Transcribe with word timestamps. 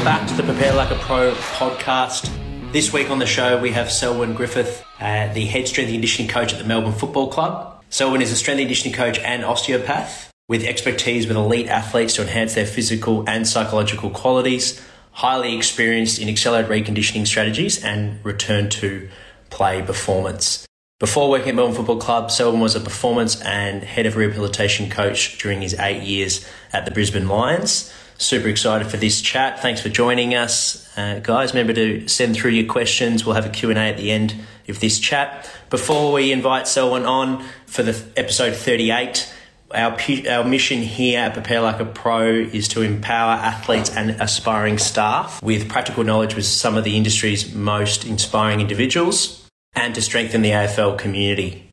welcome 0.00 0.18
back 0.18 0.28
to 0.30 0.34
the 0.34 0.50
Prepare 0.50 0.72
Like 0.72 0.90
a 0.90 0.98
Pro 1.00 1.32
podcast. 1.32 2.32
This 2.72 2.90
week 2.90 3.10
on 3.10 3.18
the 3.18 3.26
show, 3.26 3.60
we 3.60 3.70
have 3.72 3.92
Selwyn 3.92 4.32
Griffith, 4.32 4.82
uh, 4.98 5.30
the 5.34 5.44
head 5.44 5.68
strength 5.68 5.88
and 5.88 5.96
conditioning 5.96 6.30
coach 6.30 6.54
at 6.54 6.58
the 6.58 6.64
Melbourne 6.64 6.94
Football 6.94 7.28
Club. 7.28 7.84
Selwyn 7.90 8.22
is 8.22 8.32
a 8.32 8.36
strength 8.36 8.60
and 8.60 8.66
conditioning 8.66 8.94
coach 8.94 9.18
and 9.18 9.44
osteopath 9.44 10.30
with 10.48 10.64
expertise 10.64 11.26
with 11.26 11.36
elite 11.36 11.66
athletes 11.66 12.14
to 12.14 12.22
enhance 12.22 12.54
their 12.54 12.64
physical 12.64 13.28
and 13.28 13.46
psychological 13.46 14.08
qualities, 14.08 14.80
highly 15.10 15.54
experienced 15.54 16.18
in 16.18 16.30
accelerated 16.30 16.70
reconditioning 16.70 17.26
strategies 17.26 17.84
and 17.84 18.24
return 18.24 18.70
to 18.70 19.06
play 19.50 19.82
performance. 19.82 20.66
Before 20.98 21.28
working 21.28 21.50
at 21.50 21.54
Melbourne 21.56 21.76
Football 21.76 21.98
Club, 21.98 22.30
Selwyn 22.30 22.60
was 22.60 22.74
a 22.74 22.80
performance 22.80 23.38
and 23.42 23.82
head 23.82 24.06
of 24.06 24.16
rehabilitation 24.16 24.88
coach 24.88 25.36
during 25.36 25.60
his 25.60 25.74
eight 25.74 26.02
years 26.02 26.46
at 26.72 26.86
the 26.86 26.90
Brisbane 26.90 27.28
Lions. 27.28 27.92
Super 28.20 28.48
excited 28.48 28.86
for 28.88 28.98
this 28.98 29.22
chat. 29.22 29.62
Thanks 29.62 29.80
for 29.80 29.88
joining 29.88 30.34
us, 30.34 30.86
uh, 30.98 31.20
guys. 31.22 31.54
Remember 31.54 31.72
to 31.72 32.06
send 32.06 32.36
through 32.36 32.50
your 32.50 32.70
questions. 32.70 33.24
We'll 33.24 33.34
have 33.34 33.46
a 33.46 33.48
Q&A 33.50 33.74
at 33.74 33.96
the 33.96 34.10
end 34.10 34.34
of 34.68 34.78
this 34.78 34.98
chat. 34.98 35.50
Before 35.70 36.12
we 36.12 36.30
invite 36.30 36.68
Selwyn 36.68 37.06
on 37.06 37.42
for 37.64 37.82
the 37.82 37.98
episode 38.18 38.54
38, 38.54 39.32
our, 39.74 39.96
our 40.28 40.44
mission 40.44 40.82
here 40.82 41.20
at 41.20 41.32
Prepare 41.32 41.62
Like 41.62 41.80
a 41.80 41.86
Pro 41.86 42.26
is 42.30 42.68
to 42.68 42.82
empower 42.82 43.32
athletes 43.32 43.88
and 43.96 44.10
aspiring 44.20 44.76
staff 44.76 45.42
with 45.42 45.70
practical 45.70 46.04
knowledge 46.04 46.34
with 46.34 46.44
some 46.44 46.76
of 46.76 46.84
the 46.84 46.98
industry's 46.98 47.54
most 47.54 48.04
inspiring 48.04 48.60
individuals 48.60 49.48
and 49.72 49.94
to 49.94 50.02
strengthen 50.02 50.42
the 50.42 50.50
AFL 50.50 50.98
community. 50.98 51.70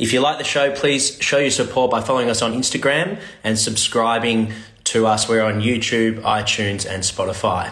If 0.00 0.14
you 0.14 0.20
like 0.20 0.38
the 0.38 0.44
show, 0.44 0.74
please 0.74 1.18
show 1.20 1.36
your 1.36 1.50
support 1.50 1.90
by 1.90 2.00
following 2.00 2.30
us 2.30 2.40
on 2.40 2.54
Instagram 2.54 3.20
and 3.44 3.58
subscribing 3.58 4.54
to 4.90 5.06
us. 5.06 5.28
We're 5.28 5.44
on 5.44 5.60
YouTube, 5.60 6.20
iTunes, 6.22 6.84
and 6.84 7.04
Spotify. 7.04 7.70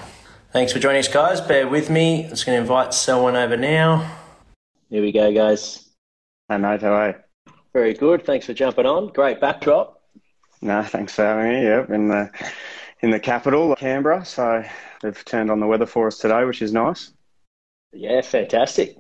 Thanks 0.53 0.73
for 0.73 0.79
joining 0.79 1.01
us, 1.01 1.09
guys. 1.09 1.41
Bear 1.41 1.67
with 1.67 1.91
me. 1.91 2.23
I'm 2.23 2.31
just 2.31 2.47
going 2.47 2.57
to 2.57 2.61
invite 2.61 2.95
someone 2.95 3.35
over 3.35 3.57
now. 3.57 4.19
Here 4.89 5.03
we 5.03 5.11
go, 5.11 5.33
guys. 5.33 5.89
Hi, 6.49 6.59
mate. 6.59 6.81
How 6.81 6.93
are 6.93 7.09
you? 7.09 7.53
Very 7.73 7.95
good. 7.95 8.25
Thanks 8.25 8.47
for 8.47 8.55
jumping 8.55 8.87
on. 8.87 9.09
Great 9.09 9.41
backdrop. 9.41 10.01
No, 10.63 10.85
thanks 10.85 11.17
for 11.17 11.25
having 11.25 11.51
me. 11.51 11.65
Yep, 11.65 11.91
in 11.91 12.09
the 12.09 12.31
in 13.01 13.11
the 13.11 13.19
capital, 13.19 13.75
Canberra. 13.75 14.25
So 14.25 14.65
they've 15.03 15.25
turned 15.25 15.51
on 15.51 15.59
the 15.59 15.67
weather 15.67 15.87
for 15.87 16.07
us 16.07 16.19
today, 16.19 16.45
which 16.45 16.63
is 16.63 16.73
nice. 16.73 17.13
Yeah, 17.93 18.21
fantastic. 18.21 18.97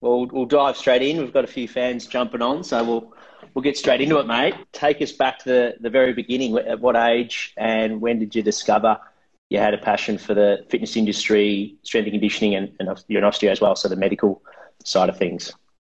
Well, 0.00 0.26
we'll 0.26 0.46
dive 0.46 0.76
straight 0.76 1.02
in. 1.02 1.18
We've 1.18 1.32
got 1.32 1.44
a 1.44 1.48
few 1.48 1.68
fans 1.68 2.06
jumping 2.06 2.42
on, 2.42 2.64
so 2.64 2.82
we'll 2.82 3.14
we'll 3.54 3.62
get 3.62 3.76
straight 3.76 4.00
into 4.00 4.18
it, 4.18 4.26
mate. 4.26 4.54
Take 4.72 5.00
us 5.00 5.12
back 5.12 5.38
to 5.40 5.44
the, 5.44 5.74
the 5.80 5.90
very 5.90 6.12
beginning. 6.12 6.56
At 6.58 6.80
what 6.80 6.96
age 6.96 7.54
and 7.56 8.00
when 8.00 8.18
did 8.18 8.34
you 8.34 8.42
discover 8.42 8.98
you 9.50 9.58
had 9.58 9.74
a 9.74 9.78
passion 9.78 10.18
for 10.18 10.34
the 10.34 10.64
fitness 10.68 10.96
industry, 10.96 11.76
strength 11.82 12.06
and 12.06 12.14
conditioning, 12.14 12.54
and, 12.56 12.72
and 12.80 13.04
you're 13.08 13.22
an 13.22 13.30
osteo 13.30 13.50
as 13.50 13.60
well, 13.60 13.76
so 13.76 13.88
the 13.88 13.96
medical 13.96 14.42
side 14.84 15.08
of 15.08 15.16
things? 15.16 15.52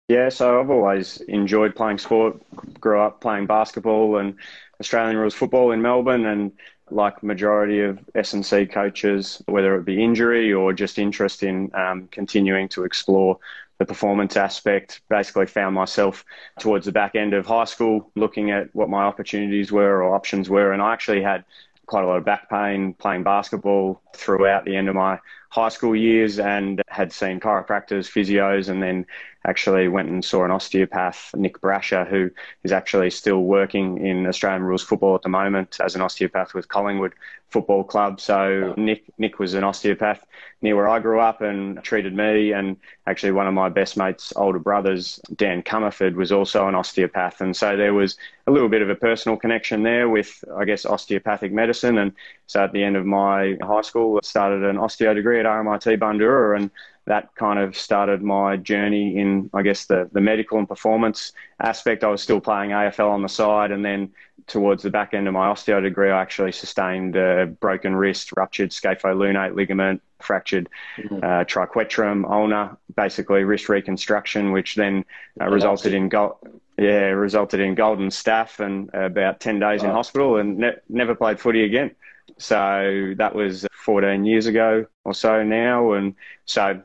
Yeah, 0.07 0.29
so 0.29 0.59
I've 0.59 0.69
always 0.69 1.17
enjoyed 1.21 1.75
playing 1.75 1.97
sport. 1.97 2.39
Grew 2.79 2.99
up 2.99 3.21
playing 3.21 3.47
basketball 3.47 4.17
and 4.17 4.35
Australian 4.79 5.17
rules 5.17 5.33
football 5.33 5.71
in 5.71 5.81
Melbourne, 5.81 6.25
and 6.25 6.51
like 6.91 7.23
majority 7.23 7.81
of 7.81 7.99
S&C 8.13 8.67
coaches, 8.67 9.41
whether 9.47 9.75
it 9.75 9.85
be 9.85 10.03
injury 10.03 10.53
or 10.53 10.73
just 10.73 10.99
interest 10.99 11.41
in 11.41 11.71
um, 11.73 12.07
continuing 12.11 12.67
to 12.69 12.83
explore 12.83 13.39
the 13.77 13.85
performance 13.85 14.37
aspect. 14.37 15.01
Basically, 15.09 15.45
found 15.45 15.75
myself 15.75 16.25
towards 16.59 16.85
the 16.85 16.91
back 16.91 17.15
end 17.15 17.33
of 17.33 17.45
high 17.45 17.65
school 17.65 18.11
looking 18.15 18.51
at 18.51 18.73
what 18.75 18.89
my 18.89 19.03
opportunities 19.03 19.71
were 19.71 20.03
or 20.03 20.15
options 20.15 20.49
were, 20.49 20.71
and 20.71 20.81
I 20.81 20.93
actually 20.93 21.21
had 21.21 21.45
quite 21.85 22.03
a 22.03 22.07
lot 22.07 22.17
of 22.17 22.25
back 22.25 22.49
pain 22.49 22.93
playing 22.93 23.23
basketball 23.23 24.01
throughout 24.15 24.65
the 24.65 24.75
end 24.75 24.89
of 24.89 24.95
my 24.95 25.19
high 25.49 25.69
school 25.69 25.95
years 25.95 26.39
and 26.39 26.81
had 26.87 27.13
seen 27.13 27.39
chiropractors, 27.39 28.09
physios, 28.09 28.69
and 28.69 28.81
then 28.81 29.05
actually 29.47 29.87
went 29.87 30.09
and 30.09 30.23
saw 30.23 30.43
an 30.43 30.51
osteopath, 30.51 31.31
Nick 31.35 31.61
Brasher, 31.61 32.07
who 32.07 32.29
is 32.63 32.71
actually 32.71 33.09
still 33.09 33.43
working 33.43 34.05
in 34.05 34.25
Australian 34.27 34.63
rules 34.63 34.83
football 34.83 35.15
at 35.15 35.21
the 35.21 35.29
moment 35.29 35.77
as 35.83 35.95
an 35.95 36.01
osteopath 36.01 36.53
with 36.53 36.67
Collingwood 36.67 37.13
Football 37.49 37.83
Club. 37.83 38.19
So 38.19 38.73
Nick 38.75 39.03
Nick 39.17 39.39
was 39.39 39.53
an 39.53 39.63
osteopath 39.63 40.25
near 40.61 40.75
where 40.75 40.89
I 40.89 40.99
grew 40.99 41.19
up 41.19 41.41
and 41.41 41.81
treated 41.83 42.13
me. 42.13 42.51
And 42.51 42.75
actually, 43.07 43.31
one 43.31 43.47
of 43.47 43.53
my 43.53 43.69
best 43.69 43.97
mates' 43.97 44.33
older 44.35 44.59
brothers, 44.59 45.19
Dan 45.35 45.61
Comerford, 45.61 46.15
was 46.15 46.31
also 46.31 46.67
an 46.67 46.75
osteopath. 46.75 47.39
And 47.39 47.55
so 47.55 47.77
there 47.77 47.93
was 47.93 48.17
a 48.47 48.51
little 48.51 48.69
bit 48.69 48.81
of 48.81 48.89
a 48.89 48.95
personal 48.95 49.37
connection 49.37 49.83
there 49.83 50.09
with, 50.09 50.43
I 50.57 50.65
guess, 50.65 50.85
osteopathic 50.85 51.53
medicine. 51.53 51.97
And 51.97 52.11
so 52.47 52.63
at 52.63 52.73
the 52.73 52.83
end 52.83 52.97
of 52.97 53.05
my 53.05 53.57
high 53.61 53.81
school, 53.81 54.19
I 54.21 54.25
started 54.25 54.63
an 54.63 54.77
osteo 54.77 55.13
degree 55.13 55.39
at 55.39 55.45
RMIT 55.45 55.99
Bundoora 55.99 56.57
and 56.57 56.71
that 57.05 57.33
kind 57.35 57.59
of 57.59 57.77
started 57.77 58.21
my 58.21 58.57
journey 58.57 59.17
in, 59.17 59.49
I 59.53 59.61
guess, 59.61 59.85
the, 59.85 60.09
the 60.11 60.21
medical 60.21 60.57
and 60.57 60.67
performance 60.67 61.33
aspect. 61.59 62.03
I 62.03 62.07
was 62.07 62.21
still 62.21 62.41
playing 62.41 62.71
AFL 62.71 63.09
on 63.11 63.21
the 63.21 63.29
side, 63.29 63.71
and 63.71 63.85
then 63.85 64.11
towards 64.47 64.83
the 64.83 64.89
back 64.89 65.13
end 65.13 65.27
of 65.27 65.33
my 65.33 65.47
osteo 65.47 65.81
degree, 65.81 66.09
I 66.09 66.21
actually 66.21 66.51
sustained 66.51 67.15
a 67.15 67.45
broken 67.45 67.95
wrist, 67.95 68.31
ruptured 68.35 68.71
scapholunate 68.71 69.55
ligament, 69.55 70.01
fractured 70.19 70.67
mm-hmm. 70.97 71.17
uh, 71.17 71.43
triquetrum 71.45 72.29
ulna, 72.29 72.77
basically 72.95 73.43
wrist 73.43 73.69
reconstruction, 73.69 74.51
which 74.51 74.75
then 74.75 75.05
uh, 75.39 75.47
resulted 75.47 75.93
in 75.93 76.09
gold. 76.09 76.37
Yeah, 76.77 77.11
resulted 77.11 77.61
in 77.61 77.73
golden 77.73 78.09
staph 78.09 78.59
and 78.59 78.93
about 78.93 79.39
ten 79.39 79.59
days 79.59 79.81
in 79.81 79.91
hospital, 79.91 80.37
and 80.37 80.57
ne- 80.57 80.75
never 80.89 81.15
played 81.15 81.39
footy 81.39 81.63
again. 81.63 81.95
So 82.37 83.13
that 83.17 83.33
was 83.33 83.65
14 83.85 84.25
years 84.25 84.45
ago 84.45 84.85
or 85.05 85.13
so 85.13 85.41
now, 85.43 85.93
and 85.93 86.15
so 86.43 86.81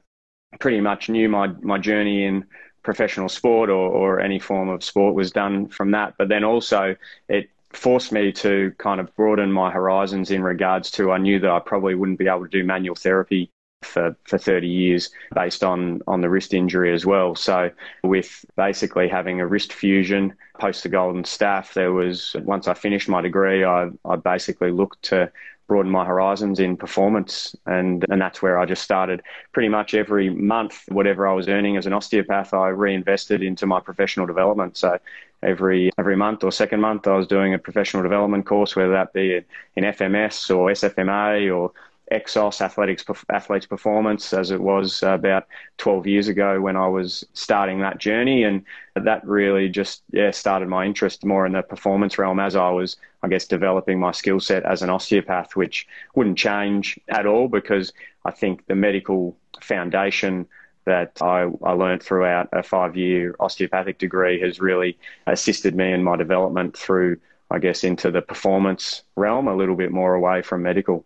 pretty 0.58 0.80
much 0.80 1.08
knew 1.08 1.28
my, 1.28 1.48
my 1.60 1.78
journey 1.78 2.24
in 2.24 2.44
professional 2.82 3.28
sport 3.28 3.70
or, 3.70 3.90
or 3.90 4.20
any 4.20 4.38
form 4.38 4.68
of 4.68 4.82
sport 4.82 5.14
was 5.14 5.30
done 5.30 5.68
from 5.68 5.90
that. 5.92 6.14
But 6.18 6.28
then 6.28 6.44
also 6.44 6.96
it 7.28 7.50
forced 7.72 8.10
me 8.10 8.32
to 8.32 8.72
kind 8.78 9.00
of 9.00 9.14
broaden 9.14 9.52
my 9.52 9.70
horizons 9.70 10.30
in 10.30 10.42
regards 10.42 10.90
to 10.92 11.12
I 11.12 11.18
knew 11.18 11.38
that 11.40 11.50
I 11.50 11.60
probably 11.60 11.94
wouldn't 11.94 12.18
be 12.18 12.26
able 12.26 12.44
to 12.44 12.48
do 12.48 12.64
manual 12.64 12.96
therapy 12.96 13.50
for, 13.82 14.16
for 14.24 14.38
30 14.38 14.66
years 14.66 15.10
based 15.34 15.62
on, 15.62 16.00
on 16.06 16.20
the 16.20 16.28
wrist 16.28 16.52
injury 16.52 16.92
as 16.92 17.06
well. 17.06 17.34
So 17.34 17.70
with 18.02 18.44
basically 18.56 19.08
having 19.08 19.40
a 19.40 19.46
wrist 19.46 19.72
fusion 19.72 20.34
post 20.58 20.82
the 20.82 20.88
golden 20.88 21.22
staph, 21.22 21.72
there 21.72 21.92
was 21.92 22.34
once 22.42 22.68
I 22.68 22.74
finished 22.74 23.08
my 23.08 23.22
degree, 23.22 23.64
I, 23.64 23.88
I 24.04 24.16
basically 24.16 24.70
looked 24.70 25.02
to 25.04 25.30
broaden 25.70 25.92
my 25.92 26.04
horizons 26.04 26.58
in 26.58 26.76
performance. 26.76 27.54
And, 27.64 28.04
and 28.10 28.20
that's 28.20 28.42
where 28.42 28.58
I 28.58 28.66
just 28.66 28.82
started 28.82 29.22
pretty 29.52 29.68
much 29.68 29.94
every 29.94 30.28
month, 30.28 30.82
whatever 30.88 31.28
I 31.28 31.32
was 31.32 31.46
earning 31.46 31.76
as 31.76 31.86
an 31.86 31.92
osteopath, 31.92 32.52
I 32.52 32.70
reinvested 32.70 33.40
into 33.40 33.66
my 33.66 33.78
professional 33.78 34.26
development. 34.26 34.76
So 34.76 34.98
every, 35.44 35.92
every 35.96 36.16
month 36.16 36.42
or 36.42 36.50
second 36.50 36.80
month, 36.80 37.06
I 37.06 37.14
was 37.14 37.28
doing 37.28 37.54
a 37.54 37.58
professional 37.58 38.02
development 38.02 38.46
course, 38.46 38.74
whether 38.74 38.90
that 38.90 39.12
be 39.12 39.44
in 39.76 39.84
FMS 39.84 40.50
or 40.50 40.72
SFMA 40.72 41.56
or 41.56 41.70
Exos 42.10 42.60
Athletics 42.60 43.04
Athletes 43.28 43.66
Performance 43.66 44.32
as 44.32 44.50
it 44.50 44.60
was 44.60 45.04
about 45.04 45.46
12 45.78 46.08
years 46.08 46.26
ago 46.26 46.60
when 46.60 46.74
I 46.74 46.88
was 46.88 47.24
starting 47.34 47.78
that 47.80 47.98
journey, 47.98 48.42
and 48.42 48.64
that 48.96 49.24
really 49.24 49.68
just 49.68 50.02
yeah 50.10 50.32
started 50.32 50.68
my 50.68 50.84
interest 50.84 51.24
more 51.24 51.46
in 51.46 51.52
the 51.52 51.62
performance 51.62 52.18
realm 52.18 52.40
as 52.40 52.56
I 52.56 52.70
was 52.70 52.96
I 53.22 53.28
guess 53.28 53.46
developing 53.46 54.00
my 54.00 54.12
skill 54.12 54.40
set 54.40 54.64
as 54.64 54.82
an 54.82 54.90
osteopath, 54.90 55.56
which 55.56 55.86
wouldn't 56.14 56.38
change 56.38 56.98
at 57.08 57.26
all 57.26 57.48
because 57.48 57.92
I 58.24 58.30
think 58.30 58.66
the 58.66 58.74
medical 58.74 59.36
foundation 59.60 60.46
that 60.86 61.20
I, 61.20 61.48
I 61.62 61.72
learned 61.72 62.02
throughout 62.02 62.48
a 62.52 62.62
five 62.62 62.96
year 62.96 63.36
osteopathic 63.38 63.98
degree 63.98 64.40
has 64.40 64.60
really 64.60 64.98
assisted 65.26 65.74
me 65.74 65.92
in 65.92 66.02
my 66.02 66.16
development 66.16 66.76
through, 66.76 67.18
I 67.50 67.58
guess, 67.58 67.84
into 67.84 68.10
the 68.10 68.22
performance 68.22 69.02
realm, 69.16 69.48
a 69.48 69.54
little 69.54 69.76
bit 69.76 69.92
more 69.92 70.14
away 70.14 70.42
from 70.42 70.62
medical. 70.62 71.04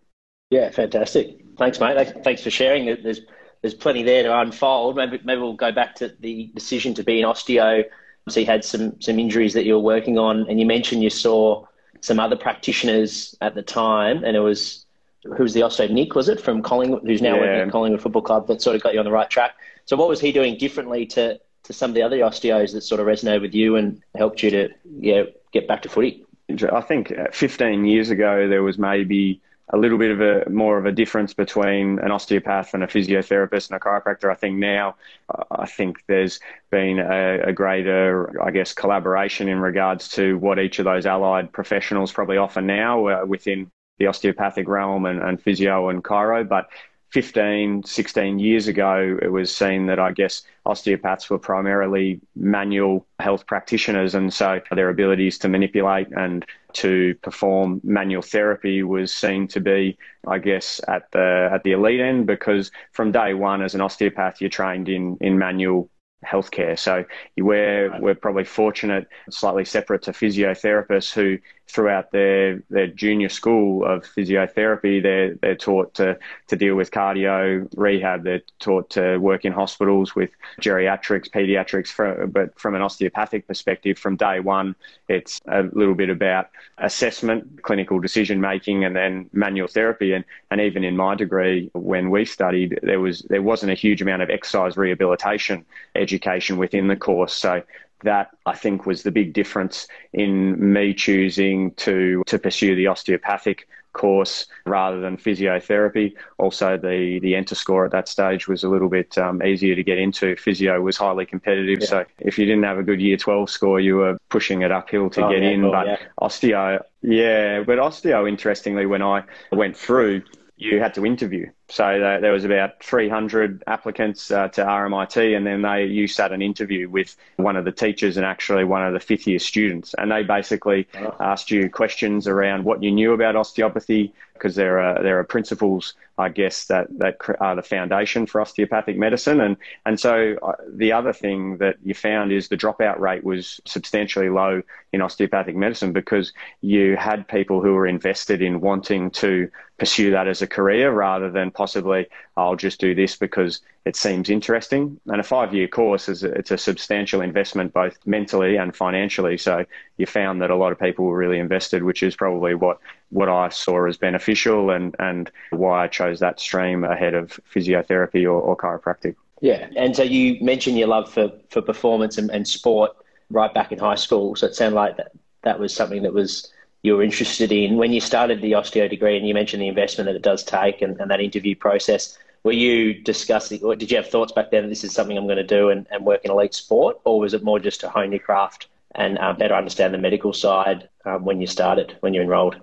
Yeah, 0.49 0.69
fantastic. 0.69 1.43
Thanks, 1.57 1.79
mate. 1.79 2.23
Thanks 2.23 2.43
for 2.43 2.49
sharing. 2.49 2.85
There's 2.85 3.21
there's 3.61 3.73
plenty 3.73 4.03
there 4.03 4.23
to 4.23 4.39
unfold. 4.39 4.95
Maybe 4.95 5.19
maybe 5.23 5.41
we'll 5.41 5.53
go 5.53 5.71
back 5.71 5.95
to 5.95 6.15
the 6.19 6.51
decision 6.53 6.93
to 6.95 7.03
be 7.03 7.21
an 7.21 7.27
osteo. 7.27 7.83
So 8.29 8.39
you 8.39 8.45
had 8.45 8.63
some 8.63 8.99
some 9.01 9.19
injuries 9.19 9.53
that 9.53 9.65
you 9.65 9.73
were 9.73 9.79
working 9.79 10.17
on, 10.17 10.47
and 10.49 10.59
you 10.59 10.65
mentioned 10.65 11.03
you 11.03 11.09
saw 11.09 11.65
some 12.01 12.19
other 12.19 12.35
practitioners 12.35 13.35
at 13.41 13.55
the 13.55 13.61
time, 13.61 14.23
and 14.23 14.35
it 14.35 14.41
was 14.41 14.85
who 15.23 15.43
was 15.43 15.53
the 15.53 15.61
osteo 15.61 15.89
Nick 15.89 16.13
was 16.13 16.29
it 16.29 16.39
from 16.39 16.61
Collingwood, 16.61 17.01
who's 17.03 17.21
now 17.21 17.35
yeah. 17.35 17.41
working 17.41 17.61
at 17.61 17.71
Collingwood 17.71 18.01
Football 18.01 18.21
Club 18.21 18.47
that 18.47 18.61
sort 18.61 18.75
of 18.75 18.83
got 18.83 18.93
you 18.93 18.99
on 18.99 19.05
the 19.05 19.11
right 19.11 19.29
track. 19.29 19.53
So 19.85 19.97
what 19.97 20.07
was 20.07 20.19
he 20.19 20.31
doing 20.31 20.57
differently 20.57 21.05
to 21.07 21.39
to 21.63 21.73
some 21.73 21.91
of 21.91 21.95
the 21.95 22.03
other 22.03 22.17
osteos 22.17 22.73
that 22.73 22.81
sort 22.81 23.01
of 23.01 23.07
resonated 23.07 23.41
with 23.41 23.55
you 23.55 23.75
and 23.75 24.01
helped 24.15 24.43
you 24.43 24.51
to 24.51 24.69
yeah 24.99 25.23
get 25.51 25.67
back 25.67 25.81
to 25.83 25.89
footy? 25.89 26.25
I 26.71 26.81
think 26.81 27.11
uh, 27.11 27.25
15 27.31 27.85
years 27.85 28.11
ago 28.11 28.47
there 28.47 28.61
was 28.61 28.77
maybe 28.77 29.41
a 29.69 29.77
little 29.77 29.97
bit 29.97 30.11
of 30.11 30.21
a 30.21 30.49
more 30.49 30.77
of 30.77 30.85
a 30.85 30.91
difference 30.91 31.33
between 31.33 31.99
an 31.99 32.11
osteopath 32.11 32.73
and 32.73 32.83
a 32.83 32.87
physiotherapist 32.87 33.69
and 33.69 33.77
a 33.77 33.79
chiropractor. 33.79 34.31
I 34.31 34.35
think 34.35 34.57
now, 34.57 34.95
uh, 35.33 35.43
I 35.51 35.65
think 35.65 36.03
there's 36.07 36.39
been 36.69 36.99
a, 36.99 37.47
a, 37.47 37.53
greater, 37.53 38.41
I 38.43 38.51
guess, 38.51 38.73
collaboration 38.73 39.49
in 39.49 39.59
regards 39.59 40.09
to 40.09 40.37
what 40.37 40.59
each 40.59 40.77
of 40.79 40.85
those 40.85 41.05
allied 41.05 41.51
professionals 41.51 42.11
probably 42.11 42.37
offer 42.37 42.61
now 42.61 43.07
uh, 43.07 43.25
within 43.25 43.71
the 43.97 44.07
osteopathic 44.07 44.67
realm 44.67 45.05
and, 45.05 45.21
and 45.21 45.41
physio 45.41 45.89
and 45.89 46.03
chiro, 46.03 46.47
but 46.47 46.67
15, 47.11 47.83
16 47.83 48.39
years 48.39 48.67
ago, 48.67 49.17
it 49.21 49.29
was 49.29 49.55
seen 49.55 49.85
that 49.85 49.99
I 49.99 50.11
guess 50.11 50.43
osteopaths 50.65 51.29
were 51.29 51.39
primarily 51.39 52.19
manual 52.35 53.07
health 53.19 53.47
practitioners. 53.47 54.15
And 54.15 54.33
so 54.33 54.59
their 54.71 54.89
abilities 54.89 55.37
to 55.37 55.47
manipulate 55.47 56.09
and 56.11 56.45
to 56.75 57.15
perform 57.21 57.81
manual 57.83 58.21
therapy 58.21 58.83
was 58.83 59.13
seen 59.13 59.47
to 59.49 59.59
be, 59.59 59.97
I 60.27 60.39
guess, 60.39 60.81
at 60.87 61.11
the, 61.11 61.49
at 61.51 61.63
the 61.63 61.71
elite 61.71 62.01
end 62.01 62.27
because 62.27 62.71
from 62.91 63.11
day 63.11 63.33
one 63.33 63.61
as 63.61 63.75
an 63.75 63.81
osteopath, 63.81 64.41
you're 64.41 64.49
trained 64.49 64.89
in, 64.89 65.17
in 65.21 65.37
manual 65.37 65.89
healthcare. 66.25 66.77
So 66.77 67.05
we're, 67.37 67.99
we're 67.99 68.15
probably 68.15 68.43
fortunate, 68.43 69.07
slightly 69.29 69.65
separate 69.65 70.03
to 70.03 70.11
physiotherapists 70.11 71.13
who 71.13 71.37
throughout 71.67 72.11
their, 72.11 72.61
their 72.69 72.87
junior 72.87 73.29
school 73.29 73.85
of 73.85 74.03
physiotherapy, 74.03 75.01
they're, 75.01 75.35
they're 75.35 75.55
taught 75.55 75.93
to, 75.95 76.17
to 76.47 76.55
deal 76.55 76.75
with 76.75 76.91
cardio, 76.91 77.67
rehab, 77.75 78.23
they're 78.23 78.41
taught 78.59 78.89
to 78.91 79.17
work 79.17 79.45
in 79.45 79.51
hospitals 79.51 80.15
with 80.15 80.29
geriatrics, 80.61 81.29
pediatrics, 81.29 81.87
for, 81.87 82.27
but 82.27 82.57
from 82.59 82.75
an 82.75 82.81
osteopathic 82.81 83.47
perspective, 83.47 83.97
from 83.97 84.15
day 84.15 84.39
one, 84.39 84.75
it's 85.07 85.41
a 85.47 85.63
little 85.73 85.95
bit 85.95 86.09
about 86.09 86.49
assessment, 86.77 87.63
clinical 87.63 87.99
decision 87.99 88.39
making, 88.39 88.85
and 88.85 88.95
then 88.95 89.29
manual 89.33 89.67
therapy. 89.67 90.13
And, 90.13 90.23
and 90.51 90.61
even 90.61 90.83
in 90.83 90.95
my 90.95 91.15
degree, 91.15 91.69
when 91.73 92.09
we 92.09 92.25
studied, 92.25 92.79
there 92.83 92.99
was 92.99 93.21
there 93.29 93.41
wasn't 93.41 93.71
a 93.71 93.75
huge 93.75 94.01
amount 94.01 94.21
of 94.21 94.29
exercise 94.29 94.77
rehabilitation 94.77 95.65
education 95.95 96.57
within 96.57 96.87
the 96.87 96.95
course. 96.95 97.33
So 97.33 97.63
that 98.05 98.29
I 98.45 98.55
think 98.55 98.85
was 98.85 99.03
the 99.03 99.11
big 99.11 99.33
difference 99.33 99.87
in 100.13 100.73
me 100.73 100.93
choosing 100.93 101.71
to 101.75 102.23
to 102.27 102.39
pursue 102.39 102.75
the 102.75 102.87
osteopathic 102.87 103.67
course 103.95 104.45
rather 104.65 104.99
than 104.99 105.17
physiotherapy. 105.17 106.13
Also, 106.37 106.77
the 106.77 107.19
the 107.19 107.35
enter 107.35 107.55
score 107.55 107.85
at 107.85 107.91
that 107.91 108.07
stage 108.07 108.47
was 108.47 108.63
a 108.63 108.69
little 108.69 108.89
bit 108.89 109.17
um, 109.17 109.41
easier 109.41 109.75
to 109.75 109.83
get 109.83 109.97
into. 109.97 110.35
Physio 110.35 110.79
was 110.81 110.97
highly 110.97 111.25
competitive, 111.25 111.79
yeah. 111.81 111.87
so 111.87 112.05
if 112.19 112.37
you 112.37 112.45
didn't 112.45 112.63
have 112.63 112.77
a 112.77 112.83
good 112.83 113.01
year 113.01 113.17
12 113.17 113.49
score, 113.49 113.79
you 113.79 113.95
were 113.95 114.17
pushing 114.29 114.61
it 114.61 114.71
uphill 114.71 115.09
to 115.11 115.25
oh, 115.25 115.29
get 115.29 115.41
yeah, 115.41 115.49
in. 115.49 115.61
Cool, 115.61 115.71
but 115.71 115.87
yeah. 115.87 115.97
osteo, 116.21 116.83
yeah, 117.01 117.63
but 117.63 117.79
osteo, 117.79 118.29
interestingly, 118.29 118.85
when 118.85 119.01
I 119.01 119.23
went 119.51 119.75
through, 119.75 120.23
you 120.57 120.79
had 120.79 120.93
to 120.95 121.05
interview. 121.05 121.47
So 121.67 122.17
there 122.21 122.31
was 122.31 122.45
about 122.45 122.83
300 122.83 123.63
applicants 123.65 124.29
uh, 124.29 124.49
to 124.49 124.63
RMIT, 124.63 125.35
and 125.35 125.47
then 125.47 125.63
they 125.63 125.85
you 125.85 126.07
sat 126.07 126.31
an 126.31 126.43
interview 126.43 126.87
with 126.87 127.15
one 127.37 127.55
of 127.55 127.65
the 127.65 127.71
teachers 127.71 128.17
and 128.17 128.25
actually 128.25 128.63
one 128.63 128.85
of 128.85 128.93
the 128.93 128.99
fifth 128.99 129.25
year 129.25 129.39
students, 129.39 129.95
and 129.97 130.11
they 130.11 130.21
basically 130.21 130.87
oh. 130.95 131.15
asked 131.19 131.49
you 131.49 131.69
questions 131.69 132.27
around 132.27 132.65
what 132.65 132.83
you 132.83 132.91
knew 132.91 133.13
about 133.13 133.35
osteopathy, 133.35 134.13
because 134.33 134.55
there 134.55 134.79
are 134.79 135.01
there 135.01 135.17
are 135.17 135.23
principles, 135.23 135.95
I 136.19 136.29
guess, 136.29 136.65
that 136.65 136.87
that 136.99 137.17
are 137.39 137.55
the 137.55 137.63
foundation 137.63 138.27
for 138.27 138.41
osteopathic 138.41 138.95
medicine, 138.95 139.41
and 139.41 139.57
and 139.87 139.99
so 139.99 140.37
uh, 140.43 140.53
the 140.69 140.91
other 140.91 141.13
thing 141.13 141.57
that 141.57 141.77
you 141.83 141.95
found 141.95 142.31
is 142.31 142.47
the 142.47 142.57
dropout 142.57 142.99
rate 142.99 143.23
was 143.23 143.59
substantially 143.65 144.29
low 144.29 144.61
in 144.93 145.01
osteopathic 145.01 145.55
medicine 145.55 145.93
because 145.93 146.31
you 146.61 146.95
had 146.95 147.27
people 147.27 147.59
who 147.59 147.73
were 147.73 147.87
invested 147.87 148.43
in 148.43 148.61
wanting 148.61 149.09
to 149.11 149.49
pursue 149.77 150.11
that 150.11 150.27
as 150.27 150.41
a 150.41 150.47
career 150.47 150.91
rather 150.91 151.29
than 151.29 151.51
possibly 151.55 152.07
I'll 152.37 152.55
just 152.55 152.79
do 152.79 152.93
this 152.93 153.15
because 153.15 153.61
it 153.85 153.95
seems 153.95 154.29
interesting. 154.29 154.99
And 155.07 155.19
a 155.19 155.23
five 155.23 155.53
year 155.53 155.67
course 155.67 156.09
is 156.09 156.23
a, 156.23 156.31
it's 156.31 156.51
a 156.51 156.57
substantial 156.57 157.21
investment 157.21 157.73
both 157.73 157.97
mentally 158.05 158.57
and 158.57 158.75
financially. 158.75 159.37
So 159.37 159.65
you 159.97 160.05
found 160.05 160.41
that 160.41 160.49
a 160.49 160.55
lot 160.55 160.71
of 160.71 160.79
people 160.79 161.05
were 161.05 161.17
really 161.17 161.39
invested, 161.39 161.83
which 161.83 162.03
is 162.03 162.15
probably 162.15 162.55
what 162.55 162.79
what 163.09 163.29
I 163.29 163.49
saw 163.49 163.87
as 163.87 163.97
beneficial 163.97 164.69
and 164.71 164.95
and 164.99 165.31
why 165.51 165.83
I 165.83 165.87
chose 165.87 166.19
that 166.19 166.39
stream 166.39 166.83
ahead 166.83 167.13
of 167.13 167.39
physiotherapy 167.53 168.23
or, 168.23 168.39
or 168.41 168.57
chiropractic. 168.57 169.15
Yeah, 169.41 169.67
and 169.75 169.95
so 169.95 170.03
you 170.03 170.43
mentioned 170.43 170.77
your 170.77 170.87
love 170.87 171.11
for 171.11 171.31
for 171.49 171.61
performance 171.61 172.17
and, 172.17 172.29
and 172.31 172.47
sport 172.47 172.91
right 173.29 173.53
back 173.53 173.71
in 173.71 173.79
high 173.79 173.95
school. 173.95 174.35
So 174.35 174.47
it 174.47 174.55
sounded 174.55 174.75
like 174.75 174.97
that 174.97 175.11
that 175.43 175.59
was 175.59 175.73
something 175.73 176.03
that 176.03 176.13
was 176.13 176.51
you 176.85 176.95
were 176.95 177.03
interested 177.03 177.51
in 177.51 177.77
when 177.77 177.91
you 177.91 177.99
started 177.99 178.41
the 178.41 178.51
osteo 178.51 178.87
degree 178.87 179.17
and 179.17 179.27
you 179.27 179.33
mentioned 179.33 179.61
the 179.61 179.67
investment 179.67 180.05
that 180.05 180.15
it 180.15 180.21
does 180.21 180.43
take 180.43 180.81
and, 180.83 180.99
and 181.01 181.09
that 181.09 181.19
interview 181.19 181.55
process 181.55 182.17
were 182.43 182.51
you 182.51 182.93
discussing 182.93 183.61
or 183.63 183.75
did 183.75 183.89
you 183.89 183.97
have 183.97 184.07
thoughts 184.07 184.31
back 184.31 184.51
then 184.51 184.63
that 184.63 184.69
this 184.69 184.83
is 184.83 184.93
something 184.93 185.17
i'm 185.17 185.25
going 185.25 185.35
to 185.37 185.43
do 185.43 185.69
and, 185.69 185.87
and 185.89 186.05
work 186.05 186.23
in 186.23 186.29
elite 186.31 186.53
sport 186.53 186.99
or 187.03 187.19
was 187.19 187.33
it 187.33 187.43
more 187.43 187.59
just 187.59 187.79
to 187.81 187.89
hone 187.89 188.11
your 188.11 188.19
craft 188.19 188.67
and 188.93 189.17
uh, 189.17 189.33
better 189.33 189.55
understand 189.55 189.93
the 189.93 189.97
medical 189.97 190.31
side 190.31 190.87
um, 191.05 191.25
when 191.25 191.41
you 191.41 191.47
started 191.47 191.97
when 192.01 192.13
you 192.13 192.21
enrolled 192.21 192.57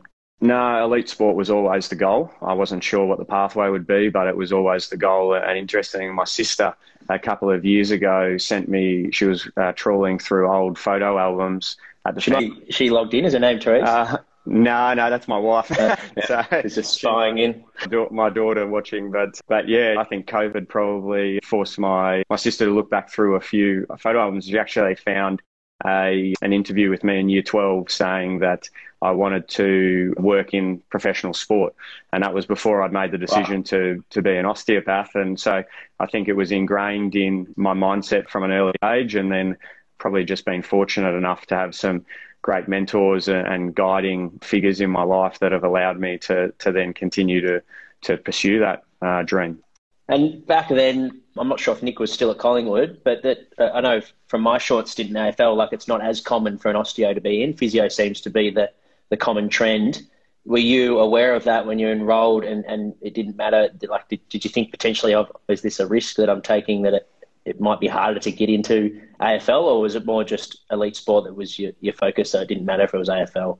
no, 0.44 0.82
elite 0.82 1.08
sport 1.08 1.36
was 1.36 1.50
always 1.50 1.88
the 1.88 1.94
goal. 1.94 2.28
I 2.42 2.52
wasn't 2.52 2.82
sure 2.82 3.06
what 3.06 3.20
the 3.20 3.24
pathway 3.24 3.68
would 3.68 3.86
be, 3.86 4.08
but 4.08 4.26
it 4.26 4.36
was 4.36 4.52
always 4.52 4.88
the 4.88 4.96
goal. 4.96 5.34
And 5.34 5.56
interesting, 5.56 6.12
my 6.12 6.24
sister 6.24 6.74
a 7.08 7.16
couple 7.16 7.48
of 7.48 7.64
years 7.64 7.92
ago 7.92 8.36
sent 8.38 8.68
me. 8.68 9.12
She 9.12 9.24
was 9.24 9.48
uh, 9.56 9.70
trawling 9.70 10.18
through 10.18 10.50
old 10.50 10.80
photo 10.80 11.16
albums 11.16 11.76
at 12.06 12.14
the 12.14 12.20
she, 12.20 12.64
she 12.70 12.90
logged 12.90 13.14
in 13.14 13.24
as 13.24 13.32
her 13.32 13.38
name, 13.38 13.60
Therese? 13.60 13.88
Uh, 13.88 14.18
no, 14.44 14.92
no, 14.94 15.08
that's 15.08 15.28
my 15.28 15.38
wife. 15.38 15.70
Uh, 15.70 15.96
so 16.26 16.42
it's 16.50 16.74
just 16.74 16.94
spying 16.94 17.38
in. 17.38 17.64
My 18.10 18.28
daughter 18.28 18.66
watching, 18.66 19.10
but 19.10 19.40
but 19.48 19.68
yeah, 19.68 19.96
I 19.98 20.04
think 20.04 20.26
COVID 20.26 20.68
probably 20.68 21.40
forced 21.44 21.78
my 21.78 22.22
my 22.28 22.36
sister 22.36 22.66
to 22.66 22.72
look 22.72 22.90
back 22.90 23.10
through 23.10 23.36
a 23.36 23.40
few 23.40 23.86
photo 23.98 24.20
albums. 24.20 24.46
She 24.46 24.58
actually 24.58 24.96
found 24.96 25.42
a 25.84 26.34
an 26.42 26.52
interview 26.52 26.90
with 26.90 27.04
me 27.04 27.18
in 27.18 27.28
Year 27.28 27.42
12 27.42 27.90
saying 27.90 28.40
that 28.40 28.68
I 29.00 29.10
wanted 29.10 29.48
to 29.50 30.14
work 30.18 30.54
in 30.54 30.78
professional 30.90 31.34
sport, 31.34 31.74
and 32.12 32.22
that 32.22 32.34
was 32.34 32.46
before 32.46 32.82
I'd 32.82 32.92
made 32.92 33.12
the 33.12 33.18
decision 33.18 33.58
wow. 33.58 33.64
to 33.66 34.04
to 34.10 34.22
be 34.22 34.36
an 34.36 34.46
osteopath. 34.46 35.14
And 35.14 35.38
so 35.38 35.62
I 36.00 36.06
think 36.06 36.28
it 36.28 36.34
was 36.34 36.50
ingrained 36.50 37.14
in 37.14 37.52
my 37.56 37.74
mindset 37.74 38.28
from 38.28 38.42
an 38.42 38.50
early 38.50 38.74
age, 38.84 39.14
and 39.14 39.30
then 39.30 39.56
probably 40.02 40.24
just 40.24 40.44
been 40.44 40.62
fortunate 40.62 41.14
enough 41.14 41.46
to 41.46 41.54
have 41.54 41.76
some 41.76 42.04
great 42.42 42.66
mentors 42.66 43.28
and 43.28 43.72
guiding 43.72 44.36
figures 44.40 44.80
in 44.80 44.90
my 44.90 45.04
life 45.04 45.38
that 45.38 45.52
have 45.52 45.62
allowed 45.62 45.98
me 45.98 46.18
to 46.18 46.52
to 46.58 46.72
then 46.72 46.92
continue 46.92 47.40
to 47.40 47.62
to 48.02 48.16
pursue 48.16 48.58
that 48.58 48.82
uh, 49.00 49.22
dream. 49.22 49.62
And 50.08 50.44
back 50.44 50.68
then, 50.68 51.22
I'm 51.38 51.48
not 51.48 51.60
sure 51.60 51.72
if 51.72 51.84
Nick 51.84 52.00
was 52.00 52.12
still 52.12 52.32
at 52.32 52.38
Collingwood, 52.38 53.02
but 53.04 53.22
that 53.22 53.46
uh, 53.58 53.70
I 53.72 53.80
know 53.80 54.00
from 54.26 54.42
my 54.42 54.58
short 54.58 54.88
stint 54.88 55.10
in 55.10 55.14
AFL, 55.14 55.56
like 55.56 55.72
it's 55.72 55.86
not 55.86 56.02
as 56.02 56.20
common 56.20 56.58
for 56.58 56.68
an 56.68 56.74
osteo 56.76 57.14
to 57.14 57.20
be 57.20 57.44
in. 57.44 57.54
Physio 57.54 57.86
seems 57.86 58.20
to 58.22 58.30
be 58.30 58.50
the 58.50 58.70
the 59.08 59.16
common 59.16 59.48
trend. 59.48 60.02
Were 60.44 60.58
you 60.74 60.98
aware 60.98 61.36
of 61.36 61.44
that 61.44 61.64
when 61.64 61.78
you 61.78 61.86
enrolled, 61.86 62.42
and, 62.42 62.64
and 62.64 62.92
it 63.00 63.14
didn't 63.14 63.36
matter? 63.36 63.68
Like, 63.88 64.08
did, 64.08 64.28
did 64.28 64.44
you 64.44 64.50
think 64.50 64.72
potentially 64.72 65.14
of 65.14 65.30
is 65.46 65.62
this 65.62 65.78
a 65.78 65.86
risk 65.86 66.16
that 66.16 66.28
I'm 66.28 66.42
taking 66.42 66.82
that 66.82 66.94
it, 66.94 67.08
it 67.44 67.60
might 67.60 67.78
be 67.78 67.86
harder 67.86 68.18
to 68.18 68.32
get 68.32 68.48
into 68.48 69.00
AFL, 69.22 69.62
or 69.62 69.80
was 69.80 69.94
it 69.94 70.04
more 70.04 70.24
just 70.24 70.64
elite 70.70 70.96
sport 70.96 71.24
that 71.24 71.34
was 71.34 71.58
your, 71.58 71.72
your 71.80 71.94
focus, 71.94 72.30
so 72.30 72.40
it 72.40 72.48
didn't 72.48 72.64
matter 72.64 72.82
if 72.82 72.92
it 72.92 72.98
was 72.98 73.08
AFL? 73.08 73.58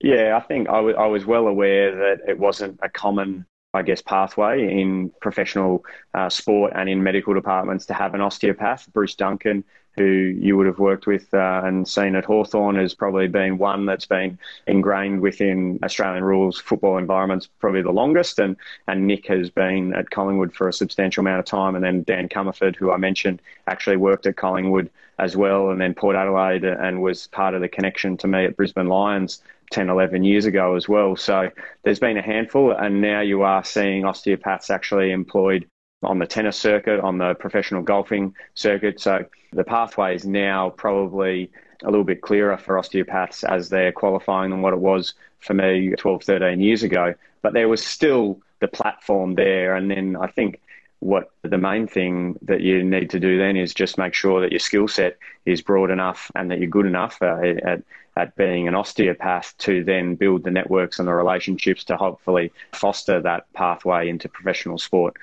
Yeah, 0.00 0.36
I 0.36 0.40
think 0.40 0.68
I, 0.68 0.76
w- 0.76 0.96
I 0.96 1.06
was 1.06 1.26
well 1.26 1.46
aware 1.46 1.94
that 1.94 2.28
it 2.28 2.38
wasn't 2.38 2.78
a 2.82 2.88
common, 2.88 3.44
I 3.74 3.82
guess, 3.82 4.00
pathway 4.00 4.80
in 4.80 5.10
professional 5.20 5.84
uh, 6.14 6.30
sport 6.30 6.72
and 6.74 6.88
in 6.88 7.02
medical 7.02 7.34
departments 7.34 7.86
to 7.86 7.94
have 7.94 8.14
an 8.14 8.20
osteopath. 8.20 8.90
Bruce 8.92 9.14
Duncan 9.14 9.64
who 10.00 10.06
you 10.40 10.56
would 10.56 10.66
have 10.66 10.78
worked 10.78 11.06
with 11.06 11.32
uh, 11.34 11.60
and 11.64 11.86
seen 11.86 12.16
at 12.16 12.24
Hawthorn 12.24 12.76
has 12.76 12.94
probably 12.94 13.28
been 13.28 13.58
one 13.58 13.84
that's 13.84 14.06
been 14.06 14.38
ingrained 14.66 15.20
within 15.20 15.78
Australian 15.82 16.24
rules 16.24 16.58
football 16.58 16.96
environments 16.96 17.46
probably 17.58 17.82
the 17.82 17.90
longest. 17.90 18.38
And, 18.38 18.56
and 18.88 19.06
Nick 19.06 19.26
has 19.26 19.50
been 19.50 19.92
at 19.92 20.08
Collingwood 20.08 20.54
for 20.54 20.68
a 20.68 20.72
substantial 20.72 21.20
amount 21.20 21.40
of 21.40 21.44
time. 21.44 21.74
And 21.74 21.84
then 21.84 22.02
Dan 22.04 22.30
Comerford, 22.30 22.76
who 22.76 22.90
I 22.90 22.96
mentioned, 22.96 23.42
actually 23.66 23.96
worked 23.96 24.24
at 24.24 24.36
Collingwood 24.36 24.88
as 25.18 25.36
well, 25.36 25.68
and 25.68 25.78
then 25.78 25.92
Port 25.92 26.16
Adelaide 26.16 26.64
and 26.64 27.02
was 27.02 27.26
part 27.26 27.54
of 27.54 27.60
the 27.60 27.68
connection 27.68 28.16
to 28.16 28.26
me 28.26 28.46
at 28.46 28.56
Brisbane 28.56 28.88
Lions 28.88 29.42
10, 29.70 29.90
11 29.90 30.24
years 30.24 30.46
ago 30.46 30.76
as 30.76 30.88
well. 30.88 31.14
So 31.14 31.50
there's 31.82 31.98
been 31.98 32.16
a 32.16 32.22
handful, 32.22 32.72
and 32.72 33.02
now 33.02 33.20
you 33.20 33.42
are 33.42 33.62
seeing 33.62 34.06
osteopaths 34.06 34.70
actually 34.70 35.12
employed 35.12 35.66
on 36.02 36.18
the 36.18 36.26
tennis 36.26 36.56
circuit, 36.56 37.00
on 37.00 37.18
the 37.18 37.34
professional 37.34 37.82
golfing 37.82 38.34
circuit. 38.54 39.00
So 39.00 39.24
the 39.52 39.64
pathway 39.64 40.14
is 40.14 40.24
now 40.24 40.70
probably 40.70 41.50
a 41.82 41.90
little 41.90 42.04
bit 42.04 42.20
clearer 42.20 42.56
for 42.56 42.78
osteopaths 42.78 43.44
as 43.44 43.68
they're 43.68 43.92
qualifying 43.92 44.50
than 44.50 44.62
what 44.62 44.72
it 44.72 44.80
was 44.80 45.14
for 45.40 45.54
me 45.54 45.94
12, 45.96 46.22
13 46.22 46.60
years 46.60 46.82
ago. 46.82 47.14
But 47.42 47.52
there 47.52 47.68
was 47.68 47.84
still 47.84 48.40
the 48.60 48.68
platform 48.68 49.34
there. 49.34 49.74
And 49.74 49.90
then 49.90 50.16
I 50.16 50.26
think 50.26 50.60
what 51.00 51.30
the 51.42 51.58
main 51.58 51.86
thing 51.86 52.38
that 52.42 52.60
you 52.60 52.84
need 52.84 53.10
to 53.10 53.20
do 53.20 53.38
then 53.38 53.56
is 53.56 53.72
just 53.72 53.96
make 53.96 54.12
sure 54.12 54.40
that 54.42 54.52
your 54.52 54.60
skill 54.60 54.86
set 54.86 55.16
is 55.46 55.62
broad 55.62 55.90
enough 55.90 56.30
and 56.34 56.50
that 56.50 56.58
you're 56.58 56.68
good 56.68 56.84
enough 56.84 57.16
uh, 57.22 57.38
at, 57.64 57.82
at 58.16 58.36
being 58.36 58.68
an 58.68 58.74
osteopath 58.74 59.56
to 59.58 59.82
then 59.82 60.14
build 60.14 60.44
the 60.44 60.50
networks 60.50 60.98
and 60.98 61.08
the 61.08 61.12
relationships 61.12 61.84
to 61.84 61.96
hopefully 61.96 62.52
foster 62.72 63.20
that 63.20 63.50
pathway 63.54 64.10
into 64.10 64.28
professional 64.28 64.76
sport 64.76 65.16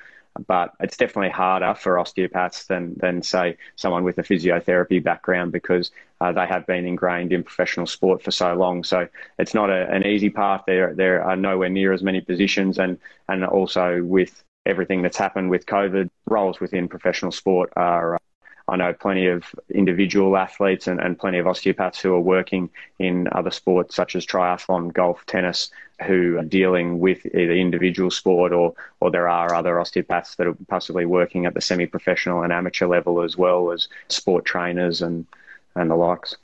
but 0.46 0.72
it's 0.80 0.96
definitely 0.96 1.30
harder 1.30 1.74
for 1.74 1.98
osteopaths 1.98 2.66
than, 2.66 2.94
than 2.96 3.22
say 3.22 3.56
someone 3.76 4.04
with 4.04 4.18
a 4.18 4.22
physiotherapy 4.22 5.02
background 5.02 5.52
because 5.52 5.90
uh, 6.20 6.32
they 6.32 6.46
have 6.46 6.66
been 6.66 6.84
ingrained 6.84 7.32
in 7.32 7.42
professional 7.42 7.86
sport 7.86 8.22
for 8.22 8.30
so 8.30 8.54
long. 8.54 8.84
So 8.84 9.08
it's 9.38 9.54
not 9.54 9.70
a, 9.70 9.90
an 9.90 10.06
easy 10.06 10.30
path. 10.30 10.64
There, 10.66 10.94
there 10.94 11.22
are 11.22 11.36
nowhere 11.36 11.68
near 11.68 11.92
as 11.92 12.02
many 12.02 12.20
positions, 12.20 12.78
and 12.78 12.98
and 13.28 13.44
also 13.44 14.02
with 14.02 14.42
everything 14.66 15.02
that's 15.02 15.16
happened 15.16 15.50
with 15.50 15.66
COVID, 15.66 16.10
roles 16.26 16.60
within 16.60 16.88
professional 16.88 17.32
sport 17.32 17.72
are. 17.76 18.16
Uh, 18.16 18.18
I 18.70 18.76
know 18.76 18.92
plenty 18.92 19.28
of 19.28 19.44
individual 19.70 20.36
athletes 20.36 20.88
and, 20.88 21.00
and 21.00 21.18
plenty 21.18 21.38
of 21.38 21.46
osteopaths 21.46 22.00
who 22.02 22.12
are 22.12 22.20
working 22.20 22.68
in 22.98 23.26
other 23.32 23.50
sports 23.50 23.96
such 23.96 24.14
as 24.14 24.26
triathlon, 24.26 24.92
golf, 24.92 25.24
tennis, 25.24 25.70
who 26.06 26.38
are 26.38 26.44
dealing 26.44 27.00
with 27.00 27.26
either 27.26 27.52
individual 27.52 28.10
sport 28.10 28.52
or, 28.52 28.74
or 29.00 29.10
there 29.10 29.28
are 29.28 29.54
other 29.54 29.80
osteopaths 29.80 30.36
that 30.36 30.46
are 30.46 30.56
possibly 30.68 31.04
working 31.04 31.46
at 31.46 31.54
the 31.54 31.60
semi 31.60 31.86
professional 31.86 32.42
and 32.42 32.52
amateur 32.52 32.86
level 32.86 33.20
as 33.22 33.36
well 33.36 33.72
as 33.72 33.88
sport 34.08 34.44
trainers 34.44 35.02
and, 35.02 35.26
and 35.74 35.90
the 35.90 35.96
likes. 35.96 36.36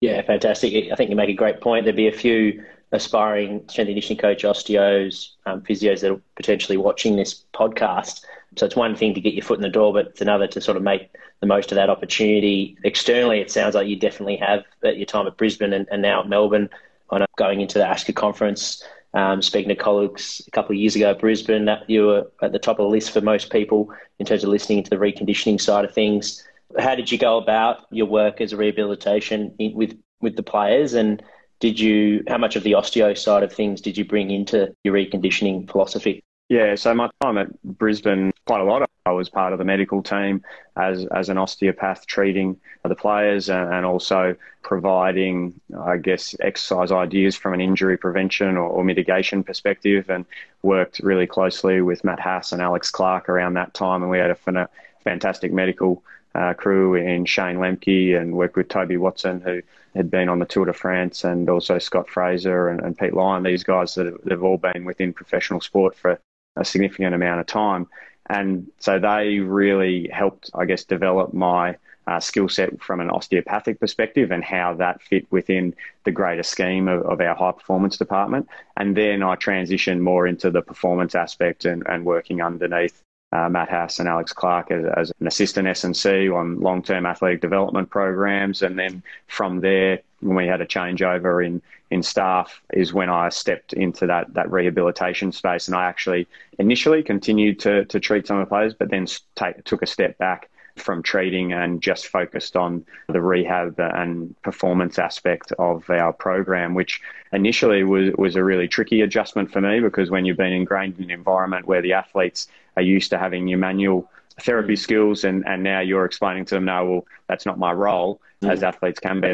Yeah, 0.00 0.22
fantastic. 0.22 0.90
I 0.90 0.94
think 0.94 1.10
you 1.10 1.16
make 1.16 1.28
a 1.28 1.34
great 1.34 1.60
point. 1.60 1.84
There'd 1.84 1.96
be 1.96 2.08
a 2.08 2.12
few 2.12 2.64
aspiring 2.92 3.60
strength 3.68 3.78
and 3.78 3.88
conditioning 3.88 4.18
coach, 4.18 4.42
osteos, 4.42 5.30
um, 5.46 5.60
physios 5.62 6.00
that 6.00 6.12
are 6.12 6.20
potentially 6.36 6.76
watching 6.76 7.16
this 7.16 7.44
podcast. 7.54 8.24
So 8.56 8.66
it's 8.66 8.76
one 8.76 8.96
thing 8.96 9.14
to 9.14 9.20
get 9.20 9.34
your 9.34 9.44
foot 9.44 9.58
in 9.58 9.62
the 9.62 9.68
door, 9.68 9.92
but 9.92 10.06
it's 10.06 10.20
another 10.20 10.46
to 10.48 10.60
sort 10.60 10.76
of 10.76 10.82
make 10.82 11.10
the 11.40 11.46
most 11.46 11.70
of 11.70 11.76
that 11.76 11.88
opportunity. 11.90 12.76
Externally, 12.82 13.40
it 13.40 13.50
sounds 13.50 13.74
like 13.74 13.86
you 13.86 13.96
definitely 13.96 14.36
have 14.36 14.64
at 14.82 14.96
your 14.96 15.06
time 15.06 15.26
at 15.26 15.36
Brisbane 15.36 15.72
and, 15.72 15.86
and 15.90 16.02
now 16.02 16.20
at 16.20 16.28
Melbourne. 16.28 16.68
I 17.10 17.18
know 17.18 17.26
going 17.36 17.60
into 17.60 17.78
the 17.78 17.84
ASCA 17.84 18.14
conference, 18.14 18.82
um, 19.14 19.42
speaking 19.42 19.68
to 19.68 19.74
colleagues 19.74 20.42
a 20.46 20.50
couple 20.50 20.72
of 20.72 20.78
years 20.78 20.96
ago 20.96 21.10
at 21.10 21.20
Brisbane, 21.20 21.68
you 21.88 22.06
were 22.06 22.30
at 22.42 22.52
the 22.52 22.58
top 22.58 22.78
of 22.78 22.84
the 22.84 22.90
list 22.90 23.10
for 23.10 23.20
most 23.20 23.50
people 23.50 23.92
in 24.18 24.26
terms 24.26 24.44
of 24.44 24.50
listening 24.50 24.82
to 24.84 24.90
the 24.90 24.96
reconditioning 24.96 25.60
side 25.60 25.84
of 25.84 25.92
things. 25.92 26.44
How 26.78 26.94
did 26.94 27.10
you 27.10 27.18
go 27.18 27.38
about 27.38 27.86
your 27.90 28.06
work 28.06 28.40
as 28.40 28.52
a 28.52 28.56
rehabilitation 28.56 29.54
in, 29.58 29.74
with 29.74 29.98
with 30.20 30.36
the 30.36 30.42
players, 30.42 30.94
and 30.94 31.22
did 31.58 31.80
you 31.80 32.22
how 32.28 32.38
much 32.38 32.56
of 32.56 32.62
the 32.62 32.72
osteo 32.72 33.16
side 33.16 33.42
of 33.42 33.52
things 33.52 33.80
did 33.80 33.96
you 33.96 34.04
bring 34.04 34.30
into 34.30 34.72
your 34.84 34.94
reconditioning 34.94 35.68
philosophy? 35.70 36.22
Yeah, 36.48 36.74
so 36.74 36.92
my 36.94 37.08
time 37.20 37.38
at 37.38 37.62
Brisbane, 37.62 38.32
quite 38.46 38.60
a 38.60 38.64
lot. 38.64 38.89
I 39.10 39.12
was 39.12 39.28
part 39.28 39.52
of 39.52 39.58
the 39.58 39.64
medical 39.64 40.02
team 40.02 40.44
as, 40.76 41.04
as 41.06 41.28
an 41.28 41.36
osteopath 41.36 42.06
treating 42.06 42.56
the 42.84 42.94
players 42.94 43.48
and, 43.48 43.74
and 43.74 43.84
also 43.84 44.36
providing, 44.62 45.60
I 45.76 45.96
guess, 45.96 46.36
exercise 46.40 46.92
ideas 46.92 47.34
from 47.34 47.54
an 47.54 47.60
injury 47.60 47.96
prevention 47.96 48.56
or, 48.56 48.68
or, 48.68 48.84
mitigation 48.84 49.42
perspective 49.42 50.08
and 50.08 50.24
worked 50.62 51.00
really 51.00 51.26
closely 51.26 51.80
with 51.82 52.04
Matt 52.04 52.20
Haas 52.20 52.52
and 52.52 52.62
Alex 52.62 52.90
Clark 52.90 53.28
around 53.28 53.54
that 53.54 53.74
time. 53.74 54.02
And 54.02 54.10
we 54.10 54.18
had 54.18 54.30
a 54.30 54.68
fantastic 55.02 55.52
medical 55.52 56.04
uh, 56.36 56.54
crew 56.54 56.94
in 56.94 57.24
Shane 57.24 57.56
Lemke 57.56 58.16
and 58.16 58.34
worked 58.34 58.56
with 58.56 58.68
Toby 58.68 58.96
Watson, 58.96 59.40
who 59.40 59.60
had 59.96 60.08
been 60.08 60.28
on 60.28 60.38
the 60.38 60.46
Tour 60.46 60.66
de 60.66 60.72
France, 60.72 61.24
and 61.24 61.50
also 61.50 61.78
Scott 61.78 62.08
Fraser 62.08 62.68
and, 62.68 62.80
and 62.80 62.96
Pete 62.96 63.14
Lyon. 63.14 63.42
These 63.42 63.64
guys 63.64 63.96
that 63.96 64.06
have, 64.06 64.18
have 64.30 64.44
all 64.44 64.56
been 64.56 64.84
within 64.84 65.12
professional 65.12 65.60
sport 65.60 65.96
for 65.96 66.20
a 66.56 66.64
significant 66.64 67.14
amount 67.14 67.40
of 67.40 67.46
time. 67.46 67.88
And 68.30 68.70
so 68.78 69.00
they 69.00 69.40
really 69.40 70.08
helped, 70.12 70.50
I 70.54 70.64
guess, 70.64 70.84
develop 70.84 71.34
my 71.34 71.76
uh, 72.06 72.20
skill 72.20 72.48
set 72.48 72.80
from 72.80 73.00
an 73.00 73.10
osteopathic 73.10 73.80
perspective 73.80 74.30
and 74.30 74.44
how 74.44 74.74
that 74.74 75.02
fit 75.02 75.26
within 75.32 75.74
the 76.04 76.12
greater 76.12 76.44
scheme 76.44 76.86
of, 76.86 77.02
of, 77.02 77.20
our 77.20 77.34
high 77.34 77.50
performance 77.50 77.96
department. 77.96 78.48
And 78.76 78.96
then 78.96 79.24
I 79.24 79.34
transitioned 79.34 79.98
more 79.98 80.28
into 80.28 80.48
the 80.48 80.62
performance 80.62 81.16
aspect 81.16 81.64
and, 81.64 81.82
and 81.86 82.04
working 82.04 82.40
underneath 82.40 83.02
uh, 83.32 83.48
Matt 83.48 83.68
Haas 83.68 83.98
and 83.98 84.08
Alex 84.08 84.32
Clark 84.32 84.70
as, 84.70 84.84
as 84.96 85.12
an 85.20 85.26
assistant 85.26 85.68
S&C 85.68 86.28
on 86.28 86.60
long-term 86.60 87.06
athletic 87.06 87.40
development 87.40 87.88
programs. 87.90 88.62
And 88.62 88.78
then 88.78 89.02
from 89.28 89.60
there, 89.60 90.00
when 90.20 90.36
we 90.36 90.46
had 90.46 90.60
a 90.60 90.66
changeover 90.66 91.44
in, 91.44 91.62
in 91.90 92.02
staff 92.02 92.60
is 92.72 92.92
when 92.92 93.08
I 93.08 93.28
stepped 93.28 93.72
into 93.72 94.06
that, 94.06 94.34
that 94.34 94.50
rehabilitation 94.50 95.32
space. 95.32 95.68
And 95.68 95.76
I 95.76 95.86
actually 95.86 96.26
initially 96.58 97.02
continued 97.02 97.60
to, 97.60 97.84
to 97.86 98.00
treat 98.00 98.26
some 98.26 98.38
of 98.38 98.46
the 98.46 98.48
players, 98.48 98.74
but 98.74 98.90
then 98.90 99.06
take, 99.36 99.62
took 99.64 99.82
a 99.82 99.86
step 99.86 100.18
back 100.18 100.50
from 100.76 101.02
treating 101.02 101.52
and 101.52 101.82
just 101.82 102.06
focused 102.06 102.56
on 102.56 102.84
the 103.08 103.20
rehab 103.20 103.78
and 103.78 104.40
performance 104.42 104.98
aspect 104.98 105.52
of 105.58 105.88
our 105.90 106.12
program, 106.12 106.74
which 106.74 107.00
initially 107.32 107.84
was, 107.84 108.12
was 108.16 108.36
a 108.36 108.44
really 108.44 108.68
tricky 108.68 109.00
adjustment 109.00 109.50
for 109.50 109.60
me 109.60 109.80
because 109.80 110.10
when 110.10 110.24
you've 110.24 110.36
been 110.36 110.52
ingrained 110.52 110.96
in 110.98 111.04
an 111.04 111.10
environment 111.10 111.66
where 111.66 111.82
the 111.82 111.92
athletes 111.92 112.48
are 112.76 112.82
used 112.82 113.10
to 113.10 113.18
having 113.18 113.48
your 113.48 113.58
manual 113.58 114.10
therapy 114.40 114.76
skills 114.76 115.24
and, 115.24 115.46
and 115.46 115.62
now 115.62 115.80
you're 115.80 116.04
explaining 116.04 116.44
to 116.46 116.54
them, 116.54 116.64
no, 116.64 116.84
well, 116.84 117.06
that's 117.28 117.46
not 117.46 117.58
my 117.58 117.72
role, 117.72 118.20
mm. 118.42 118.50
as 118.50 118.62
athletes 118.62 119.00
can 119.00 119.20
be. 119.20 119.28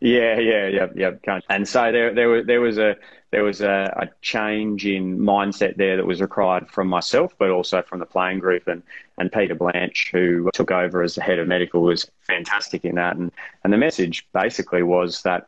Yeah, 0.00 0.38
yeah, 0.38 0.68
yeah, 0.68 0.86
yeah. 0.94 1.40
And 1.48 1.66
so 1.66 1.90
there, 1.90 2.12
there 2.12 2.28
was 2.28 2.46
there 2.46 2.60
was 2.60 2.76
a 2.76 2.96
there 3.30 3.42
was 3.42 3.60
a, 3.60 3.92
a, 3.96 4.08
change 4.22 4.86
in 4.86 5.18
mindset 5.18 5.76
there 5.76 5.96
that 5.96 6.06
was 6.06 6.20
required 6.20 6.70
from 6.70 6.88
myself, 6.88 7.34
but 7.38 7.50
also 7.50 7.82
from 7.82 7.98
the 7.98 8.06
playing 8.06 8.38
group. 8.38 8.66
And 8.68 8.82
and 9.18 9.32
Peter 9.32 9.54
Blanch, 9.54 10.10
who 10.12 10.50
took 10.52 10.70
over 10.70 11.02
as 11.02 11.14
the 11.14 11.22
head 11.22 11.38
of 11.38 11.48
medical, 11.48 11.82
was 11.82 12.10
fantastic 12.20 12.84
in 12.84 12.94
that. 12.96 13.16
And 13.16 13.32
and 13.64 13.72
the 13.72 13.78
message 13.78 14.26
basically 14.32 14.82
was 14.82 15.22
that 15.22 15.46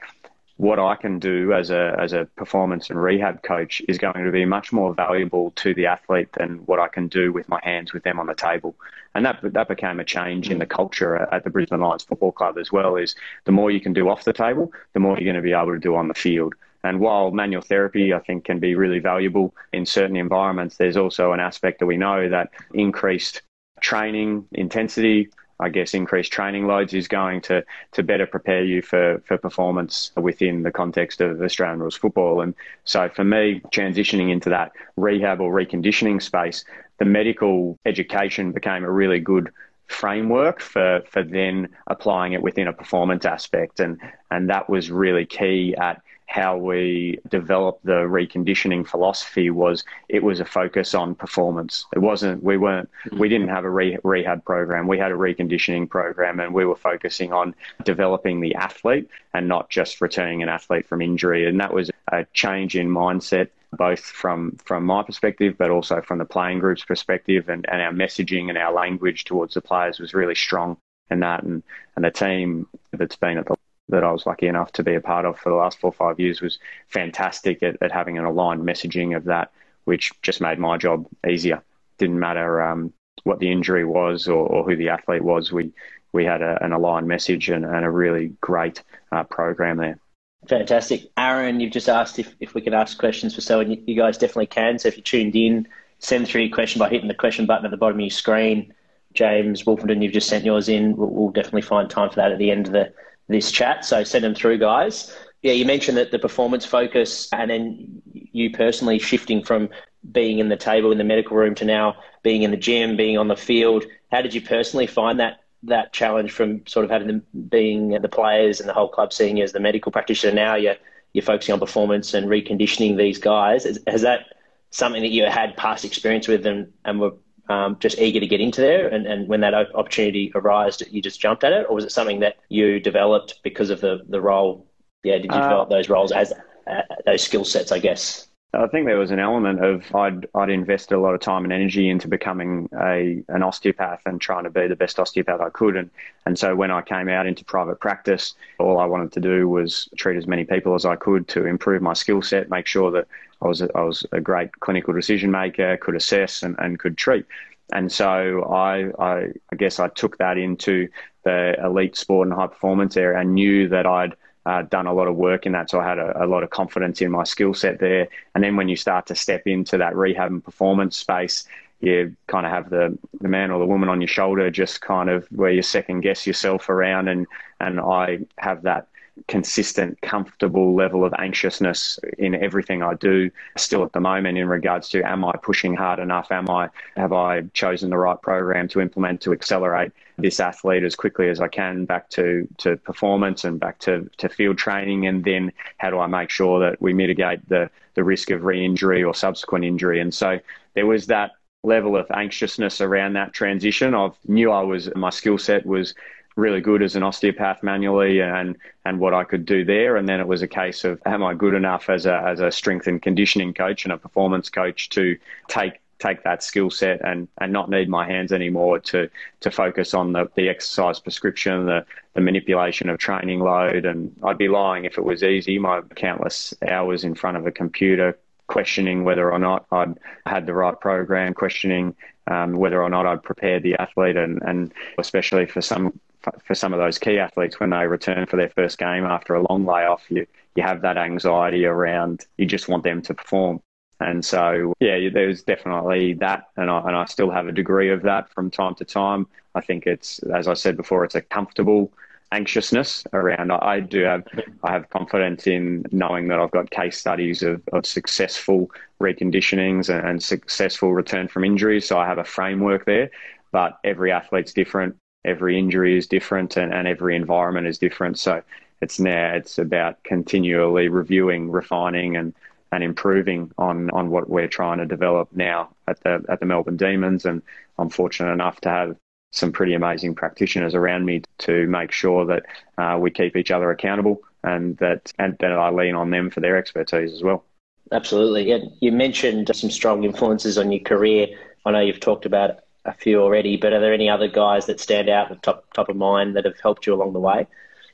what 0.59 0.81
I 0.81 0.97
can 0.97 1.21
do 1.21 1.53
as 1.53 1.71
a 1.71 1.97
as 1.99 2.13
a 2.13 2.25
performance 2.37 2.91
and 2.91 3.01
rehab 3.01 3.43
coach 3.43 3.81
is 3.89 3.97
going 3.97 4.25
to 4.25 4.33
be 4.33 4.45
much 4.45 4.73
more 4.73 4.93
valuable 4.93 5.53
to 5.53 5.73
the 5.73 5.87
athlete 5.87 6.33
than 6.33 6.59
what 6.67 6.81
I 6.81 6.89
can 6.89 7.07
do 7.07 7.33
with 7.33 7.49
my 7.49 7.61
hands 7.63 7.93
with 7.93 8.03
them 8.03 8.19
on 8.19 8.27
the 8.27 8.35
table. 8.35 8.75
And 9.15 9.25
that 9.25 9.39
that 9.43 9.69
became 9.69 10.01
a 10.01 10.05
change 10.05 10.51
in 10.51 10.59
the 10.59 10.67
culture 10.67 11.17
at 11.17 11.45
the 11.45 11.51
Brisbane 11.51 11.81
Lions 11.81 12.03
Football 12.03 12.33
Club 12.33 12.59
as 12.59 12.73
well. 12.73 12.97
Is 12.97 13.15
the 13.45 13.53
more 13.53 13.71
you 13.71 13.81
can 13.81 13.93
do 13.93 14.09
off 14.09 14.25
the 14.25 14.33
table, 14.33 14.73
the 14.95 15.01
more 15.01 15.17
you're 15.17 15.33
going 15.33 15.37
to 15.37 15.43
be 15.43 15.53
able 15.53 15.73
to 15.73 15.79
do 15.79 15.95
on 15.95 16.09
the 16.09 16.15
field. 16.15 16.55
And 16.85 17.01
while 17.01 17.31
manual 17.31 17.63
therapy, 17.63 18.15
I 18.15 18.21
think, 18.21 18.45
can 18.45 18.61
be 18.61 18.75
really 18.75 19.01
valuable 19.01 19.55
in 19.73 19.85
certain 19.85 20.17
environments, 20.17 20.77
there's 20.77 20.97
also 20.97 21.33
an 21.33 21.41
aspect 21.41 21.81
that 21.81 21.87
we 21.87 21.97
know 21.97 22.29
that 22.29 22.51
increased 22.73 23.43
training 23.81 24.47
intensity 24.53 25.31
I 25.61 25.71
guess 25.71 25.93
increased 25.93 26.33
training 26.33 26.67
loads 26.67 26.95
is 26.95 27.09
going 27.09 27.41
to 27.43 27.65
to 27.93 28.03
better 28.03 28.27
prepare 28.27 28.65
you 28.65 28.81
for 28.81 29.21
for 29.27 29.39
performance 29.39 30.13
within 30.17 30.63
the 30.63 30.71
context 30.71 31.21
of 31.21 31.43
Australian 31.43 31.81
rules 31.81 31.97
football. 31.97 32.41
And 32.41 32.55
so 32.85 33.09
for 33.09 33.25
me, 33.25 33.61
transitioning 33.75 34.31
into 34.31 34.51
that 34.51 34.73
rehab 34.97 35.41
or 35.41 35.53
reconditioning 35.53 36.23
space, 36.23 36.65
the 36.99 37.05
medical 37.05 37.77
education 37.87 38.53
became 38.53 38.85
a 38.85 38.91
really 38.91 39.19
good 39.19 39.51
framework 39.89 40.61
for 40.61 41.03
for 41.11 41.23
then 41.25 41.69
applying 41.89 42.35
it 42.35 42.43
within 42.43 42.69
a 42.69 42.73
performance 42.73 43.25
aspect 43.25 43.81
and 43.81 43.99
and 44.31 44.51
that 44.51 44.69
was 44.69 44.91
really 44.91 45.25
key 45.25 45.75
at 45.81 46.03
how 46.29 46.59
we 46.59 47.19
developed 47.31 47.85
the 47.87 48.05
reconditioning 48.05 48.87
philosophy 48.87 49.49
was 49.49 49.83
it 50.11 50.23
was 50.23 50.41
a 50.41 50.45
focus 50.45 50.95
on 50.95 51.15
performance. 51.15 51.87
It 51.95 52.01
wasn't, 52.01 52.43
we 52.45 52.59
weren't, 52.59 52.91
we 53.07 53.11
mm-hmm. 53.11 53.23
didn't 53.23 53.49
have 53.49 53.65
a 53.65 53.71
re- 53.71 53.99
rehab 54.05 54.45
program. 54.45 54.87
We 54.87 54.99
had 54.99 55.11
a 55.11 55.17
reconditioning 55.17 55.89
program 55.89 56.39
and 56.39 56.53
we 56.53 56.67
were 56.67 56.77
focusing 56.77 57.33
on 57.33 57.55
developing 57.83 58.41
the 58.41 58.55
athlete 58.55 59.09
and 59.33 59.49
not 59.49 59.71
just 59.71 60.03
returning 60.03 60.43
an 60.43 60.51
athlete 60.51 60.87
from 60.87 61.01
injury. 61.01 61.49
And 61.49 61.59
that 61.61 61.73
was 61.73 61.91
a 62.13 62.27
change 62.35 62.77
in 62.77 62.89
mindset 62.89 63.49
both 63.73 64.01
from 64.01 64.57
from 64.65 64.85
my 64.85 65.03
perspective, 65.03 65.57
but 65.59 65.71
also 65.71 66.01
from 66.01 66.17
the 66.17 66.25
playing 66.25 66.59
group's 66.59 66.85
perspective, 66.85 67.51
and, 67.51 67.67
and 67.71 67.83
our 67.83 67.93
messaging 67.93 68.49
and 68.49 68.57
our 68.57 68.73
language 68.73 69.25
towards 69.25 69.53
the 69.53 69.61
players 69.61 69.99
was 69.99 70.15
really 70.15 70.35
strong 70.35 70.79
in 71.11 71.21
that, 71.21 71.43
and 71.43 71.63
and 71.95 72.03
the 72.03 72.11
team 72.11 72.67
that's 72.93 73.17
been 73.17 73.37
at 73.37 73.45
the 73.45 73.58
that 73.89 74.05
I 74.05 74.13
was 74.13 74.27
lucky 74.27 74.47
enough 74.47 74.73
to 74.73 74.83
be 74.83 74.95
a 74.95 75.01
part 75.01 75.25
of 75.25 75.39
for 75.39 75.51
the 75.51 75.57
last 75.57 75.79
four 75.79 75.89
or 75.89 75.93
five 75.93 76.21
years 76.21 76.41
was 76.41 76.59
fantastic 76.89 77.63
at, 77.63 77.77
at 77.83 77.93
having 77.93 78.19
an 78.19 78.25
aligned 78.25 78.63
messaging 78.63 79.17
of 79.17 79.25
that, 79.25 79.51
which 79.85 80.13
just 80.23 80.41
made 80.41 80.59
my 80.59 80.77
job 80.77 81.07
easier. 81.29 81.63
Didn't 81.99 82.19
matter 82.19 82.63
um, 82.63 82.93
what 83.25 83.39
the 83.39 83.51
injury 83.51 83.85
was 83.85 84.29
or, 84.29 84.47
or, 84.47 84.65
who 84.65 84.77
the 84.77 84.91
athlete 84.91 85.23
was. 85.23 85.53
We 85.53 85.73
we 86.13 86.25
had 86.25 86.43
a, 86.43 86.63
an 86.65 86.73
aligned 86.73 87.07
message 87.07 87.51
and, 87.51 87.65
and 87.65 87.85
a 87.85 87.91
really 87.91 88.33
great 88.41 88.83
uh, 89.13 89.25
program 89.25 89.77
there. 89.79 89.99
Fantastic. 90.47 91.11
Aaron, 91.17 91.61
you've 91.61 91.73
just 91.73 91.89
asked 91.89 92.19
if, 92.19 92.35
if 92.41 92.55
we 92.55 92.61
could 92.61 92.73
ask 92.73 92.99
questions 92.99 93.35
for 93.35 93.41
so, 93.41 93.61
and 93.61 93.77
you, 93.87 93.97
guys 93.97 94.17
definitely 94.17 94.47
can. 94.47 94.79
So 94.79 94.89
if 94.89 94.97
you 94.97 95.03
tuned 95.03 95.37
in, 95.37 95.69
send 95.99 96.29
through 96.29 96.43
your 96.43 96.55
question 96.55 96.79
by 96.79 96.89
hitting 96.89 97.09
the 97.09 97.15
question 97.15 97.45
button 97.45 97.65
at 97.65 97.71
the 97.71 97.77
bottom 97.77 97.99
of 97.99 98.01
your 98.01 98.11
screen. 98.11 98.73
James 99.13 99.65
Wolfenden, 99.65 100.03
you've 100.03 100.13
just 100.13 100.29
sent 100.29 100.45
yours 100.45 100.69
in. 100.69 100.97
We'll, 100.97 101.11
we'll 101.11 101.31
definitely 101.31 101.63
find 101.63 101.91
time 101.91 102.09
for 102.09 102.17
that 102.17 102.33
at 102.33 102.39
the 102.39 102.51
end 102.51 102.67
of 102.67 102.73
the 102.73 102.93
this 103.29 103.51
chat. 103.51 103.85
So 103.85 104.05
send 104.05 104.25
them 104.25 104.35
through, 104.35 104.59
guys. 104.59 105.15
Yeah, 105.43 105.53
you 105.53 105.65
mentioned 105.65 105.97
that 105.99 106.11
the 106.11 106.19
performance 106.19 106.65
focus, 106.65 107.29
and 107.33 107.51
then 107.51 108.03
you 108.13 108.51
personally 108.51 108.99
shifting 108.99 109.45
from 109.45 109.69
being 110.11 110.39
in 110.39 110.49
the 110.49 110.57
table 110.57 110.91
in 110.93 110.99
the 110.99 111.05
medical 111.05 111.37
room 111.37 111.55
to 111.57 111.65
now 111.65 111.97
being 112.23 112.43
in 112.43 112.51
the 112.51 112.57
gym, 112.57 112.97
being 112.97 113.19
on 113.19 113.29
the 113.29 113.37
field. 113.37 113.85
How 114.11 114.23
did 114.23 114.35
you 114.35 114.41
personally 114.41 114.87
find 114.87 115.21
that 115.21 115.41
that 115.65 115.93
challenge 115.93 116.31
from 116.31 116.65
sort 116.67 116.85
of 116.85 116.91
having 116.91 117.09
them 117.09 117.23
being 117.49 117.91
the 117.91 118.09
players 118.09 118.61
and 118.61 118.69
the 118.69 118.73
whole 118.73 118.89
club 118.89 119.13
seeing 119.13 119.37
you 119.37 119.45
as 119.45 119.53
the 119.53 119.61
medical 119.61 119.93
practitioner? 119.93 120.35
Now 120.35 120.55
you're 120.57 120.77
you're 121.13 121.23
focusing 121.23 121.53
on 121.53 121.61
performance 121.61 122.15
and 122.15 122.27
reconditioning 122.27 122.97
these 122.97 123.19
guys. 123.19 123.65
Has, 123.65 123.79
has 123.87 124.03
that 124.03 124.27
something 124.71 125.03
that 125.03 125.09
you 125.09 125.25
had 125.25 125.57
past 125.57 125.85
experience 125.85 126.29
with 126.29 126.45
and, 126.47 126.73
and 126.85 127.01
were 127.01 127.13
um, 127.49 127.77
just 127.81 127.99
eager 127.99 128.21
to 128.21 128.27
get 128.27 128.41
into 128.41 128.61
there, 128.61 128.89
and, 128.89 129.07
and 129.07 129.29
when 129.29 129.41
that 129.41 129.55
opportunity 129.55 130.31
arose, 130.35 130.83
you 130.91 131.01
just 131.01 131.21
jumped 131.21 131.45
at 131.45 131.53
it, 131.53 131.67
or 131.69 131.75
was 131.75 131.85
it 131.85 131.93
something 131.93 132.21
that 132.21 132.37
you 132.49 132.81
developed 132.81 133.41
because 133.43 133.71
of 133.71 133.81
the, 133.81 134.01
the 134.09 134.21
role? 134.21 134.67
Yeah, 135.05 135.19
did 135.19 135.27
you 135.27 135.39
uh, 135.39 135.43
develop 135.43 135.71
those 135.71 135.89
roles 135.89 136.13
as 136.13 136.33
uh, 136.67 136.83
those 137.07 137.23
skill 137.23 137.45
sets? 137.45 137.73
I 137.73 137.79
guess. 137.79 138.29
I 138.55 138.67
think 138.67 138.87
there 138.87 138.99
was 138.99 139.11
an 139.11 139.19
element 139.19 139.63
of 139.63 139.95
I'd 139.95 140.27
I'd 140.35 140.49
invested 140.49 140.95
a 140.95 141.01
lot 141.01 141.15
of 141.15 141.21
time 141.21 141.45
and 141.45 141.53
energy 141.53 141.91
into 141.91 142.09
becoming 142.09 142.69
a 142.81 143.23
an 143.29 143.43
osteopath 143.43 144.01
and 144.07 144.19
trying 144.19 144.45
to 144.45 144.51
be 144.51 144.67
the 144.67 144.77
best 144.77 144.99
osteopath 144.99 145.41
I 145.43 145.51
could 145.51 145.77
and 145.77 145.91
and 146.25 146.39
so 146.39 146.57
when 146.57 146.71
I 146.71 146.81
came 146.81 147.11
out 147.11 147.27
into 147.27 147.45
private 147.45 147.79
practice 147.79 148.35
all 148.59 148.79
I 148.79 148.87
wanted 148.87 149.13
to 149.13 149.21
do 149.21 149.49
was 149.49 149.89
treat 149.99 150.17
as 150.17 150.27
many 150.27 150.47
people 150.47 150.75
as 150.75 150.87
I 150.87 150.97
could 150.97 151.29
to 151.29 151.45
improve 151.45 151.83
my 151.83 151.93
skill 151.93 152.23
set 152.23 152.49
make 152.49 152.67
sure 152.67 152.91
that 152.93 153.07
I 153.43 153.49
was 153.49 153.61
a, 153.63 153.69
I 153.75 153.83
was 153.83 154.05
a 154.13 154.21
great 154.21 154.51
clinical 154.61 154.93
decision 154.93 155.31
maker 155.31 155.77
could 155.77 155.97
assess 155.97 156.43
and, 156.43 156.57
and 156.59 156.79
could 156.79 156.97
treat 156.97 157.25
and 157.73 157.93
so 157.93 158.45
I, 158.45 158.91
I 158.99 159.29
I 159.53 159.57
guess 159.57 159.79
I 159.79 159.89
took 159.89 160.19
that 160.19 160.39
into 160.39 160.89
the 161.25 161.55
elite 161.63 161.97
sport 161.97 162.29
and 162.29 162.35
high 162.35 162.47
performance 162.47 162.97
area 162.97 163.19
and 163.19 163.35
knew 163.35 163.69
that 163.69 163.87
I'd 163.87 164.15
uh, 164.47 164.63
done 164.63 164.87
a 164.87 164.95
lot 164.95 165.09
of 165.09 165.17
work 165.17 165.45
in 165.45 165.53
that, 165.53 165.69
so 165.69 165.79
I 165.79 165.87
had 165.87 165.99
a, 165.99 166.25
a 166.25 166.27
lot 166.27 166.43
of 166.43 166.49
confidence 166.49 167.03
in 167.03 167.11
my 167.11 167.25
skill 167.25 167.53
set 167.53 167.81
there. 167.81 168.09
And 168.35 168.43
then 168.43 168.57
when 168.57 168.69
you 168.69 168.77
start 168.77 169.07
to 169.09 169.15
step 169.15 169.47
into 169.47 169.77
that 169.77 169.95
rehab 169.95 170.31
and 170.31 170.43
performance 170.43 170.97
space, 170.97 171.47
you 171.81 172.17
kind 172.29 172.47
of 172.47 172.53
have 172.53 172.71
the, 172.71 172.97
the 173.21 173.29
man 173.29 173.51
or 173.51 173.59
the 173.59 173.67
woman 173.67 173.91
on 173.91 174.01
your 174.01 174.09
shoulder, 174.09 174.51
just 174.51 174.81
kind 174.81 175.11
of 175.11 175.27
where 175.27 175.51
you 175.51 175.61
second 175.61 176.01
guess 176.01 176.27
yourself 176.27 176.71
around. 176.71 177.09
And, 177.09 177.27
and 177.61 177.79
I 177.79 178.21
have 178.39 178.63
that 178.63 178.89
consistent, 179.27 180.01
comfortable 180.01 180.75
level 180.75 181.05
of 181.05 181.13
anxiousness 181.19 181.99
in 182.19 182.35
everything 182.35 182.83
I 182.83 182.95
do 182.95 183.31
still 183.57 183.85
at 183.85 183.93
the 183.93 184.01
moment 184.01 184.39
in 184.39 184.49
regards 184.49 184.89
to 184.91 185.03
am 185.03 185.25
I 185.25 185.33
pushing 185.43 185.75
hard 185.75 185.99
enough? 185.99 186.31
Am 186.31 186.49
I 186.49 186.69
have 186.97 187.13
I 187.13 187.43
chosen 187.53 187.91
the 187.91 187.99
right 187.99 188.21
program 188.21 188.69
to 188.69 188.81
implement 188.81 189.21
to 189.23 189.33
accelerate 189.33 189.93
this 190.19 190.41
athlete 190.41 190.83
as 190.83 190.95
quickly 190.95 191.29
as 191.29 191.41
I 191.41 191.49
can 191.49 191.85
back 191.85 192.11
to, 192.11 192.47
to 192.59 192.77
performance 192.77 193.45
and 193.45 193.59
back 193.59 193.79
to, 193.81 194.09
to 194.19 194.29
field 194.29 194.59
training? 194.59 195.07
And 195.07 195.25
then 195.25 195.53
how 195.79 195.91
do 195.91 195.99
I 195.99 196.07
make 196.07 196.31
sure 196.31 196.61
that 196.61 196.81
we 196.81 196.93
mitigate 196.93 197.49
the, 197.49 197.71
the 197.95 198.05
risk 198.05 198.31
of 198.31 198.45
re 198.45 198.65
injury 198.65 199.03
or 199.03 199.15
subsequent 199.15 199.65
injury? 199.65 200.01
And 200.01 200.13
so 200.13 200.39
there 200.75 200.87
was 200.87 201.07
that 201.07 201.33
level 201.65 201.97
of 201.97 202.07
anxiousness 202.11 202.81
around 202.81 203.15
that 203.15 203.33
transition. 203.33 203.95
I 203.95 204.11
knew 204.27 204.51
I 204.51 204.63
was 204.63 204.95
my 204.95 205.11
skill 205.11 205.39
set 205.39 205.67
was 205.67 205.95
really 206.39 206.61
good 206.61 206.83
as 206.83 206.95
an 206.95 207.03
osteopath 207.03 207.63
manually 207.63 208.23
and 208.23 208.57
and 208.85 209.01
what 209.01 209.13
I 209.13 209.25
could 209.25 209.45
do 209.45 209.65
there. 209.65 209.97
And 209.97 210.09
then 210.09 210.21
it 210.21 210.29
was 210.29 210.41
a 210.41 210.49
case 210.49 210.85
of 210.85 211.03
am 211.05 211.23
I 211.23 211.35
good 211.35 211.55
enough 211.55 211.91
as 211.91 212.07
a 212.07 212.17
as 212.27 212.41
a 212.41 212.51
strength 212.51 212.87
and 212.87 213.03
conditioning 213.03 213.53
coach 213.53 213.85
and 213.85 213.93
a 213.93 213.99
performance 213.99 214.49
coach 214.49 214.89
to 214.91 215.19
take 215.49 215.81
take 215.99 216.23
that 216.23 216.45
skill 216.45 216.71
set 216.71 217.05
and, 217.05 217.27
and 217.41 217.53
not 217.53 217.69
need 217.69 217.89
my 217.89 218.07
hands 218.07 218.33
anymore 218.33 218.79
to 218.79 219.11
to 219.41 219.51
focus 219.51 219.95
on 219.95 220.13
the, 220.13 220.31
the 220.37 220.49
exercise 220.49 221.01
prescription, 221.01 221.67
the, 221.67 221.85
the 222.15 222.21
manipulation 222.21 222.89
of 222.89 222.99
training 222.99 223.41
load. 223.41 223.85
And 223.85 224.15
I'd 224.23 224.39
be 224.39 224.49
lying 224.49 224.85
if 224.85 224.97
it 224.97 225.05
was 225.05 225.25
easy. 225.25 225.59
My 225.59 225.81
countless 225.97 226.55
hours 226.67 227.03
in 227.03 227.17
front 227.17 227.37
of 227.37 227.47
a 227.47 227.53
computer 227.53 228.17
questioning 228.47 229.05
whether 229.05 229.31
or 229.31 229.39
not 229.39 229.67
I'd 229.73 229.99
had 230.25 230.47
the 230.47 230.55
right 230.55 230.79
program, 230.81 231.35
questioning 231.35 231.95
um, 232.29 232.57
whether 232.57 232.81
or 232.83 232.89
not 232.89 233.07
I'd 233.07 233.23
prepared 233.23 233.63
the 233.63 233.75
athlete, 233.75 234.17
and, 234.17 234.41
and 234.43 234.73
especially 234.99 235.47
for 235.47 235.61
some 235.61 235.99
for 236.45 236.55
some 236.55 236.73
of 236.73 236.79
those 236.79 236.99
key 236.99 237.19
athletes 237.19 237.61
when 237.61 237.71
they 237.71 237.87
return 237.87 238.27
for 238.27 238.37
their 238.37 238.51
first 238.51 238.79
game 238.79 239.05
after 239.05 239.35
a 239.35 239.43
long 239.51 239.65
layoff, 239.65 240.03
you 240.09 240.27
you 240.55 240.63
have 240.63 240.83
that 240.83 240.97
anxiety 240.97 241.65
around. 241.67 242.27
You 242.37 242.47
just 242.47 242.69
want 242.69 242.85
them 242.85 243.03
to 243.03 243.15
perform, 243.15 243.61
and 244.01 244.25
so 244.25 244.75
yeah, 244.81 245.09
there's 245.13 245.43
definitely 245.43 246.15
that, 246.15 246.49
and 246.57 246.71
I 246.71 246.81
and 246.81 246.97
I 246.97 247.05
still 247.07 247.31
have 247.31 247.49
a 247.49 247.53
degree 247.53 247.91
of 247.91 248.03
that 248.03 248.33
from 248.33 248.51
time 248.51 248.75
to 248.77 248.85
time. 248.85 249.27
I 249.55 249.61
think 249.61 249.87
it's 249.87 250.19
as 250.35 250.49
I 250.49 250.55
said 250.55 250.77
before, 250.77 251.05
it's 251.05 251.15
a 251.15 251.23
comfortable 251.23 251.93
anxiousness 252.33 253.05
around. 253.13 253.51
I 253.53 253.81
do 253.81 254.03
have 254.03 254.27
I 254.63 254.73
have 254.73 254.91
confidence 254.91 255.47
in 255.47 255.85
knowing 255.93 256.29
that 256.29 256.39
I've 256.39 256.51
got 256.51 256.71
case 256.71 256.99
studies 256.99 257.43
of, 257.43 257.63
of 257.73 257.87
successful 257.87 258.71
reconditionings 259.01 259.89
and, 259.89 260.07
and 260.07 260.23
successful 260.23 260.93
return 260.93 261.29
from 261.29 261.45
injuries. 261.45 261.87
So 261.89 261.99
I 261.99 262.07
have 262.07 262.19
a 262.19 262.25
framework 262.25 262.85
there. 262.85 263.11
But 263.51 263.79
every 263.83 264.13
athlete's 264.13 264.53
different 264.53 264.97
every 265.29 265.59
injury 265.59 265.97
is 265.97 266.07
different 266.07 266.57
and, 266.57 266.73
and 266.73 266.89
every 266.89 267.15
environment 267.15 267.67
is 267.67 267.79
different. 267.79 268.19
So 268.19 268.43
it's 268.81 268.99
now 268.99 269.35
it's 269.35 269.59
about 269.59 270.03
continually 270.05 270.89
reviewing, 270.89 271.51
refining, 271.51 272.17
and 272.17 272.35
and 272.73 272.85
improving 272.85 273.51
on 273.59 273.91
on 273.91 274.11
what 274.11 274.29
we're 274.29 274.49
trying 274.49 274.79
to 274.79 274.87
develop 274.87 275.29
now 275.33 275.71
at 275.87 276.01
the 276.01 276.25
at 276.29 276.41
the 276.41 276.47
Melbourne 276.47 276.77
Demons. 276.77 277.25
And 277.25 277.43
I'm 277.79 277.91
fortunate 277.91 278.33
enough 278.33 278.61
to 278.63 278.69
have 278.69 278.97
some 279.33 279.53
pretty 279.53 279.75
amazing 279.75 280.15
practitioners 280.15 280.75
around 280.75 281.05
me 281.05 281.23
to 281.39 281.67
make 281.67 281.93
sure 281.93 282.25
that 282.27 282.47
uh, 282.79 282.97
we 282.99 283.11
keep 283.11 283.37
each 283.37 283.51
other 283.51 283.71
accountable 283.71 284.23
and 284.45 284.77
that 284.79 285.13
and 285.19 285.37
that 285.39 285.53
I 285.53 285.71
lean 285.71 285.95
on 285.95 286.11
them 286.11 286.31
for 286.31 286.41
their 286.41 286.57
expertise 286.57 287.13
as 287.13 287.23
well. 287.23 287.45
Absolutely. 287.91 288.49
Yeah, 288.49 288.59
you 288.81 288.93
mentioned 288.93 289.51
some 289.55 289.71
strong 289.71 290.05
influences 290.05 290.59
on 290.59 290.71
your 290.71 290.83
career. 290.83 291.29
I 291.65 291.71
know 291.71 291.81
you've 291.81 292.01
talked 292.01 292.27
about 292.27 292.61
a 292.89 292.93
few 292.95 293.21
already, 293.21 293.57
but 293.57 293.73
are 293.73 293.81
there 293.81 293.95
any 293.95 294.09
other 294.09 294.29
guys 294.29 294.67
that 294.67 294.81
stand 294.81 295.09
out 295.09 295.31
at 295.31 295.43
top 295.43 295.73
top 295.75 295.89
of 295.89 295.97
mind 295.97 296.37
that 296.37 296.45
have 296.45 296.59
helped 296.61 296.87
you 296.87 296.95
along 296.95 297.13
the 297.13 297.21
way, 297.21 297.47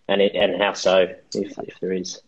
and 0.08 0.22
it, 0.22 0.34
and 0.34 0.60
how 0.60 0.72
so, 0.72 1.08
if 1.34 1.58
if 1.58 1.80
there 1.80 1.92
is? 1.92 2.20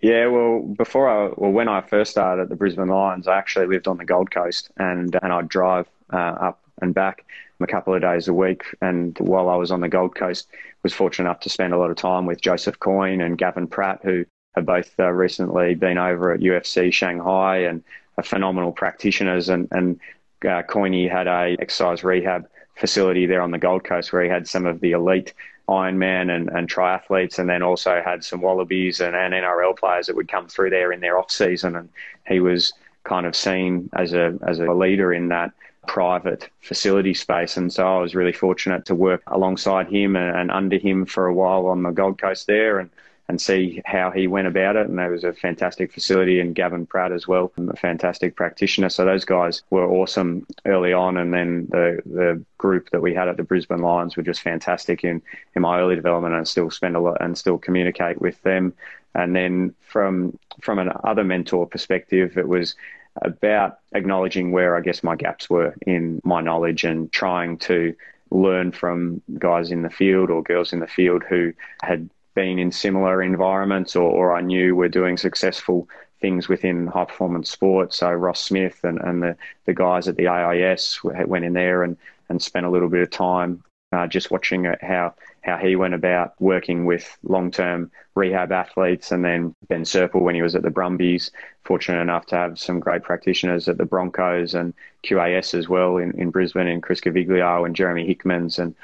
Yeah, 0.00 0.28
well, 0.28 0.60
before 0.60 1.08
I 1.08 1.32
well 1.36 1.50
when 1.50 1.68
I 1.68 1.80
first 1.80 2.12
started 2.12 2.42
at 2.42 2.48
the 2.48 2.56
Brisbane 2.56 2.88
Lions, 2.88 3.26
I 3.26 3.36
actually 3.36 3.66
lived 3.66 3.88
on 3.88 3.98
the 3.98 4.04
Gold 4.04 4.30
Coast, 4.30 4.70
and 4.76 5.16
and 5.22 5.32
I'd 5.32 5.48
drive 5.48 5.86
uh, 6.12 6.16
up 6.16 6.60
and 6.80 6.94
back 6.94 7.24
a 7.60 7.66
couple 7.66 7.94
of 7.94 8.00
days 8.00 8.28
a 8.28 8.34
week. 8.34 8.64
And 8.80 9.16
while 9.18 9.48
I 9.48 9.56
was 9.56 9.70
on 9.70 9.80
the 9.80 9.88
Gold 9.88 10.14
Coast, 10.14 10.48
was 10.82 10.94
fortunate 10.94 11.28
enough 11.28 11.40
to 11.40 11.50
spend 11.50 11.74
a 11.74 11.78
lot 11.78 11.90
of 11.90 11.96
time 11.96 12.26
with 12.26 12.40
Joseph 12.40 12.78
Coyne 12.78 13.20
and 13.20 13.36
Gavin 13.36 13.66
Pratt, 13.66 14.00
who 14.02 14.24
have 14.54 14.64
both 14.64 14.98
uh, 14.98 15.10
recently 15.10 15.74
been 15.74 15.98
over 15.98 16.32
at 16.32 16.40
UFC 16.40 16.92
Shanghai 16.92 17.58
and 17.58 17.84
are 18.16 18.24
phenomenal 18.24 18.72
practitioners. 18.72 19.48
And 19.48 19.68
and 19.70 20.00
uh, 20.44 20.62
Coyne 20.62 21.08
had 21.08 21.26
a 21.26 21.56
exercise 21.60 22.04
rehab 22.04 22.48
facility 22.76 23.26
there 23.26 23.42
on 23.42 23.50
the 23.50 23.58
Gold 23.58 23.84
Coast 23.84 24.12
where 24.12 24.22
he 24.22 24.28
had 24.28 24.48
some 24.48 24.66
of 24.66 24.80
the 24.80 24.92
elite 24.92 25.34
Ironman 25.68 26.34
and, 26.34 26.48
and 26.50 26.68
triathletes, 26.68 27.38
and 27.38 27.48
then 27.48 27.62
also 27.62 28.02
had 28.04 28.24
some 28.24 28.40
Wallabies 28.40 29.00
and, 29.00 29.14
and 29.14 29.32
NRL 29.32 29.78
players 29.78 30.06
that 30.06 30.16
would 30.16 30.28
come 30.28 30.48
through 30.48 30.70
there 30.70 30.90
in 30.92 31.00
their 31.00 31.16
off 31.16 31.30
season. 31.30 31.76
And 31.76 31.88
he 32.26 32.40
was 32.40 32.72
kind 33.04 33.24
of 33.24 33.36
seen 33.36 33.88
as 33.94 34.12
a 34.12 34.36
as 34.46 34.58
a 34.58 34.72
leader 34.72 35.12
in 35.12 35.28
that 35.28 35.52
private 35.86 36.50
facility 36.60 37.14
space. 37.14 37.56
And 37.56 37.72
so 37.72 37.86
I 37.86 38.00
was 38.00 38.14
really 38.14 38.32
fortunate 38.32 38.84
to 38.86 38.94
work 38.94 39.22
alongside 39.28 39.88
him 39.88 40.16
and, 40.16 40.36
and 40.36 40.50
under 40.50 40.76
him 40.76 41.06
for 41.06 41.26
a 41.26 41.34
while 41.34 41.66
on 41.66 41.82
the 41.82 41.90
Gold 41.90 42.20
Coast 42.20 42.46
there. 42.46 42.78
And 42.78 42.90
and 43.30 43.40
see 43.40 43.80
how 43.84 44.10
he 44.10 44.26
went 44.26 44.48
about 44.48 44.74
it. 44.74 44.88
And 44.88 44.98
that 44.98 45.08
was 45.08 45.22
a 45.22 45.32
fantastic 45.32 45.92
facility, 45.92 46.40
and 46.40 46.52
Gavin 46.52 46.84
Pratt 46.84 47.12
as 47.12 47.28
well, 47.28 47.52
a 47.56 47.76
fantastic 47.76 48.34
practitioner. 48.34 48.88
So 48.88 49.04
those 49.04 49.24
guys 49.24 49.62
were 49.70 49.88
awesome 49.88 50.48
early 50.66 50.92
on, 50.92 51.16
and 51.16 51.32
then 51.32 51.68
the 51.70 52.02
the 52.04 52.44
group 52.58 52.90
that 52.90 53.00
we 53.00 53.14
had 53.14 53.28
at 53.28 53.36
the 53.36 53.44
Brisbane 53.44 53.82
Lions 53.82 54.16
were 54.16 54.24
just 54.24 54.40
fantastic 54.40 55.04
in 55.04 55.22
in 55.54 55.62
my 55.62 55.78
early 55.78 55.94
development, 55.94 56.34
and 56.34 56.48
still 56.48 56.72
spend 56.72 56.96
a 56.96 57.00
lot 57.00 57.18
and 57.20 57.38
still 57.38 57.56
communicate 57.56 58.20
with 58.20 58.42
them. 58.42 58.72
And 59.14 59.36
then 59.36 59.76
from 59.80 60.36
from 60.60 60.80
an 60.80 60.90
other 61.04 61.22
mentor 61.22 61.66
perspective, 61.66 62.36
it 62.36 62.48
was 62.48 62.74
about 63.22 63.78
acknowledging 63.92 64.50
where 64.50 64.74
I 64.74 64.80
guess 64.80 65.04
my 65.04 65.14
gaps 65.14 65.48
were 65.48 65.76
in 65.86 66.20
my 66.24 66.40
knowledge 66.40 66.82
and 66.82 67.12
trying 67.12 67.58
to 67.58 67.94
learn 68.32 68.72
from 68.72 69.22
guys 69.38 69.70
in 69.70 69.82
the 69.82 69.90
field 69.90 70.30
or 70.30 70.42
girls 70.42 70.72
in 70.72 70.80
the 70.80 70.88
field 70.88 71.22
who 71.28 71.52
had 71.84 72.10
been 72.34 72.58
in 72.58 72.72
similar 72.72 73.22
environments 73.22 73.96
or, 73.96 74.10
or 74.10 74.36
I 74.36 74.40
knew 74.40 74.74
were 74.74 74.88
doing 74.88 75.16
successful 75.16 75.88
things 76.20 76.48
within 76.48 76.86
high 76.86 77.06
performance 77.06 77.50
sports. 77.50 77.98
So 77.98 78.10
Ross 78.12 78.40
Smith 78.40 78.80
and, 78.84 79.00
and 79.00 79.22
the, 79.22 79.36
the 79.64 79.74
guys 79.74 80.06
at 80.06 80.16
the 80.16 80.28
AIS 80.28 81.02
went 81.02 81.44
in 81.44 81.54
there 81.54 81.82
and, 81.82 81.96
and 82.28 82.42
spent 82.42 82.66
a 82.66 82.70
little 82.70 82.88
bit 82.88 83.02
of 83.02 83.10
time 83.10 83.62
uh, 83.92 84.06
just 84.06 84.30
watching 84.30 84.72
how 84.80 85.14
how 85.42 85.56
he 85.56 85.74
went 85.74 85.94
about 85.94 86.34
working 86.40 86.84
with 86.84 87.18
long 87.22 87.50
term 87.50 87.90
rehab 88.14 88.52
athletes, 88.52 89.10
and 89.10 89.24
then 89.24 89.54
Ben 89.68 89.82
Serpell 89.82 90.20
when 90.20 90.34
he 90.34 90.42
was 90.42 90.54
at 90.54 90.62
the 90.62 90.70
Brumbies. 90.70 91.30
Fortunate 91.64 92.00
enough 92.00 92.26
to 92.26 92.36
have 92.36 92.58
some 92.58 92.78
great 92.78 93.02
practitioners 93.02 93.68
at 93.68 93.78
the 93.78 93.84
Broncos 93.84 94.54
and 94.54 94.74
QAS 95.04 95.54
as 95.54 95.68
well 95.68 95.96
in, 95.96 96.12
in 96.12 96.30
Brisbane, 96.30 96.68
and 96.68 96.82
Chris 96.82 97.00
Caviglio 97.00 97.64
and 97.64 97.74
Jeremy 97.74 98.06
Hickmans, 98.06 98.58
and 98.58 98.74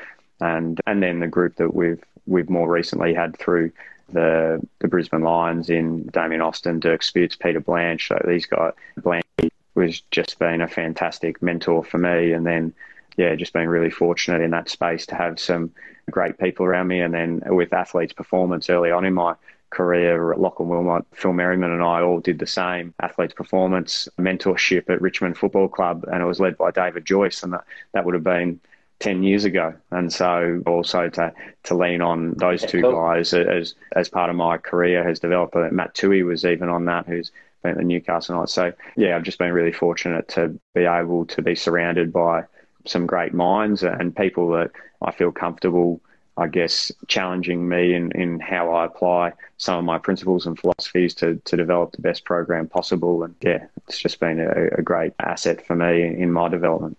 and 0.40 0.80
and 0.86 1.02
then 1.02 1.20
the 1.20 1.28
group 1.28 1.56
that 1.56 1.74
we've 1.74 2.02
we've 2.26 2.50
more 2.50 2.68
recently 2.68 3.14
had 3.14 3.36
through 3.38 3.72
the 4.12 4.60
the 4.78 4.88
Brisbane 4.88 5.22
Lions 5.22 5.70
in 5.70 6.06
Damien 6.06 6.40
Austin, 6.40 6.80
Dirk 6.80 7.02
Spitz, 7.02 7.36
Peter 7.36 7.60
Blanch. 7.60 8.08
So 8.08 8.22
these 8.26 8.46
guys, 8.46 8.72
Blanch 8.96 9.24
was 9.74 10.00
just 10.10 10.38
been 10.38 10.60
a 10.60 10.68
fantastic 10.68 11.42
mentor 11.42 11.84
for 11.84 11.98
me, 11.98 12.32
and 12.32 12.46
then 12.46 12.72
yeah, 13.16 13.34
just 13.34 13.52
been 13.52 13.68
really 13.68 13.90
fortunate 13.90 14.42
in 14.42 14.50
that 14.50 14.68
space 14.68 15.06
to 15.06 15.14
have 15.14 15.40
some 15.40 15.72
great 16.10 16.38
people 16.38 16.66
around 16.66 16.88
me. 16.88 17.00
And 17.00 17.14
then 17.14 17.42
with 17.46 17.72
athletes' 17.72 18.12
performance 18.12 18.68
early 18.70 18.90
on 18.90 19.04
in 19.04 19.14
my 19.14 19.34
career, 19.70 20.32
at 20.32 20.40
Lachlan 20.40 20.68
Wilmot, 20.68 21.04
Phil 21.12 21.32
Merriman, 21.32 21.72
and 21.72 21.82
I 21.82 22.00
all 22.00 22.20
did 22.20 22.38
the 22.38 22.46
same 22.46 22.94
athletes 23.00 23.34
performance 23.34 24.08
mentorship 24.18 24.88
at 24.88 25.00
Richmond 25.00 25.36
Football 25.36 25.68
Club, 25.68 26.04
and 26.12 26.22
it 26.22 26.26
was 26.26 26.40
led 26.40 26.56
by 26.56 26.70
David 26.70 27.04
Joyce, 27.04 27.42
and 27.42 27.52
that, 27.52 27.64
that 27.92 28.04
would 28.04 28.14
have 28.14 28.24
been 28.24 28.60
10 29.00 29.22
years 29.22 29.44
ago. 29.44 29.74
And 29.90 30.12
so 30.12 30.62
also 30.66 31.08
to, 31.10 31.32
to 31.64 31.74
lean 31.74 32.00
on 32.00 32.32
those 32.34 32.62
two 32.62 32.82
cool. 32.82 32.92
guys 32.92 33.34
as, 33.34 33.74
as 33.94 34.08
part 34.08 34.30
of 34.30 34.36
my 34.36 34.56
career 34.58 35.06
has 35.06 35.20
developed. 35.20 35.54
Matt 35.72 35.94
Tui 35.94 36.22
was 36.22 36.44
even 36.44 36.68
on 36.68 36.86
that, 36.86 37.06
who's 37.06 37.30
been 37.62 37.72
at 37.72 37.78
the 37.78 37.84
Newcastle 37.84 38.36
Knights. 38.36 38.52
So, 38.52 38.72
yeah, 38.96 39.16
I've 39.16 39.22
just 39.22 39.38
been 39.38 39.52
really 39.52 39.72
fortunate 39.72 40.28
to 40.28 40.58
be 40.74 40.84
able 40.84 41.26
to 41.26 41.42
be 41.42 41.54
surrounded 41.54 42.12
by 42.12 42.44
some 42.86 43.06
great 43.06 43.34
minds 43.34 43.82
and 43.82 44.16
people 44.16 44.50
that 44.52 44.70
I 45.02 45.12
feel 45.12 45.32
comfortable, 45.32 46.00
I 46.36 46.46
guess, 46.46 46.90
challenging 47.06 47.68
me 47.68 47.94
in, 47.94 48.12
in 48.12 48.40
how 48.40 48.72
I 48.72 48.86
apply 48.86 49.32
some 49.58 49.78
of 49.78 49.84
my 49.84 49.98
principles 49.98 50.46
and 50.46 50.58
philosophies 50.58 51.14
to, 51.16 51.36
to 51.44 51.56
develop 51.56 51.92
the 51.92 52.02
best 52.02 52.24
program 52.24 52.68
possible. 52.68 53.24
And 53.24 53.34
yeah, 53.42 53.66
it's 53.88 53.98
just 53.98 54.20
been 54.20 54.40
a, 54.40 54.78
a 54.78 54.82
great 54.82 55.12
asset 55.18 55.66
for 55.66 55.76
me 55.76 56.02
in 56.02 56.32
my 56.32 56.48
development. 56.48 56.96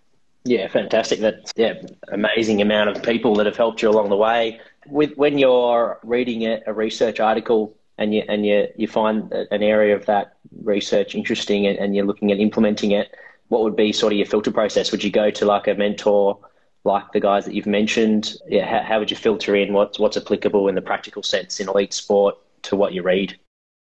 Yeah, 0.47 0.69
fantastic. 0.69 1.19
That's 1.19 1.51
yeah, 1.57 1.73
amazing 2.09 2.61
amount 2.61 2.89
of 2.89 3.03
people 3.03 3.35
that 3.35 3.45
have 3.45 3.57
helped 3.57 3.81
you 3.81 3.89
along 3.89 4.09
the 4.09 4.15
way. 4.15 4.61
With 4.87 5.13
when 5.17 5.37
you're 5.37 5.99
reading 6.03 6.43
a, 6.43 6.61
a 6.65 6.73
research 6.73 7.19
article 7.19 7.75
and 7.97 8.13
you 8.13 8.23
and 8.29 8.45
you 8.45 8.67
you 8.77 8.87
find 8.87 9.31
an 9.33 9.61
area 9.61 9.93
of 9.93 10.05
that 10.05 10.37
research 10.63 11.15
interesting 11.15 11.67
and, 11.67 11.77
and 11.77 11.95
you're 11.95 12.05
looking 12.05 12.31
at 12.31 12.39
implementing 12.39 12.91
it, 12.91 13.13
what 13.49 13.61
would 13.63 13.75
be 13.75 13.91
sort 13.91 14.13
of 14.13 14.17
your 14.17 14.25
filter 14.25 14.51
process? 14.51 14.89
Would 14.91 15.03
you 15.03 15.11
go 15.11 15.29
to 15.31 15.45
like 15.45 15.67
a 15.67 15.73
mentor 15.73 16.39
like 16.85 17.11
the 17.11 17.19
guys 17.19 17.43
that 17.43 17.53
you've 17.53 17.67
mentioned? 17.67 18.37
Yeah, 18.47 18.65
how, 18.65 18.87
how 18.87 18.99
would 18.99 19.11
you 19.11 19.17
filter 19.17 19.53
in 19.53 19.73
what's 19.73 19.99
what's 19.99 20.15
applicable 20.15 20.69
in 20.69 20.75
the 20.75 20.81
practical 20.81 21.23
sense 21.23 21.59
in 21.59 21.67
elite 21.67 21.93
sport 21.93 22.37
to 22.63 22.77
what 22.77 22.93
you 22.93 23.03
read? 23.03 23.37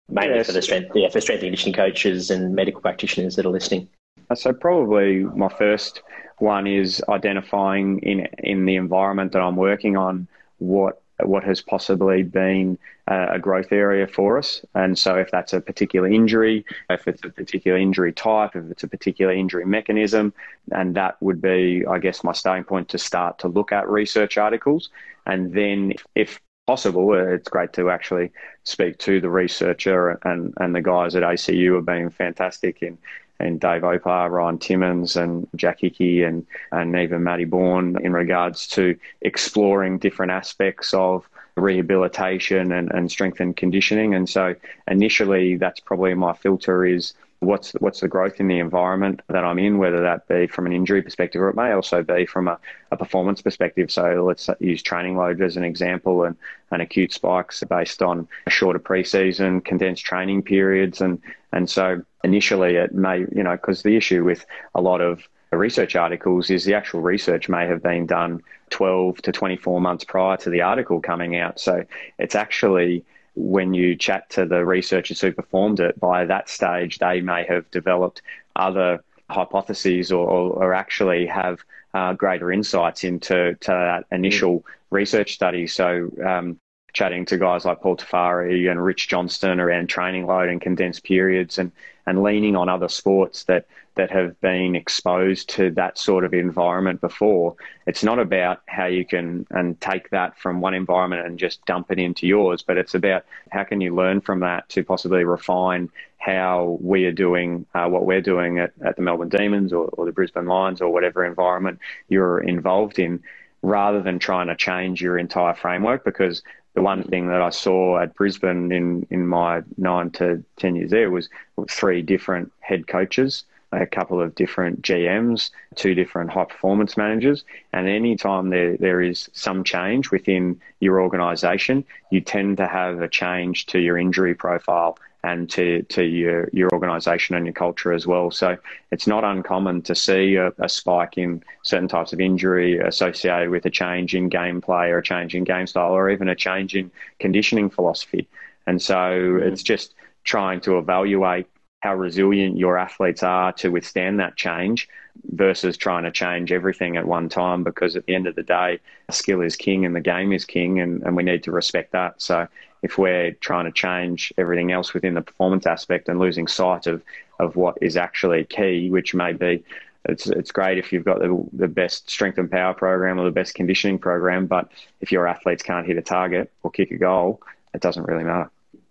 Mainly 0.09 0.39
yes. 0.39 0.47
for 0.47 0.53
the 0.53 0.63
strength, 0.63 0.91
yeah, 0.97 1.11
for 1.11 1.21
strength 1.21 1.43
and 1.43 1.47
conditioning 1.47 1.75
coaches 1.75 2.29
and 2.29 2.57
medical 2.57 2.81
practitioners 2.81 3.37
that 3.37 3.47
are 3.47 3.51
listening. 3.51 3.89
Uh, 4.31 4.35
so 4.35 4.53
probably 4.53 5.25
my 5.25 5.49
first 5.49 6.03
one 6.39 6.67
is 6.67 7.03
identifying 7.09 7.99
in 8.01 8.27
in 8.39 8.65
the 8.65 8.77
environment 8.77 9.33
that 9.33 9.43
I'm 9.43 9.57
working 9.57 9.97
on 9.97 10.29
what 10.59 11.03
what 11.25 11.45
has 11.45 11.61
possibly 11.61 12.23
been 12.23 12.79
uh, 13.09 13.27
a 13.31 13.39
growth 13.39 13.73
area 13.73 14.07
for 14.07 14.39
us. 14.39 14.65
And 14.75 14.99
so, 14.99 15.17
if 15.17 15.31
that's 15.31 15.53
a 15.53 15.61
particular 15.61 16.09
injury, 16.09 16.65
if 16.89 17.09
it's 17.09 17.25
a 17.25 17.31
particular 17.31 17.77
injury 17.77 18.13
type, 18.13 18.55
if 18.55 18.71
it's 18.71 18.85
a 18.85 18.89
particular 18.89 19.33
injury 19.33 19.67
mechanism, 19.67 20.33
and 20.73 20.95
that 20.95 21.21
would 21.21 21.43
be, 21.43 21.85
I 21.87 21.99
guess, 21.99 22.25
my 22.25 22.33
starting 22.33 22.65
point 22.65 22.89
to 22.91 22.99
start 22.99 23.39
to 23.41 23.49
look 23.49 23.73
at 23.73 23.89
research 23.89 24.39
articles. 24.39 24.91
And 25.27 25.53
then, 25.53 25.95
if 26.15 26.41
possible, 26.67 27.11
uh, 27.11 27.35
it's 27.35 27.49
great 27.49 27.73
to 27.75 27.91
actually 27.91 28.31
speak 28.63 28.99
to 28.99 29.21
the 29.21 29.31
researcher 29.31 30.21
and, 30.25 30.55
and 30.59 30.75
the 30.75 30.83
guys 30.83 31.17
at 31.17 31.23
ACU 31.23 31.75
have 31.75 31.87
been 31.87 32.11
fantastic 32.11 32.83
in 32.83 32.97
and 33.41 33.61
Dave 33.61 33.85
Opar, 33.85 34.31
Ryan 34.31 34.59
Timmins, 34.59 35.17
and 35.17 35.49
Jack 35.57 35.81
Hickey, 35.81 36.23
and, 36.23 36.47
and 36.73 36.97
even 36.97 37.23
Matty 37.23 37.45
Bourne 37.45 37.97
in 38.03 38.13
regards 38.13 38.67
to 38.69 38.97
exploring 39.23 39.99
different 39.99 40.33
aspects 40.33 40.93
of 40.95 41.29
rehabilitation 41.61 42.73
and, 42.73 42.91
and 42.91 43.11
strength 43.11 43.41
and 43.41 43.57
conditioning. 43.57 44.15
And 44.15 44.29
so 44.29 44.55
initially, 44.89 45.57
that's 45.57 45.81
probably 45.81 46.15
my 46.15 46.33
filter 46.33 46.85
is 46.85 47.15
what's 47.41 47.73
what's 47.81 48.01
the 48.01 48.09
growth 48.09 48.39
in 48.39 48.49
the 48.49 48.59
environment 48.59 49.21
that 49.29 49.45
I'm 49.45 49.59
in, 49.59 49.79
whether 49.79 50.03
that 50.03 50.29
be 50.29 50.47
from 50.47 50.67
an 50.67 50.73
injury 50.73 51.03
perspective 51.03 51.41
or 51.41 51.49
it 51.49 51.57
may 51.57 51.73
also 51.73 52.03
be 52.03 52.27
from 52.27 52.49
a, 52.49 52.59
a 52.91 52.97
performance 52.97 53.41
perspective. 53.43 53.91
So 53.91 54.25
let's 54.27 54.49
use 54.61 54.83
training 54.83 55.17
load 55.17 55.41
as 55.41 55.57
an 55.57 55.65
example 55.65 56.25
and, 56.25 56.37
and 56.71 56.83
acute 56.83 57.13
spikes 57.13 57.65
based 57.65 58.03
on 58.03 58.29
a 58.47 58.51
shorter 58.51 58.79
preseason, 58.79 59.65
condensed 59.65 60.05
training 60.05 60.43
periods. 60.43 61.01
And, 61.01 61.21
and 61.53 61.69
so 61.69 62.03
initially 62.23 62.77
it 62.77 62.95
may, 62.95 63.21
you 63.21 63.43
know, 63.43 63.53
because 63.53 63.83
the 63.83 63.97
issue 63.97 64.23
with 64.23 64.45
a 64.75 64.81
lot 64.81 65.01
of 65.01 65.27
research 65.51 65.97
articles 65.97 66.51
is 66.51 66.65
the 66.65 66.75
actual 66.75 67.01
research 67.01 67.49
may 67.49 67.67
have 67.67 67.83
been 67.83 68.07
done 68.07 68.43
12 68.71 69.23
to 69.23 69.33
24 69.33 69.81
months 69.81 70.05
prior 70.05 70.37
to 70.39 70.51
the 70.51 70.63
article 70.63 71.01
coming 71.01 71.37
out. 71.37 71.61
So 71.61 71.85
it's 72.19 72.35
actually 72.35 73.05
when 73.37 73.75
you 73.75 73.97
chat 73.97 74.29
to 74.31 74.45
the 74.45 74.65
researchers 74.65 75.21
who 75.21 75.33
performed 75.33 75.81
it, 75.81 75.99
by 75.99 76.25
that 76.25 76.49
stage, 76.49 76.99
they 76.99 77.21
may 77.21 77.45
have 77.45 77.71
developed 77.71 78.23
other 78.57 79.03
hypotheses 79.29 80.11
or, 80.11 80.29
or 80.29 80.75
actually 80.75 81.27
have 81.27 81.61
uh, 81.95 82.13
greater 82.13 82.53
insights 82.53 83.05
into 83.05 83.55
to 83.61 83.71
that 83.71 84.05
initial 84.13 84.61
mm. 84.61 84.65
research 84.91 85.35
study. 85.35 85.67
So, 85.67 86.11
um, 86.25 86.59
chatting 86.93 87.25
to 87.25 87.39
guys 87.39 87.65
like 87.65 87.81
Paul 87.81 87.97
Tafari 87.97 88.69
and 88.69 88.83
Rich 88.83 89.09
Johnston 89.09 89.61
around 89.61 89.89
training 89.89 90.27
load 90.27 90.49
and 90.49 90.61
condensed 90.61 91.05
periods 91.05 91.59
and, 91.59 91.71
and 92.11 92.25
leaning 92.25 92.57
on 92.57 92.69
other 92.69 92.89
sports 92.89 93.45
that 93.45 93.67
that 93.95 94.11
have 94.11 94.41
been 94.41 94.75
exposed 94.75 95.49
to 95.49 95.71
that 95.71 95.97
sort 95.97 96.25
of 96.25 96.35
environment 96.35 97.01
before. 97.01 97.55
It's 97.87 98.03
not 98.03 98.19
about 98.19 98.63
how 98.67 98.87
you 98.87 99.05
can 99.05 99.47
and 99.51 99.81
take 99.81 100.11
that 100.11 100.37
from 100.39 100.61
one 100.61 100.75
environment 100.75 101.27
and 101.27 101.39
just 101.39 101.65
dump 101.67 101.91
it 101.91 101.99
into 102.01 102.27
yours, 102.27 102.63
but 102.63 102.79
it's 102.79 102.95
about 102.95 103.25
how 103.51 103.63
can 103.63 103.81
you 103.81 103.95
learn 103.95 104.21
from 104.21 104.41
that 104.41 104.69
to 104.71 104.83
possibly 104.83 105.25
refine 105.25 105.89
how 106.19 106.79
we 106.81 107.05
are 107.05 107.13
doing 107.13 107.65
uh, 107.75 107.87
what 107.89 108.07
we're 108.07 108.21
doing 108.21 108.59
at, 108.59 108.73
at 108.85 108.97
the 108.97 109.03
Melbourne 109.03 109.29
Demons 109.29 109.73
or, 109.73 109.87
or 109.93 110.05
the 110.05 110.13
Brisbane 110.13 110.47
Lions 110.47 110.81
or 110.81 110.93
whatever 110.93 111.25
environment 111.25 111.79
you're 112.09 112.41
involved 112.41 112.99
in, 112.99 113.23
rather 113.63 114.03
than 114.03 114.19
trying 114.19 114.49
to 114.49 114.57
change 114.57 115.01
your 115.01 115.17
entire 115.17 115.55
framework 115.55 116.05
because 116.05 116.43
the 116.75 116.83
one 116.83 117.03
thing 117.03 117.29
that 117.29 117.43
I 117.43 117.51
saw 117.51 117.99
at 117.99 118.15
Brisbane 118.15 118.71
in, 118.73 119.07
in 119.11 119.27
my 119.27 119.63
nine 119.77 120.11
to 120.13 120.43
10 120.57 120.77
years 120.77 120.91
there 120.91 121.11
was 121.11 121.29
three 121.69 122.03
different 122.03 122.53
head 122.61 122.87
coaches 122.87 123.45
a 123.73 123.87
couple 123.87 124.21
of 124.21 124.35
different 124.35 124.83
GMs, 124.83 125.51
two 125.77 125.95
different 125.95 126.31
high 126.31 126.45
performance 126.45 126.97
managers. 126.97 127.45
And 127.73 127.89
anytime 127.89 128.51
there, 128.51 128.77
there 128.77 129.01
is 129.01 129.31
some 129.33 129.63
change 129.65 130.11
within 130.11 130.61
your 130.81 131.01
organization, 131.01 131.85
you 132.11 132.21
tend 132.21 132.57
to 132.57 132.67
have 132.67 133.01
a 133.01 133.09
change 133.09 133.67
to 133.67 133.79
your 133.79 133.97
injury 133.97 134.35
profile 134.35 134.99
and 135.23 135.51
to, 135.51 135.83
to 135.83 136.03
your, 136.03 136.49
your 136.53 136.71
organization 136.73 137.37
and 137.37 137.45
your 137.45 137.53
culture 137.53 137.93
as 137.93 138.07
well. 138.07 138.31
So 138.31 138.57
it's 138.91 139.07
not 139.07 139.23
uncommon 139.23 139.83
to 139.83 139.95
see 139.95 140.37
a, 140.37 140.53
a, 140.59 140.69
spike 140.69 141.19
in 141.19 141.43
certain 141.63 141.89
types 141.89 142.13
of 142.13 142.21
injury 142.21 142.79
associated 142.79 143.51
with 143.51 143.67
a 143.67 143.71
change 143.71 144.15
in 144.15 144.31
gameplay 144.31 144.89
or 144.89 144.99
a 144.99 145.03
change 145.03 145.35
in 145.35 145.45
game 145.45 145.67
style 145.67 145.93
or 145.93 146.09
even 146.11 146.29
a 146.29 146.35
change 146.35 146.75
in 146.75 146.91
conditioning 147.19 147.69
philosophy. 147.69 148.27
And 148.67 148.81
so 148.81 148.95
mm-hmm. 148.95 149.47
it's 149.49 149.63
just 149.63 149.95
trying 150.25 150.61
to 150.63 150.79
evaluate 150.79 151.47
how 151.81 151.95
resilient 151.95 152.59
your 152.59 152.79
athletes 152.79 153.23
are 153.23 153.53
to 153.55 153.71
withstand 153.71 154.21
that 154.21 154.37
change 154.37 154.89
versus 155.33 155.77
trying 155.77 156.05
to 156.05 156.11
change 156.11 156.53
everything 156.53 156.97
at 156.97 157.07
one 157.07 157.29
time 157.29 157.65
because 157.65 157.97
at 157.97 158.05
the 158.07 158.15
end 158.15 158.27
of 158.27 158.35
the 158.35 158.43
day, 158.43 158.79
skill 159.11 159.41
is 159.41 159.57
king 159.57 159.85
and 159.85 159.97
the 159.97 160.01
game 160.01 160.33
is 160.33 160.45
king 160.45 160.81
and, 160.81 161.03
and 161.03 161.17
we 161.17 161.23
need 161.23 161.43
to 161.43 161.53
respect 161.53 161.93
that. 161.93 162.21
So 162.21 162.47
if 162.83 162.99
we're 162.99 163.33
trying 163.33 163.65
to 163.65 163.73
change 163.73 164.33
everything 164.39 164.73
else 164.73 164.95
within 164.95 165.15
the 165.15 165.23
performance 165.23 165.67
aspect 165.67 166.09
and 166.09 166.19
losing 166.19 166.47
sight 166.47 166.87
of, 166.87 167.03
of 167.39 167.57
what 167.57 167.79
is 167.81 167.97
actually 167.97 168.45
key, 168.45 168.91
which 168.91 169.15
may 169.15 169.33
be 169.33 169.65
it's 170.07 170.27
it's 170.29 170.51
great 170.51 170.79
if 170.79 170.93
you've 170.93 171.05
got 171.05 171.19
the, 171.19 171.47
the 171.53 171.69
best 171.69 172.09
strength 172.09 172.39
and 172.39 172.51
power 172.51 172.73
program 172.73 173.21
or 173.21 173.25
the 173.25 173.31
best 173.31 173.55
conditioning 173.55 173.99
program, 173.99 174.47
but 174.47 174.71
if 175.03 175.13
your 175.13 175.27
athletes 175.27 175.63
can't 175.63 175.87
hit 175.87 175.99
a 175.99 176.03
target 176.03 176.51
or 176.63 176.71
kick 176.71 176.91
a 176.91 176.97
goal, 176.97 177.43
it 177.75 177.83
doesn't 177.83 178.05
really 178.05 178.25
matter. 178.25 178.51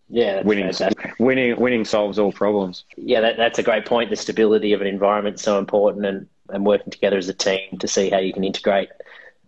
Yeah, 0.10 0.41
winning, 0.41 0.74
winning, 1.19 1.60
winning 1.60 1.86
solves 1.86 2.17
all 2.17 2.32
problems. 2.32 2.84
Yeah, 2.98 3.22
that, 3.22 3.38
that's 3.38 3.60
a 3.60 3.63
great 3.63 3.86
point. 3.86 4.10
The 4.10 4.15
stability 4.15 4.74
of 4.74 4.82
an 4.82 4.88
environment 4.88 5.36
is 5.36 5.43
so 5.43 5.60
important, 5.60 6.06
and, 6.06 6.28
and 6.50 6.65
working 6.65 6.89
together 6.89 7.17
as 7.17 7.30
a 7.30 7.34
team 7.34 7.78
to 7.78 7.88
see 7.88 8.10
how 8.10 8.17
you 8.17 8.34
can 8.34 8.43
integrate 8.43 8.89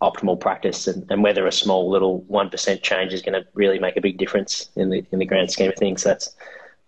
optimal 0.04 0.40
practice, 0.40 0.88
and, 0.88 1.10
and 1.12 1.24
whether 1.24 1.48
a 1.48 1.52
small 1.52 1.90
little 1.90 2.22
one 2.28 2.50
percent 2.50 2.84
change 2.84 3.12
is 3.12 3.24
going 3.24 3.34
to 3.34 3.48
really 3.56 3.80
make 3.80 3.98
a 3.98 4.02
big 4.02 4.20
difference 4.20 4.70
in 4.76 4.92
the 4.92 5.04
in 5.12 5.18
the 5.18 5.26
grand 5.26 5.50
scheme 5.50 5.70
of 5.70 5.76
things. 5.78 6.04
So 6.04 6.10
that's 6.10 6.36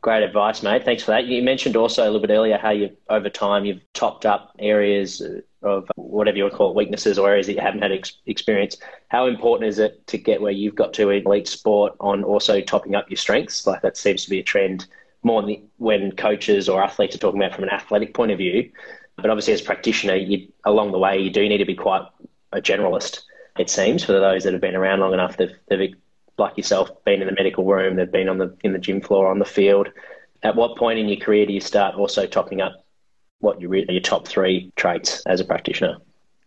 great 0.02 0.22
advice, 0.22 0.62
mate. 0.62 0.84
Thanks 0.84 1.04
for 1.04 1.12
that. 1.12 1.26
You 1.26 1.42
mentioned 1.42 1.76
also 1.76 2.04
a 2.04 2.06
little 2.06 2.20
bit 2.20 2.32
earlier 2.32 2.58
how 2.58 2.72
you 2.72 2.96
over 3.10 3.30
time 3.30 3.66
you've 3.66 3.82
topped 3.94 4.26
up 4.26 4.54
areas 4.60 5.22
uh, 5.22 5.42
of 5.64 5.90
whatever 5.96 6.38
you 6.38 6.44
would 6.44 6.54
call 6.54 6.70
it, 6.70 6.76
weaknesses 6.76 7.18
or 7.18 7.30
areas 7.30 7.48
that 7.48 7.54
you 7.54 7.62
haven't 7.62 7.82
had 7.82 7.92
ex- 7.92 8.18
experience. 8.26 8.78
How 9.10 9.28
important 9.28 9.70
is 9.70 9.80
it 9.80 10.06
to 10.08 10.18
get 10.18 10.42
where 10.42 10.52
you've 10.52 10.76
got 10.76 10.94
to 10.94 11.10
in 11.10 11.26
elite 11.26 11.48
sport 11.48 11.96
on 12.00 12.24
also 12.24 12.62
topping 12.62 12.96
up 12.96 13.10
your 13.10 13.18
strengths? 13.18 13.66
Like 13.66 13.82
that 13.82 13.98
seems 13.98 14.24
to 14.24 14.30
be 14.30 14.40
a 14.40 14.44
trend 14.44 14.86
more 15.24 15.42
the, 15.42 15.62
when 15.78 16.12
coaches 16.12 16.70
or 16.70 16.84
athletes 16.84 17.16
are 17.16 17.20
talking 17.20 17.42
about 17.42 17.56
from 17.56 17.64
an 17.64 17.70
athletic 17.70 18.14
point 18.14 18.32
of 18.32 18.38
view. 18.38 18.70
But 19.16 19.30
obviously, 19.30 19.54
as 19.54 19.62
a 19.62 19.66
practitioner, 19.66 20.16
you, 20.16 20.48
along 20.66 20.92
the 20.92 21.00
way, 21.00 21.20
you 21.20 21.30
do 21.30 21.48
need 21.48 21.60
to 21.60 21.66
be 21.66 21.76
quite 21.76 22.06
a 22.52 22.62
generalist. 22.62 23.22
It 23.58 23.70
seems 23.70 24.04
for 24.04 24.14
those 24.14 24.44
that 24.44 24.54
have 24.54 24.62
been 24.62 24.76
around 24.76 25.00
long 25.00 25.14
enough, 25.14 25.38
they've, 25.38 25.56
they've 25.70 25.96
like 26.38 26.58
yourself 26.58 26.90
been 27.06 27.22
in 27.22 27.28
the 27.28 27.34
medical 27.34 27.64
room, 27.66 27.96
they've 27.96 28.12
been 28.12 28.28
on 28.28 28.40
the 28.40 28.56
in 28.64 28.74
the 28.74 28.80
gym 28.80 29.02
floor, 29.02 29.30
on 29.30 29.40
the 29.40 29.46
field. 29.46 29.90
At 30.42 30.56
what 30.56 30.78
point 30.78 31.00
in 31.00 31.08
your 31.08 31.20
career 31.20 31.46
do 31.46 31.54
you 31.54 31.62
start 31.62 31.96
also 31.96 32.26
topping 32.26 32.60
up 32.60 32.83
what 33.44 33.60
your 33.60 33.76
your 33.76 34.02
top 34.02 34.28
three 34.28 34.72
traits 34.76 35.22
as 35.26 35.40
a 35.42 35.46
practitioner? 35.46 35.98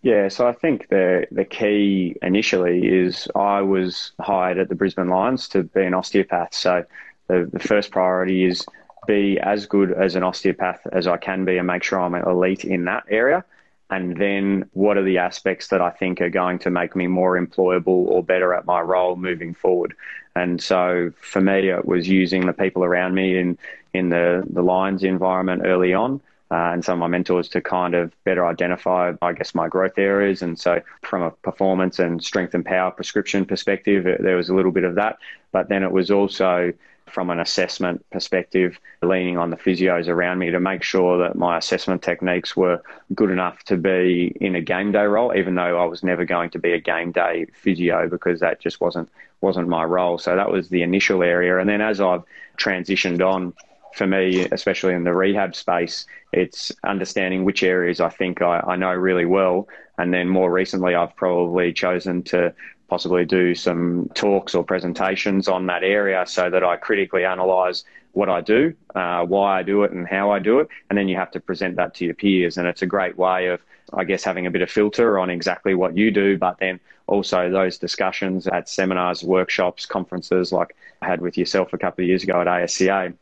Yeah, 0.03 0.29
so 0.29 0.49
I 0.49 0.53
think 0.53 0.89
the 0.89 1.27
the 1.31 1.45
key 1.45 2.17
initially 2.23 2.87
is 2.87 3.29
I 3.35 3.61
was 3.61 4.13
hired 4.21 4.59
at 4.59 4.69
the 4.69 4.75
Brisbane 4.75 5.09
Lions 5.09 5.49
to 5.49 5.63
be 5.63 5.83
an 5.83 5.95
osteopath. 5.95 6.55
So 6.55 6.85
the, 7.29 7.49
the 7.53 7.59
first 7.59 7.91
priority 7.91 8.45
is 8.45 8.65
be 9.07 9.39
as 9.39 9.67
good 9.67 9.93
as 9.93 10.17
an 10.17 10.23
osteopath 10.23 10.87
as 10.93 11.07
I 11.07 11.17
can 11.17 11.45
be 11.45 11.59
and 11.59 11.67
make 11.67 11.83
sure 11.83 12.01
I'm 12.01 12.15
elite 12.15 12.65
in 12.65 12.87
that 12.87 13.05
area. 13.09 13.45
And 13.89 14.17
then 14.17 14.69
what 14.73 14.97
are 14.97 15.05
the 15.05 15.19
aspects 15.19 15.69
that 15.69 15.81
I 15.81 15.91
think 15.91 16.21
are 16.21 16.31
going 16.31 16.59
to 16.61 16.71
make 16.71 16.97
me 16.97 17.07
more 17.07 17.39
employable 17.39 17.87
or 17.87 18.23
better 18.23 18.53
at 18.53 18.67
my 18.67 18.81
role 18.81 19.15
moving 19.15 19.55
forward? 19.55 19.95
And 20.35 20.61
so 20.61 21.13
for 21.17 21.41
me, 21.41 21.69
it 21.69 21.85
was 21.85 22.09
using 22.09 22.47
the 22.47 22.53
people 22.53 22.83
around 22.83 23.15
me 23.15 23.39
in, 23.39 23.57
in 23.95 24.09
the, 24.09 24.45
the 24.51 24.63
Lions 24.63 25.05
environment 25.05 25.63
early 25.65 25.95
on 25.95 26.21
uh, 26.51 26.71
and 26.73 26.85
some 26.85 26.95
of 26.95 27.01
my 27.01 27.09
mentors 27.09 27.49
to 27.49 27.61
kind 27.61 27.95
of 27.95 28.13
better 28.25 28.47
identify, 28.47 29.13
I 29.21 29.33
guess, 29.33 29.55
my 29.55 29.69
growth 29.69 29.99
areas. 29.99 30.43
And 30.43 30.59
so, 30.59 30.81
from 31.03 31.23
a 31.23 31.31
performance 31.31 31.99
and 31.99 32.23
strength 32.23 32.55
and 32.55 32.65
power 32.65 32.91
prescription 32.91 33.45
perspective, 33.45 34.05
there 34.21 34.37
was 34.37 34.49
a 34.49 34.55
little 34.55 34.73
bit 34.73 34.85
of 34.85 34.95
that. 34.95 35.19
But 35.53 35.69
then 35.69 35.83
it 35.83 35.91
was 35.91 36.11
also 36.11 36.73
from 37.07 37.31
an 37.31 37.41
assessment 37.41 38.05
perspective, 38.11 38.79
leaning 39.03 39.39
on 39.39 39.51
the 39.51 39.57
physios 39.57 40.09
around 40.09 40.39
me 40.39 40.51
to 40.51 40.61
make 40.61 40.83
sure 40.83 41.19
that 41.19 41.37
my 41.37 41.57
assessment 41.57 42.03
techniques 42.03 42.57
were 42.57 42.83
good 43.15 43.31
enough 43.31 43.63
to 43.65 43.77
be 43.77 44.37
in 44.41 44.57
a 44.57 44.61
game 44.61 44.93
day 44.93 45.05
role, 45.05 45.35
even 45.35 45.55
though 45.55 45.81
I 45.81 45.85
was 45.85 46.03
never 46.03 46.25
going 46.25 46.51
to 46.51 46.59
be 46.59 46.73
a 46.73 46.81
game 46.81 47.13
day 47.13 47.47
physio 47.55 48.09
because 48.09 48.41
that 48.41 48.61
just 48.61 48.81
wasn't 48.81 49.09
wasn't 49.41 49.69
my 49.69 49.85
role. 49.85 50.19
So 50.19 50.35
that 50.35 50.51
was 50.51 50.69
the 50.69 50.83
initial 50.83 51.23
area. 51.23 51.59
And 51.59 51.69
then 51.69 51.81
as 51.81 52.01
I've 52.01 52.23
transitioned 52.59 53.21
on, 53.27 53.53
for 53.97 54.07
me, 54.07 54.47
especially 54.53 54.93
in 54.93 55.05
the 55.05 55.15
rehab 55.15 55.57
space, 55.57 56.07
it's 56.33 56.71
understanding 56.85 57.45
which 57.45 57.63
areas 57.63 57.99
I 57.99 58.11
think 58.11 58.43
I, 58.43 58.61
I, 58.61 58.77
know 58.77 58.93
really 58.93 59.25
well. 59.25 59.69
And 59.97 60.13
then 60.13 60.29
more 60.29 60.53
recently, 60.53 60.95
I've 60.95 61.17
probably 61.17 61.73
chosen 61.73 62.23
to 62.25 62.55
possibly 62.89 63.25
do 63.25 63.55
some 63.55 64.11
talks 64.15 64.55
or 64.55 64.65
presentations 64.65 65.49
on 65.49 65.67
that 65.67 65.83
area 65.83 66.25
so 66.27 66.51
that 66.51 66.63
I 66.63 66.77
critically 66.77 67.25
analyze 67.25 67.85
what 68.13 68.29
I 68.29 68.43
do, 68.43 68.75
uh, 68.95 69.25
why 69.25 69.59
I 69.59 69.63
do 69.63 69.83
it, 69.85 69.93
and 69.93 70.07
how 70.07 70.31
I 70.31 70.41
do 70.41 70.61
it. 70.61 70.69
And 70.91 70.99
then 70.99 71.09
you 71.09 71.17
have 71.17 71.31
to 71.33 71.41
present 71.41 71.77
that 71.77 71.95
to 71.95 72.05
your 72.05 72.15
peers. 72.15 72.59
And 72.59 72.69
it's 72.69 72.83
a 72.83 72.87
great 72.87 73.17
way 73.17 73.47
of, 73.49 73.61
I 73.95 74.05
guess, 74.05 74.23
having 74.23 74.47
a 74.47 74.51
bit 74.51 74.63
of 74.63 74.71
filter 74.71 75.19
on 75.19 75.31
exactly 75.31 75.75
what 75.75 75.97
you 75.97 76.11
do, 76.11 76.37
but 76.37 76.59
then 76.59 76.81
also 77.07 77.51
those 77.51 77.79
discussions 77.79 78.47
at 78.47 78.69
seminars, 78.69 79.25
workshops, 79.25 79.87
conferences 79.87 80.53
like 80.53 80.77
I 81.01 81.07
had 81.07 81.23
with 81.23 81.39
yourself 81.39 81.73
a 81.73 81.79
couple 81.79 82.05
of 82.05 82.09
years 82.09 82.23
ago 82.23 82.41
at 82.41 82.47
ASCA 82.47 83.15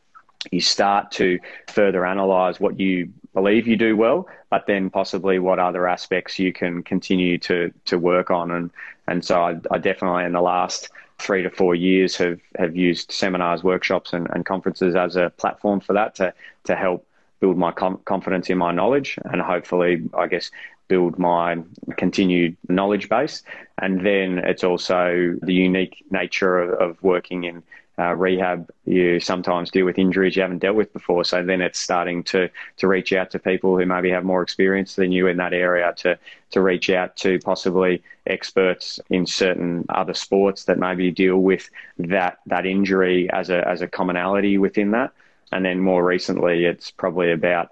you 0.51 0.61
start 0.61 1.11
to 1.11 1.39
further 1.67 2.05
analyze 2.05 2.59
what 2.59 2.79
you 2.79 3.11
believe 3.33 3.67
you 3.67 3.75
do 3.75 3.95
well, 3.97 4.27
but 4.49 4.65
then 4.65 4.89
possibly 4.89 5.39
what 5.39 5.59
other 5.59 5.87
aspects 5.87 6.39
you 6.39 6.53
can 6.53 6.83
continue 6.83 7.37
to 7.39 7.71
to 7.85 7.97
work 7.99 8.31
on. 8.31 8.51
And 8.51 8.71
and 9.07 9.23
so 9.23 9.41
I, 9.41 9.57
I 9.71 9.77
definitely 9.77 10.23
in 10.25 10.31
the 10.33 10.41
last 10.41 10.89
three 11.19 11.43
to 11.43 11.49
four 11.49 11.75
years 11.75 12.15
have 12.17 12.39
have 12.57 12.75
used 12.75 13.11
seminars, 13.11 13.63
workshops, 13.63 14.13
and, 14.13 14.27
and 14.31 14.45
conferences 14.45 14.95
as 14.95 15.15
a 15.15 15.31
platform 15.37 15.79
for 15.79 15.93
that 15.93 16.15
to 16.15 16.33
to 16.65 16.75
help 16.75 17.05
build 17.39 17.57
my 17.57 17.71
com- 17.71 17.99
confidence 18.05 18.49
in 18.49 18.57
my 18.57 18.71
knowledge 18.71 19.19
and 19.25 19.41
hopefully, 19.41 20.09
I 20.13 20.27
guess, 20.27 20.51
build 20.87 21.19
my 21.19 21.57
continued 21.97 22.55
knowledge 22.69 23.09
base. 23.09 23.43
And 23.79 24.05
then 24.05 24.37
it's 24.39 24.63
also 24.63 25.35
the 25.41 25.53
unique 25.53 26.05
nature 26.11 26.59
of, 26.59 26.69
of 26.79 27.03
working 27.03 27.43
in 27.43 27.63
uh, 27.97 28.13
rehab, 28.13 28.69
you 28.85 29.19
sometimes 29.19 29.71
deal 29.71 29.85
with 29.85 29.97
injuries 29.97 30.35
you 30.35 30.41
haven't 30.41 30.59
dealt 30.59 30.75
with 30.75 30.91
before. 30.91 31.23
So 31.23 31.43
then 31.43 31.61
it's 31.61 31.79
starting 31.79 32.23
to 32.25 32.49
to 32.77 32.87
reach 32.87 33.13
out 33.13 33.31
to 33.31 33.39
people 33.39 33.77
who 33.77 33.85
maybe 33.85 34.09
have 34.09 34.25
more 34.25 34.41
experience 34.41 34.95
than 34.95 35.11
you 35.11 35.27
in 35.27 35.37
that 35.37 35.53
area 35.53 35.93
to 35.97 36.17
to 36.51 36.61
reach 36.61 36.89
out 36.89 37.15
to 37.17 37.39
possibly 37.39 38.03
experts 38.27 38.99
in 39.09 39.25
certain 39.25 39.85
other 39.89 40.13
sports 40.13 40.65
that 40.65 40.77
maybe 40.77 41.09
deal 41.09 41.37
with 41.37 41.69
that 41.97 42.39
that 42.47 42.65
injury 42.65 43.29
as 43.31 43.49
a 43.49 43.65
as 43.67 43.81
a 43.81 43.87
commonality 43.87 44.57
within 44.57 44.91
that. 44.91 45.11
And 45.51 45.63
then 45.63 45.79
more 45.79 46.03
recently, 46.03 46.65
it's 46.65 46.91
probably 46.91 47.31
about 47.31 47.69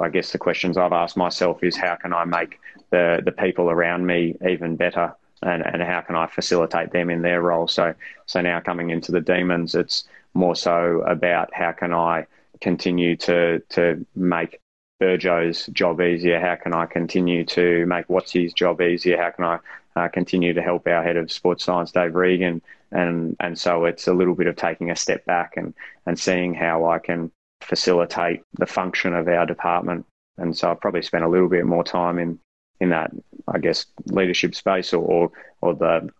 I 0.00 0.08
guess 0.08 0.30
the 0.30 0.38
questions 0.38 0.76
I've 0.76 0.92
asked 0.92 1.16
myself 1.16 1.64
is 1.64 1.76
how 1.76 1.96
can 1.96 2.12
I 2.12 2.24
make 2.24 2.60
the 2.90 3.20
the 3.24 3.32
people 3.32 3.70
around 3.70 4.06
me 4.06 4.36
even 4.48 4.76
better 4.76 5.14
and, 5.44 5.64
and 5.64 5.82
how 5.82 6.00
can 6.00 6.16
I 6.16 6.26
facilitate 6.26 6.92
them 6.92 7.10
in 7.10 7.22
their 7.22 7.42
role. 7.42 7.68
So, 7.68 7.94
so 8.26 8.40
now 8.40 8.60
coming 8.60 8.90
into 8.90 9.12
the 9.12 9.20
demons, 9.20 9.74
it's 9.74 10.04
more 10.34 10.56
so 10.56 11.02
about 11.06 11.54
how 11.54 11.72
can 11.72 11.92
I 11.92 12.26
continue 12.60 13.16
to 13.16 13.60
to 13.70 14.04
make 14.14 14.60
Burgo's 15.00 15.66
job 15.66 16.00
easier? 16.00 16.40
How 16.40 16.56
can 16.56 16.74
I 16.74 16.86
continue 16.86 17.44
to 17.46 17.86
make 17.86 18.08
Watsy's 18.08 18.52
job 18.52 18.80
easier? 18.80 19.16
How 19.16 19.30
can 19.30 19.44
I 19.44 19.58
uh, 19.96 20.08
continue 20.08 20.54
to 20.54 20.62
help 20.62 20.86
our 20.86 21.02
head 21.02 21.16
of 21.16 21.30
sports 21.30 21.64
science, 21.64 21.92
Dave 21.92 22.14
Regan? 22.14 22.62
And 22.90 23.36
and 23.40 23.58
so 23.58 23.84
it's 23.84 24.08
a 24.08 24.14
little 24.14 24.34
bit 24.34 24.46
of 24.46 24.56
taking 24.56 24.90
a 24.90 24.96
step 24.96 25.24
back 25.24 25.56
and 25.56 25.74
and 26.06 26.18
seeing 26.18 26.54
how 26.54 26.86
I 26.86 26.98
can 26.98 27.30
facilitate 27.60 28.42
the 28.54 28.66
function 28.66 29.14
of 29.14 29.28
our 29.28 29.46
department. 29.46 30.06
And 30.36 30.56
so 30.56 30.70
I've 30.70 30.80
probably 30.80 31.02
spent 31.02 31.24
a 31.24 31.28
little 31.28 31.48
bit 31.48 31.64
more 31.64 31.84
time 31.84 32.18
in 32.18 32.38
in 32.84 32.90
that, 32.90 33.10
I 33.48 33.58
guess, 33.58 33.86
leadership 34.06 34.54
space 34.54 34.92
or, 34.92 35.02
or, 35.02 35.32
or 35.60 35.74
the 35.74 36.10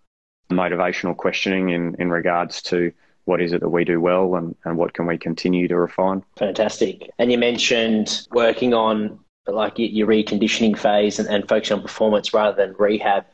motivational 0.51 1.17
questioning 1.17 1.71
in, 1.71 1.95
in 1.99 2.11
regards 2.11 2.63
to 2.63 2.93
what 3.27 3.41
is 3.41 3.53
it 3.53 3.61
that 3.61 3.69
we 3.69 3.85
do 3.85 4.01
well 4.01 4.35
and, 4.35 4.55
and 4.65 4.77
what 4.77 4.93
can 4.93 5.07
we 5.07 5.17
continue 5.17 5.69
to 5.69 5.77
refine. 5.77 6.23
Fantastic. 6.37 7.11
And 7.19 7.31
you 7.31 7.39
mentioned 7.39 8.27
working 8.33 8.75
on 8.75 9.19
like 9.47 9.75
your 9.77 10.07
reconditioning 10.07 10.77
phase 10.77 11.19
and, 11.19 11.29
and 11.29 11.47
focusing 11.49 11.77
on 11.77 11.83
performance 11.83 12.33
rather 12.35 12.57
than 12.57 12.75
rehab 12.79 13.25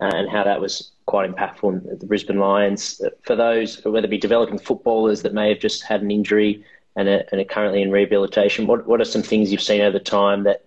uh, 0.00 0.10
and 0.14 0.30
how 0.30 0.44
that 0.44 0.60
was 0.60 0.92
quite 1.06 1.30
impactful 1.30 1.92
at 1.92 2.00
the 2.00 2.06
Brisbane 2.06 2.38
Lions. 2.38 3.00
For 3.22 3.34
those, 3.34 3.84
whether 3.84 4.06
it 4.06 4.10
be 4.10 4.18
developing 4.18 4.58
footballers 4.58 5.22
that 5.22 5.34
may 5.34 5.48
have 5.48 5.58
just 5.58 5.82
had 5.82 6.02
an 6.02 6.10
injury 6.10 6.64
and 6.94 7.08
are, 7.08 7.24
and 7.30 7.40
are 7.40 7.44
currently 7.44 7.82
in 7.82 7.90
rehabilitation, 7.90 8.66
what, 8.66 8.86
what 8.86 9.00
are 9.00 9.04
some 9.04 9.22
things 9.22 9.50
you've 9.50 9.62
seen 9.62 9.80
over 9.80 9.98
time 9.98 10.44
that 10.44 10.65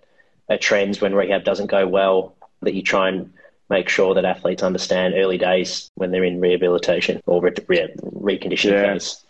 trends 0.58 1.00
when 1.00 1.14
rehab 1.14 1.44
doesn't 1.44 1.68
go 1.68 1.86
well 1.86 2.34
that 2.62 2.74
you 2.74 2.82
try 2.82 3.08
and 3.08 3.32
make 3.68 3.88
sure 3.88 4.14
that 4.14 4.24
athletes 4.24 4.62
understand 4.62 5.14
early 5.16 5.38
days 5.38 5.90
when 5.94 6.10
they're 6.10 6.24
in 6.24 6.40
rehabilitation 6.40 7.20
or 7.26 7.40
re- 7.40 7.52
re- 7.68 7.94
reconditioning 8.02 8.72
yeah. 8.72 8.92
phase? 8.92 9.24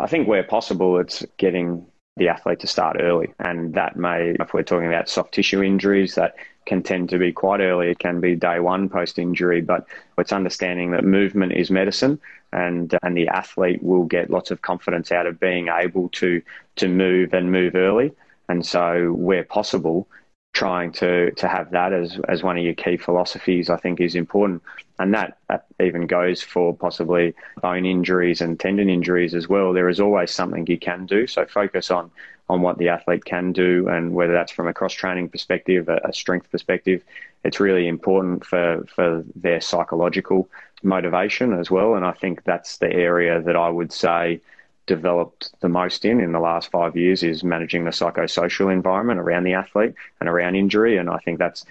I 0.00 0.06
think 0.06 0.26
where 0.26 0.42
possible, 0.42 0.98
it's 0.98 1.24
getting 1.36 1.86
the 2.16 2.28
athlete 2.28 2.60
to 2.60 2.66
start 2.66 2.96
early. 3.00 3.32
And 3.38 3.74
that 3.74 3.96
may, 3.96 4.34
if 4.40 4.54
we're 4.54 4.62
talking 4.62 4.88
about 4.88 5.08
soft 5.08 5.34
tissue 5.34 5.62
injuries, 5.62 6.14
that 6.14 6.34
can 6.66 6.82
tend 6.82 7.10
to 7.10 7.18
be 7.18 7.32
quite 7.32 7.60
early. 7.60 7.90
It 7.90 7.98
can 7.98 8.20
be 8.20 8.34
day 8.34 8.60
one 8.60 8.88
post 8.88 9.18
injury, 9.18 9.60
but 9.60 9.86
it's 10.18 10.32
understanding 10.32 10.92
that 10.92 11.04
movement 11.04 11.52
is 11.52 11.70
medicine 11.70 12.20
and 12.52 12.96
and 13.02 13.16
the 13.16 13.28
athlete 13.28 13.82
will 13.82 14.04
get 14.04 14.30
lots 14.30 14.50
of 14.50 14.62
confidence 14.62 15.10
out 15.10 15.26
of 15.26 15.40
being 15.40 15.68
able 15.68 16.08
to 16.10 16.42
to 16.76 16.88
move 16.88 17.32
and 17.32 17.50
move 17.50 17.74
early. 17.74 18.12
And 18.48 18.64
so 18.64 19.12
where 19.12 19.44
possible, 19.44 20.06
trying 20.52 20.92
to 20.92 21.30
to 21.32 21.48
have 21.48 21.70
that 21.70 21.92
as 21.92 22.18
as 22.28 22.42
one 22.42 22.58
of 22.58 22.64
your 22.64 22.74
key 22.74 22.96
philosophies, 22.96 23.70
I 23.70 23.76
think, 23.76 24.00
is 24.00 24.14
important, 24.14 24.62
and 24.98 25.14
that, 25.14 25.38
even 25.80 26.06
goes 26.06 26.42
for 26.42 26.74
possibly 26.76 27.34
bone 27.60 27.86
injuries 27.86 28.40
and 28.40 28.58
tendon 28.58 28.88
injuries 28.88 29.34
as 29.34 29.48
well. 29.48 29.72
There 29.72 29.88
is 29.88 30.00
always 30.00 30.30
something 30.30 30.66
you 30.66 30.78
can 30.78 31.06
do, 31.06 31.26
so 31.26 31.44
focus 31.46 31.90
on 31.90 32.10
on 32.48 32.60
what 32.60 32.76
the 32.78 32.88
athlete 32.88 33.24
can 33.24 33.52
do, 33.52 33.88
and 33.88 34.14
whether 34.14 34.32
that's 34.32 34.52
from 34.52 34.68
a 34.68 34.74
cross 34.74 34.92
training 34.92 35.28
perspective, 35.28 35.88
a, 35.88 36.00
a 36.04 36.12
strength 36.12 36.50
perspective, 36.50 37.02
it's 37.44 37.60
really 37.60 37.88
important 37.88 38.44
for 38.44 38.84
for 38.94 39.24
their 39.34 39.60
psychological 39.60 40.48
motivation 40.82 41.52
as 41.52 41.70
well. 41.70 41.94
And 41.94 42.04
I 42.04 42.12
think 42.12 42.44
that's 42.44 42.78
the 42.78 42.92
area 42.92 43.40
that 43.40 43.56
I 43.56 43.70
would 43.70 43.92
say 43.92 44.40
developed 44.96 45.50
the 45.60 45.70
most 45.70 46.04
in 46.04 46.20
in 46.20 46.32
the 46.32 46.38
last 46.38 46.70
five 46.70 46.94
years 46.96 47.22
is 47.22 47.42
managing 47.42 47.84
the 47.84 47.90
psychosocial 47.90 48.70
environment 48.70 49.18
around 49.20 49.44
the 49.44 49.54
athlete 49.54 49.94
and 50.20 50.28
around 50.28 50.54
injury. 50.54 50.98
And 50.98 51.08
I 51.08 51.16
think 51.16 51.38
that's 51.38 51.64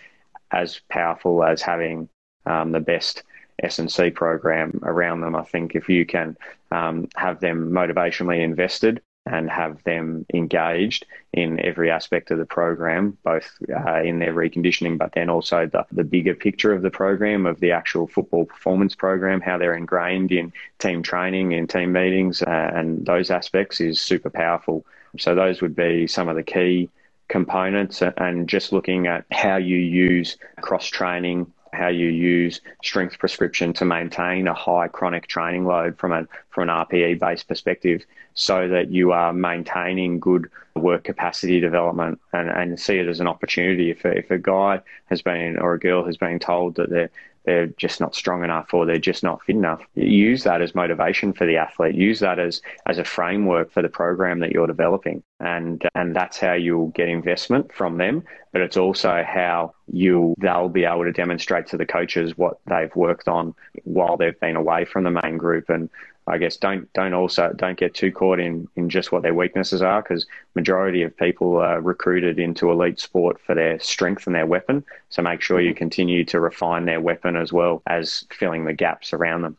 as 0.52 0.82
powerful 0.90 1.44
as 1.44 1.62
having 1.62 2.10
um, 2.48 2.72
the 2.72 2.80
best 2.80 3.22
S&C 3.62 4.10
program 4.10 4.80
around 4.82 5.22
them. 5.22 5.36
I 5.36 5.44
think 5.44 5.76
if 5.76 5.88
you 5.88 6.04
can 6.04 6.36
um, 6.72 7.10
have 7.16 7.40
them 7.40 7.70
motivationally 7.70 8.42
invested 8.42 9.04
and 9.26 9.50
have 9.50 9.84
them 9.84 10.26
engaged 10.34 11.06
in 11.34 11.64
every 11.64 11.92
aspect 11.92 12.32
of 12.32 12.40
the 12.40 12.46
program, 12.46 13.18
both 13.24 13.52
uh, 13.70 14.02
in 14.02 14.20
their 14.20 14.34
reconditioning, 14.34 14.98
but 14.98 15.12
then 15.14 15.30
also 15.30 15.68
the, 15.68 15.86
the 15.92 16.04
bigger 16.04 16.34
picture 16.34 16.74
of 16.74 16.82
the 16.82 16.90
program, 16.90 17.46
of 17.46 17.60
the 17.60 17.72
actual 17.72 18.08
football 18.08 18.46
performance 18.46 18.96
program, 18.96 19.40
how 19.40 19.58
they're 19.58 19.76
ingrained 19.76 20.32
in 20.32 20.52
team 20.80 21.04
training, 21.04 21.52
in 21.52 21.68
team 21.68 21.92
meetings, 21.92 22.42
uh, 22.42 22.72
and 22.74 23.06
those 23.06 23.30
aspects 23.30 23.80
is 23.80 24.02
super 24.02 24.30
powerful. 24.30 24.86
So, 25.18 25.36
those 25.36 25.62
would 25.62 25.76
be 25.76 26.08
some 26.08 26.28
of 26.28 26.36
the 26.36 26.44
key 26.44 26.90
components, 27.28 28.02
and 28.02 28.50
just 28.50 28.74
looking 28.74 29.08
at 29.08 29.26
how 29.32 29.58
you 29.58 29.78
use 29.78 30.38
cross 30.62 30.88
training 30.88 31.52
how 31.74 31.88
you 31.88 32.08
use 32.08 32.60
strength 32.84 33.18
prescription 33.18 33.74
to 33.74 33.86
maintain 33.86 34.48
a 34.48 34.54
high 34.54 34.88
chronic 34.88 35.28
training 35.28 35.66
load 35.66 35.98
from 35.98 36.12
a 36.12 36.28
from 36.50 36.70
an 36.70 36.76
RPE 36.76 37.20
based 37.20 37.48
perspective 37.48 38.06
so 38.34 38.68
that 38.68 38.92
you 38.92 39.12
are 39.12 39.34
maintaining 39.34 40.20
good 40.20 40.50
work 40.76 41.04
capacity 41.04 41.60
development 41.60 42.20
and, 42.34 42.50
and 42.50 42.80
see 42.80 42.98
it 42.98 43.08
as 43.08 43.20
an 43.20 43.28
opportunity. 43.28 43.90
If 43.90 44.06
if 44.06 44.30
a 44.32 44.38
guy 44.38 44.82
has 45.06 45.22
been 45.22 45.58
or 45.58 45.74
a 45.74 45.80
girl 45.80 46.06
has 46.06 46.18
been 46.18 46.40
told 46.40 46.76
that 46.76 46.90
they're 46.90 47.12
they're 47.46 47.68
just 47.68 48.00
not 48.00 48.16
strong 48.16 48.44
enough 48.44 48.74
or 48.74 48.86
they're 48.86 49.00
just 49.00 49.24
not 49.24 49.42
fit 49.44 49.56
enough. 49.56 49.82
Use 49.96 50.44
that 50.44 50.62
as 50.62 50.76
motivation 50.76 51.34
for 51.34 51.46
the 51.46 51.58
athlete. 51.58 51.96
Use 51.96 52.20
that 52.20 52.40
as 52.40 52.62
as 52.86 52.98
a 52.98 53.04
framework 53.04 53.72
for 53.72 53.82
the 53.82 53.90
program 53.90 54.40
that 54.40 54.52
you're 54.52 54.68
developing, 54.68 55.24
and 55.40 55.82
and 55.96 56.16
that's 56.16 56.38
how 56.38 56.54
you'll 56.54 56.90
get 56.90 57.10
investment 57.10 57.74
from 57.74 57.98
them. 57.98 58.24
But 58.52 58.62
it's 58.62 58.78
also 58.78 59.24
how 59.28 59.74
you 59.92 60.36
they'll 60.38 60.70
be 60.70 60.86
able 60.86 61.04
to 61.04 61.12
demonstrate 61.12 61.68
to 61.68 61.78
the 61.78 61.86
coaches 61.86 62.38
what 62.38 62.60
they've 62.68 62.96
worked 62.96 63.28
on 63.28 63.56
while 63.84 64.18
they've 64.18 64.40
been 64.40 64.56
away 64.56 64.86
from 64.86 65.04
the 65.04 65.22
main 65.24 65.38
group 65.38 65.70
and 65.70 65.90
I 66.28 66.38
guess 66.38 66.58
don't 66.58 66.92
don't 66.94 67.14
also 67.14 67.52
don't 67.56 67.78
get 67.78 67.96
too 67.96 68.12
caught 68.12 68.40
in 68.40 68.68
in 68.76 68.90
just 68.90 69.12
what 69.12 69.24
their 69.24 69.34
weaknesses 69.34 69.82
are 69.82 70.02
because 70.02 70.28
majority 70.56 71.02
of 71.04 71.18
people 71.18 71.58
are 71.58 71.82
recruited 71.82 72.38
into 72.38 72.70
elite 72.70 73.00
sport 73.00 73.40
for 73.40 73.56
their 73.56 73.80
strength 73.80 74.28
and 74.28 74.36
their 74.36 74.46
weapon. 74.46 74.86
So 75.10 75.22
make 75.22 75.42
sure 75.42 75.60
you 75.60 75.74
continue 75.74 76.24
to 76.26 76.40
refine 76.40 76.86
their 76.86 77.02
weapon 77.02 77.36
as 77.36 77.52
well 77.52 77.82
as 77.88 78.26
filling 78.32 78.66
the 78.66 78.74
gaps 78.74 79.14
around 79.14 79.42
them. 79.42 79.58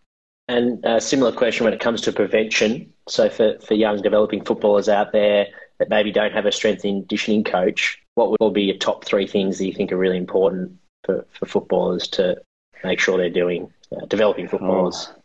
And 0.49 0.85
a 0.85 1.01
similar 1.01 1.33
question 1.33 1.65
when 1.65 1.75
it 1.75 1.81
comes 1.81 2.01
to 2.03 2.13
prevention. 2.13 2.93
So 3.09 3.29
for 3.29 3.59
for 3.59 3.75
young 3.75 4.01
developing 4.01 4.45
footballers 4.45 4.89
out 4.89 5.13
there 5.13 5.49
that 5.79 5.89
maybe 5.89 6.13
don't 6.13 6.33
have 6.33 6.47
a 6.47 6.53
strength 6.53 6.85
and 6.85 7.03
conditioning 7.03 7.43
coach, 7.43 8.01
what 8.15 8.31
would 8.31 8.39
all 8.41 8.51
be 8.51 8.63
your 8.63 8.77
top 8.77 9.05
three 9.05 9.27
things 9.27 9.59
that 9.59 9.67
you 9.67 9.73
think 9.73 9.91
are 9.91 9.99
really 9.99 10.17
important 10.17 10.79
for, 11.05 11.27
for 11.33 11.47
footballers 11.47 12.07
to 12.09 12.41
make 12.85 13.01
sure 13.01 13.19
they're 13.19 13.31
doing 13.31 13.73
uh, 13.97 14.07
developing 14.07 14.47
footballers? 14.47 15.09
Oh 15.11 15.22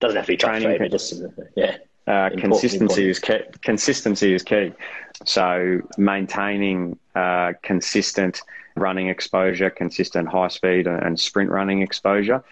doesn't 0.00 0.16
have 0.16 0.26
to 0.26 0.32
be 0.32 0.36
training. 0.36 0.76
But 0.78 0.90
just 0.90 1.22
yeah. 1.56 1.78
Uh, 2.06 2.30
consistency 2.38 3.10
is 3.10 3.18
key. 3.18 3.40
Consistency 3.62 4.32
is 4.32 4.42
key. 4.42 4.72
So 5.24 5.80
maintaining 5.98 6.98
uh, 7.16 7.54
consistent 7.62 8.42
running 8.76 9.08
exposure, 9.08 9.70
consistent 9.70 10.28
high 10.28 10.48
speed 10.48 10.86
and 10.86 11.18
sprint 11.18 11.50
running 11.50 11.82
exposure, 11.82 12.44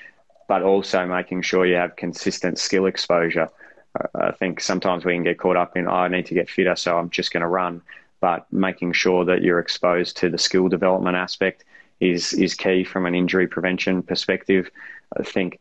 but 0.48 0.62
also 0.62 1.06
making 1.06 1.42
sure 1.42 1.66
you 1.66 1.76
have 1.76 1.94
consistent 1.96 2.58
skill 2.58 2.86
exposure. 2.86 3.48
Uh, 4.00 4.26
I 4.26 4.32
think 4.32 4.60
sometimes 4.60 5.04
we 5.04 5.12
can 5.12 5.22
get 5.22 5.38
caught 5.38 5.56
up 5.56 5.76
in, 5.76 5.86
oh, 5.86 5.92
I 5.92 6.08
need 6.08 6.26
to 6.26 6.34
get 6.34 6.50
fitter, 6.50 6.74
so 6.74 6.98
I'm 6.98 7.10
just 7.10 7.32
going 7.32 7.42
to 7.42 7.46
run. 7.46 7.80
But 8.20 8.50
making 8.52 8.92
sure 8.94 9.24
that 9.26 9.42
you're 9.42 9.60
exposed 9.60 10.16
to 10.16 10.30
the 10.30 10.38
skill 10.38 10.68
development 10.68 11.16
aspect 11.16 11.64
is 12.00 12.32
is 12.32 12.54
key 12.54 12.82
from 12.82 13.06
an 13.06 13.14
injury 13.14 13.46
prevention 13.46 14.02
perspective. 14.02 14.68
I 15.16 15.22
think 15.22 15.60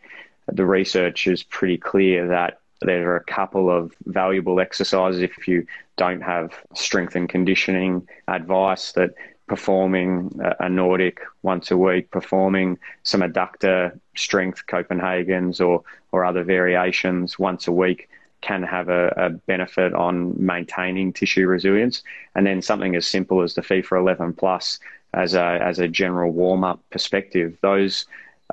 the 0.52 0.66
research 0.66 1.28
is 1.28 1.44
pretty 1.44 1.78
clear 1.78 2.28
that 2.28 2.60
there 2.82 3.12
are 3.12 3.18
a 3.18 3.24
couple 3.24 3.70
of 3.70 3.94
valuable 4.06 4.60
exercises 4.60 5.22
if 5.22 5.48
you 5.48 5.66
don't 5.96 6.22
have 6.22 6.54
strength 6.74 7.16
and 7.16 7.30
conditioning 7.30 8.08
advice 8.28 8.92
that 8.94 9.14
performing 9.48 10.40
a 10.60 10.70
Nordic 10.70 11.20
once 11.42 11.70
a 11.72 11.78
week, 11.78 12.10
performing 12.12 12.78
some 13.04 13.22
adductor 13.22 13.98
strength 14.16 14.66
Copenhagen's 14.68 15.60
or, 15.60 15.84
or 16.12 16.26
other 16.26 16.44
variations 16.44 17.38
once 17.38 17.68
a 17.68 17.72
week 17.72 18.10
can 18.42 18.64
have 18.64 18.90
a, 18.90 19.08
a, 19.16 19.30
benefit 19.30 19.94
on 19.94 20.34
maintaining 20.38 21.14
tissue 21.14 21.48
resilience. 21.48 22.04
And 22.36 22.46
then 22.46 22.62
something 22.62 22.96
as 22.96 23.08
simple 23.08 23.42
as 23.42 23.54
the 23.54 23.62
FIFA 23.62 24.00
11 24.00 24.34
Plus 24.34 24.80
as 25.14 25.34
a, 25.34 25.60
as 25.62 25.80
a 25.80 25.88
general 25.88 26.32
warm 26.32 26.64
up 26.64 26.82
perspective. 26.90 27.58
Those 27.62 28.06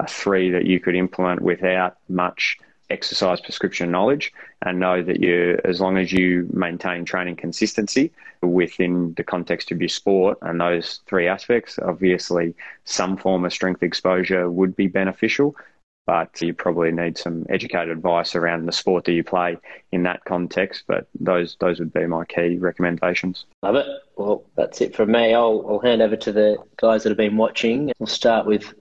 three 0.07 0.51
that 0.51 0.67
you 0.67 0.81
could 0.81 0.95
implement 0.95 1.43
without 1.43 1.97
much 2.09 2.59
exercise 2.91 3.41
prescription 3.41 3.91
knowledge 3.91 4.33
and 4.63 4.81
know 4.81 5.03
that 5.03 5.21
you 5.21 5.59
as 5.65 5.81
long 5.81 5.97
as 5.97 6.13
you 6.13 6.49
maintain 6.53 7.05
training 7.05 7.37
consistency 7.37 8.11
within 8.43 9.15
the 9.15 9.23
context 9.23 9.71
of 9.71 9.81
your 9.81 9.89
sport 9.89 10.37
and 10.43 10.61
those 10.61 11.01
three 11.07 11.29
aspects 11.29 11.79
obviously 11.83 12.55
some 12.85 13.17
form 13.17 13.45
of 13.45 13.53
strength 13.53 13.83
exposure 13.83 14.51
would 14.51 14.75
be 14.75 14.89
beneficial 14.89 15.55
but 16.07 16.43
you 16.43 16.53
probably 16.53 16.91
need 16.91 17.17
some 17.17 17.47
educated 17.49 17.91
advice 17.91 18.35
around 18.35 18.67
the 18.67 18.73
sport 18.73 19.05
that 19.05 19.13
you 19.13 19.23
play 19.23 19.57
in 19.93 20.03
that 20.03 20.25
context 20.25 20.83
but 20.89 21.07
those 21.21 21.57
those 21.61 21.79
would 21.79 21.93
be 21.93 22.07
my 22.07 22.25
key 22.25 22.57
recommendations. 22.57 23.45
Love 23.63 23.77
it. 23.77 23.87
Well 24.17 24.45
that's 24.57 24.81
it 24.81 24.97
from 24.97 25.13
me. 25.13 25.35
I'll, 25.35 25.65
I'll 25.69 25.79
hand 25.79 26.03
over 26.03 26.17
to 26.17 26.33
the 26.33 26.57
guys 26.79 27.05
that 27.05 27.11
have 27.11 27.17
been 27.17 27.37
watching. 27.37 27.93
We'll 28.01 28.09
start 28.09 28.47
with 28.47 28.75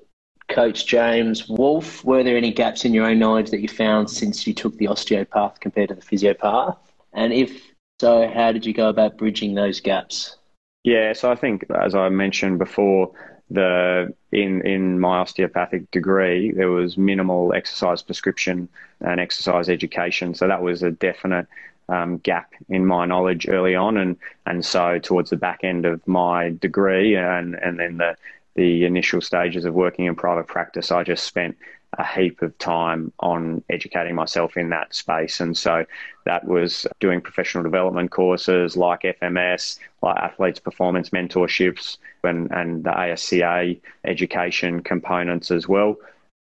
Coach 0.50 0.88
James 0.88 1.48
Wolf, 1.48 2.04
were 2.04 2.24
there 2.24 2.36
any 2.36 2.52
gaps 2.52 2.84
in 2.84 2.94
your 2.94 3.06
own 3.06 3.20
knowledge 3.20 3.52
that 3.52 3.62
you 3.62 3.68
found 3.68 4.10
since 4.10 4.46
you 4.46 4.54
took 4.54 4.76
the 4.78 4.88
osteopath 4.88 5.60
compared 5.60 5.90
to 5.90 5.96
the 5.96 6.02
physiopath? 6.02 6.76
And 7.14 7.32
if 7.32 7.72
so, 8.02 8.28
how 8.28 8.52
did 8.52 8.66
you 8.66 8.74
go 8.74 8.90
about 8.90 9.18
bridging 9.18 9.56
those 9.56 9.80
gaps? 9.80 10.38
Yeah, 10.84 11.14
so 11.14 11.32
I 11.32 11.36
think 11.36 11.66
as 11.70 11.94
I 11.96 12.10
mentioned 12.10 12.58
before, 12.58 13.12
the 13.52 14.14
in 14.32 14.66
in 14.66 15.00
my 15.00 15.20
osteopathic 15.20 15.90
degree 15.92 16.52
there 16.52 16.70
was 16.70 16.98
minimal 16.98 17.52
exercise 17.54 18.02
prescription 18.02 18.70
and 19.02 19.20
exercise 19.20 19.70
education, 19.70 20.34
so 20.34 20.48
that 20.48 20.62
was 20.62 20.84
a 20.84 20.92
definite 20.92 21.48
um, 21.90 22.18
gap 22.20 22.54
in 22.70 22.86
my 22.86 23.06
knowledge 23.06 23.48
early 23.50 23.76
on, 23.76 23.98
and 23.98 24.18
and 24.46 24.66
so 24.66 25.00
towards 25.00 25.30
the 25.32 25.36
back 25.36 25.64
end 25.64 25.86
of 25.86 26.08
my 26.08 26.52
degree 26.52 27.16
and 27.16 27.56
and 27.56 27.80
then 27.80 27.98
the 27.98 28.16
the 28.56 28.86
initial 28.86 29.22
stages 29.22 29.66
of 29.66 29.74
working 29.74 30.06
in 30.06 30.16
private 30.16 30.48
practice, 30.48 30.92
I 30.92 31.04
just 31.04 31.26
spent 31.26 31.58
a 31.98 32.06
heap 32.06 32.42
of 32.42 32.58
time 32.60 33.12
on 33.20 33.64
educating 33.70 34.14
myself 34.14 34.58
in 34.58 34.70
that 34.70 34.94
space. 34.94 35.40
And 35.40 35.58
so 35.58 35.86
that 36.26 36.46
was 36.46 36.86
doing 37.00 37.20
professional 37.20 37.64
development 37.64 38.12
courses 38.12 38.78
like 38.78 39.02
FMS, 39.02 39.80
like 40.02 40.18
athletes 40.18 40.60
performance 40.60 41.10
mentorships, 41.10 41.98
and, 42.24 42.52
and 42.52 42.84
the 42.84 42.92
ASCA 42.92 43.80
education 44.06 44.82
components 44.82 45.50
as 45.52 45.68
well. 45.68 45.96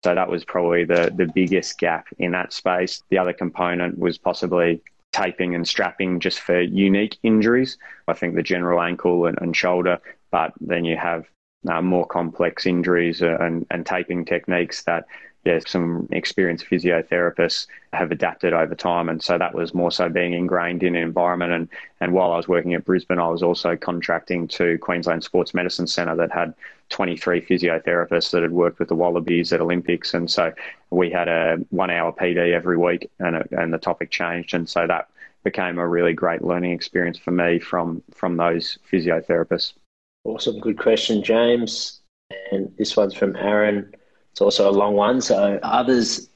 So 0.05 0.15
that 0.15 0.29
was 0.29 0.45
probably 0.45 0.85
the, 0.85 1.13
the 1.15 1.27
biggest 1.27 1.79
gap 1.79 2.07
in 2.19 2.33
that 2.33 2.53
space. 2.53 3.03
The 3.11 3.19
other 3.19 3.33
component 3.33 3.99
was 3.99 4.19
possibly 4.19 4.83
taping 5.13 5.55
and 5.55 5.67
strapping 5.67 6.21
just 6.21 6.41
for 6.41 6.61
unique 6.61 7.19
injuries. 7.23 7.79
I 8.09 8.13
think 8.13 8.35
the 8.35 8.43
general 8.43 8.81
ankle 8.81 9.27
and, 9.27 9.39
and 9.41 9.57
shoulder, 9.57 10.01
but 10.31 10.53
then 10.61 10.85
you 10.85 10.97
have 10.97 11.27
uh, 11.69 11.83
more 11.83 12.07
complex 12.07 12.67
injuries 12.67 13.21
and, 13.23 13.67
and 13.71 13.85
taping 13.85 14.25
techniques 14.25 14.83
that 14.85 15.07
yeah, 15.45 15.59
some 15.67 16.07
experienced 16.13 16.67
physiotherapists 16.67 17.67
have 17.95 18.13
adapted 18.13 18.53
over 18.53 18.75
time. 18.75 19.09
And 19.09 19.23
so 19.23 19.39
that 19.39 19.55
was 19.55 19.73
more 19.73 19.91
so 19.91 20.11
being 20.11 20.35
ingrained 20.35 20.83
in 20.83 20.95
an 20.95 21.03
environment. 21.03 21.53
And, 21.53 21.69
and 22.01 22.13
while 22.13 22.33
I 22.33 22.37
was 22.37 22.47
working 22.47 22.75
at 22.75 22.85
Brisbane, 22.85 23.19
I 23.19 23.29
was 23.29 23.43
also 23.43 23.75
contracting 23.75 24.49
to 24.49 24.77
Queensland 24.79 25.25
Sports 25.25 25.55
Medicine 25.55 25.87
Centre 25.87 26.15
that 26.17 26.31
had 26.31 26.53
23 26.91 27.41
physiotherapists 27.41 28.33
that 28.33 28.43
had 28.43 28.53
worked 28.53 28.79
with 28.79 28.89
the 28.89 28.95
Wallabies 28.95 29.51
at 29.55 29.63
Olympics. 29.63 30.13
And 30.13 30.31
so 30.31 30.53
we 30.91 31.11
had 31.11 31.29
a 31.29 31.57
one 31.71 31.91
hour 31.91 32.13
PD 32.13 32.53
every 32.53 32.77
week 32.77 33.11
and, 33.19 33.43
and 33.53 33.73
the 33.73 33.79
topic 33.79 34.11
changed. 34.11 34.53
And 34.53 34.69
so 34.69 34.87
that 34.87 35.09
became 35.43 35.79
a 35.79 35.89
really 35.89 36.13
great 36.13 36.43
learning 36.43 36.73
experience 36.73 37.17
for 37.17 37.31
me 37.31 37.59
from, 37.59 38.03
from 38.13 38.37
those 38.37 38.79
physiotherapists. 38.93 39.73
Awesome. 40.25 40.61
Good 40.61 40.79
question, 40.79 41.23
James. 41.23 42.01
And 42.53 42.73
this 42.77 42.97
one's 42.97 43.15
from 43.15 43.37
Aaron. 43.37 43.93
It's 44.33 44.41
also 44.41 44.71
a 44.71 44.73
long 44.73 44.95
one. 44.95 45.21
So, 45.21 45.59
others, 45.63 46.29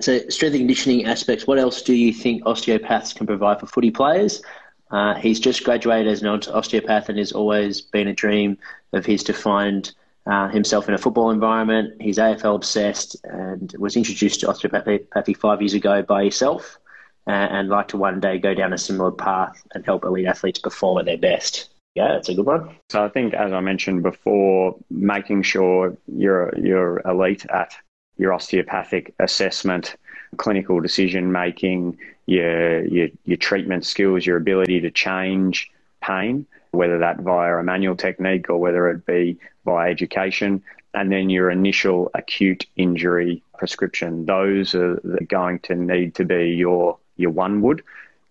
so 0.00 0.18
strength 0.28 0.54
and 0.54 0.60
conditioning 0.62 1.04
aspects, 1.06 1.46
what 1.46 1.58
else 1.58 1.82
do 1.82 1.94
you 1.94 2.12
think 2.12 2.46
osteopaths 2.46 3.12
can 3.12 3.26
provide 3.26 3.60
for 3.60 3.66
footy 3.66 3.90
players? 3.90 4.42
Uh, 4.90 5.14
he's 5.14 5.40
just 5.40 5.64
graduated 5.64 6.06
as 6.06 6.22
an 6.22 6.28
osteopath 6.28 7.08
and 7.08 7.18
has 7.18 7.32
always 7.32 7.80
been 7.80 8.08
a 8.08 8.14
dream 8.14 8.58
of 8.92 9.04
his 9.06 9.22
to 9.24 9.32
find 9.32 9.92
uh, 10.26 10.48
himself 10.48 10.86
in 10.88 10.94
a 10.94 10.98
football 10.98 11.30
environment. 11.30 12.00
He's 12.00 12.18
AFL 12.18 12.54
obsessed 12.54 13.16
and 13.24 13.74
was 13.78 13.96
introduced 13.96 14.40
to 14.40 14.48
osteopathy 14.48 15.34
five 15.34 15.60
years 15.60 15.74
ago 15.74 16.02
by 16.02 16.22
yourself 16.22 16.78
uh, 17.26 17.30
and 17.30 17.68
like 17.68 17.88
to 17.88 17.96
one 17.96 18.20
day 18.20 18.38
go 18.38 18.54
down 18.54 18.72
a 18.72 18.78
similar 18.78 19.10
path 19.10 19.66
and 19.74 19.84
help 19.84 20.04
elite 20.04 20.26
athletes 20.26 20.58
perform 20.58 20.98
at 20.98 21.06
their 21.06 21.18
best. 21.18 21.71
Yeah, 21.94 22.16
it's 22.16 22.28
a 22.28 22.34
good 22.34 22.46
one. 22.46 22.76
So 22.88 23.04
I 23.04 23.08
think, 23.08 23.34
as 23.34 23.52
I 23.52 23.60
mentioned 23.60 24.02
before, 24.02 24.76
making 24.90 25.42
sure 25.42 25.96
you're 26.06 26.52
you're 26.58 27.00
elite 27.00 27.44
at 27.46 27.74
your 28.16 28.32
osteopathic 28.32 29.14
assessment, 29.18 29.96
clinical 30.36 30.80
decision 30.80 31.32
making, 31.32 31.98
your, 32.26 32.84
your 32.86 33.08
your 33.24 33.36
treatment 33.36 33.84
skills, 33.84 34.24
your 34.24 34.38
ability 34.38 34.80
to 34.80 34.90
change 34.90 35.70
pain, 36.00 36.46
whether 36.70 36.98
that 36.98 37.20
via 37.20 37.56
a 37.56 37.62
manual 37.62 37.96
technique 37.96 38.48
or 38.48 38.56
whether 38.56 38.88
it 38.88 39.04
be 39.04 39.38
via 39.66 39.90
education, 39.90 40.62
and 40.94 41.12
then 41.12 41.28
your 41.28 41.50
initial 41.50 42.10
acute 42.14 42.64
injury 42.76 43.42
prescription. 43.58 44.24
Those 44.24 44.74
are 44.74 44.96
going 45.28 45.58
to 45.60 45.74
need 45.74 46.14
to 46.14 46.24
be 46.24 46.50
your 46.50 46.98
your 47.16 47.30
one 47.30 47.60
wood 47.60 47.82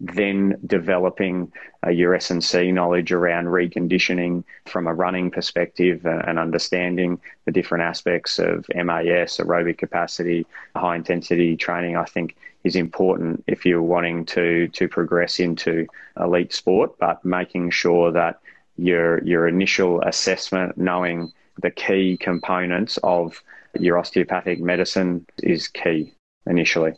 then 0.01 0.57
developing 0.65 1.51
uh, 1.85 1.89
your 1.89 2.15
S&C 2.15 2.71
knowledge 2.71 3.11
around 3.11 3.45
reconditioning 3.45 4.43
from 4.65 4.87
a 4.87 4.93
running 4.93 5.29
perspective 5.29 6.05
and, 6.05 6.23
and 6.27 6.39
understanding 6.39 7.19
the 7.45 7.51
different 7.51 7.83
aspects 7.83 8.39
of 8.39 8.65
MAS, 8.73 9.37
aerobic 9.37 9.77
capacity, 9.77 10.45
high 10.75 10.95
intensity 10.95 11.55
training, 11.55 11.95
I 11.95 12.05
think 12.05 12.35
is 12.63 12.75
important 12.75 13.43
if 13.47 13.65
you're 13.65 13.81
wanting 13.81 14.25
to 14.25 14.67
to 14.69 14.87
progress 14.87 15.39
into 15.39 15.87
elite 16.19 16.53
sport, 16.53 16.97
but 16.99 17.23
making 17.23 17.71
sure 17.71 18.11
that 18.11 18.39
your 18.77 19.23
your 19.23 19.47
initial 19.47 20.01
assessment, 20.01 20.77
knowing 20.77 21.31
the 21.61 21.71
key 21.71 22.17
components 22.17 22.97
of 23.03 23.41
your 23.79 23.97
osteopathic 23.97 24.59
medicine 24.59 25.25
is 25.43 25.67
key 25.67 26.13
initially. 26.47 26.93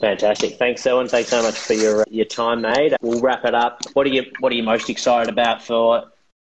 Fantastic. 0.00 0.58
Thanks, 0.58 0.82
Selwyn. 0.82 1.08
Thanks 1.08 1.30
so 1.30 1.42
much 1.42 1.58
for 1.58 1.72
your 1.72 2.02
uh, 2.02 2.04
your 2.08 2.24
time, 2.24 2.62
mate. 2.62 2.94
We'll 3.00 3.20
wrap 3.20 3.44
it 3.44 3.54
up. 3.54 3.80
What 3.94 4.06
are 4.06 4.10
you 4.10 4.24
What 4.38 4.52
are 4.52 4.54
you 4.54 4.62
most 4.62 4.88
excited 4.88 5.32
about 5.32 5.62
for 5.62 6.04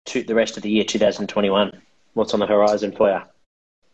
to, 0.07 0.23
the 0.23 0.35
rest 0.35 0.57
of 0.57 0.63
the 0.63 0.69
year, 0.69 0.83
2021? 0.83 1.81
What's 2.13 2.33
on 2.33 2.41
the 2.41 2.47
horizon 2.47 2.91
for 2.91 3.09
you? 3.09 3.21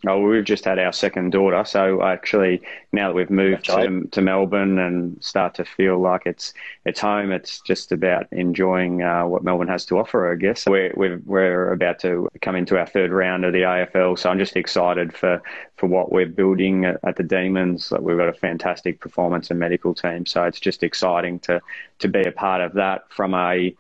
Oh, 0.06 0.20
we've 0.20 0.44
just 0.44 0.66
had 0.66 0.80
our 0.80 0.92
second 0.92 1.32
daughter, 1.32 1.64
so 1.64 2.04
actually 2.04 2.62
now 2.92 3.08
that 3.08 3.16
we've 3.16 3.30
moved 3.30 3.66
to, 3.66 4.06
to, 4.12 4.22
Melbourne 4.22 4.78
and 4.78 5.24
start 5.24 5.56
to 5.56 5.64
feel 5.64 5.98
like 5.98 6.24
it's 6.26 6.54
it's 6.84 7.00
home, 7.00 7.32
it's 7.32 7.62
just 7.62 7.94
about 7.94 8.28
enjoying 8.34 9.02
uh, 9.02 9.26
what 9.26 9.46
Melbourne 9.46 9.70
has 9.70 9.86
to 9.86 10.00
offer. 10.00 10.30
I 10.30 10.36
guess 10.36 10.66
we're, 10.66 10.92
we're 10.98 11.22
we're 11.26 11.72
about 11.72 12.00
to 12.00 12.28
come 12.42 12.58
into 12.58 12.78
our 12.78 12.86
third 12.86 13.12
round 13.12 13.46
of 13.46 13.54
the 13.54 13.62
AFL, 13.62 14.20
so 14.20 14.30
I'm 14.30 14.40
just 14.40 14.58
excited 14.58 15.16
for 15.16 15.42
for 15.78 15.88
what 15.88 16.12
we're 16.12 16.26
building 16.26 16.84
at, 16.84 17.00
at 17.04 17.16
the 17.16 17.24
Demons. 17.24 17.94
We've 17.98 18.18
got 18.18 18.28
a 18.28 18.34
fantastic 18.34 19.00
performance 19.00 19.52
and 19.52 19.60
medical 19.60 19.94
team, 19.94 20.26
so 20.26 20.44
it's 20.44 20.60
just 20.60 20.84
exciting 20.84 21.40
to 21.42 21.62
to 22.00 22.10
be 22.10 22.24
a 22.24 22.32
part 22.34 22.60
of 22.60 22.74
that 22.74 23.04
from 23.10 23.34
a 23.34 23.74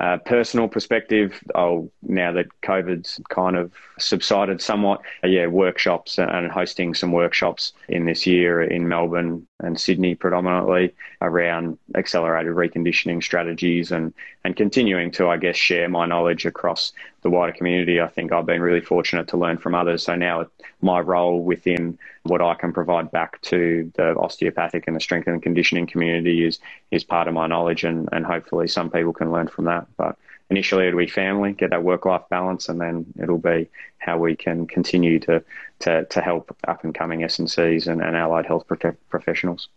uh, 0.00 0.16
personal 0.16 0.66
perspective, 0.66 1.38
oh, 1.54 1.90
now 2.02 2.32
that 2.32 2.46
COVID's 2.62 3.20
kind 3.28 3.54
of 3.54 3.70
subsided 3.98 4.62
somewhat, 4.62 5.02
uh, 5.22 5.28
yeah, 5.28 5.46
workshops 5.46 6.18
and 6.18 6.50
hosting 6.50 6.94
some 6.94 7.12
workshops 7.12 7.74
in 7.88 8.06
this 8.06 8.26
year 8.26 8.62
in 8.62 8.88
Melbourne 8.88 9.46
and 9.58 9.78
Sydney 9.78 10.14
predominantly 10.14 10.94
around 11.22 11.78
accelerated 11.94 12.54
reconditioning 12.54 13.22
strategies 13.22 13.92
and, 13.92 14.14
and 14.44 14.56
continuing 14.56 15.10
to, 15.12 15.28
I 15.28 15.36
guess, 15.36 15.56
share 15.56 15.88
my 15.88 16.06
knowledge 16.06 16.46
across 16.46 16.92
the 17.22 17.30
wider 17.30 17.52
community. 17.52 18.00
I 18.00 18.08
think 18.08 18.32
I've 18.32 18.46
been 18.46 18.62
really 18.62 18.80
fortunate 18.80 19.28
to 19.28 19.36
learn 19.36 19.58
from 19.58 19.74
others. 19.74 20.04
So 20.04 20.14
now 20.14 20.46
my 20.80 21.00
role 21.00 21.42
within 21.42 21.98
what 22.22 22.40
I 22.40 22.54
can 22.54 22.72
provide 22.72 23.10
back 23.10 23.40
to 23.42 23.90
the 23.96 24.16
osteopathic 24.16 24.84
and 24.86 24.96
the 24.96 25.00
strength 25.00 25.26
and 25.26 25.42
conditioning 25.42 25.86
community 25.86 26.44
is 26.44 26.58
is 26.90 27.04
part 27.04 27.28
of 27.28 27.34
my 27.34 27.46
knowledge 27.46 27.84
and, 27.84 28.08
and 28.12 28.24
hopefully 28.24 28.68
some 28.68 28.90
people 28.90 29.12
can 29.12 29.30
learn 29.30 29.48
from 29.48 29.66
that. 29.66 29.86
But 29.96 30.16
initially 30.48 30.86
it'll 30.86 30.98
be 30.98 31.06
family, 31.06 31.52
get 31.52 31.70
that 31.70 31.82
work 31.82 32.06
life 32.06 32.22
balance 32.30 32.68
and 32.68 32.80
then 32.80 33.06
it'll 33.20 33.38
be 33.38 33.68
how 33.98 34.18
we 34.18 34.36
can 34.36 34.66
continue 34.66 35.18
to 35.20 35.42
to, 35.80 36.04
to 36.06 36.20
help 36.20 36.56
up 36.66 36.84
and 36.84 36.94
coming 36.94 37.24
S&Cs 37.24 37.86
and, 37.86 38.02
and 38.02 38.16
allied 38.16 38.46
health 38.46 38.66
prof- 38.66 38.96
professionals. 39.08 39.68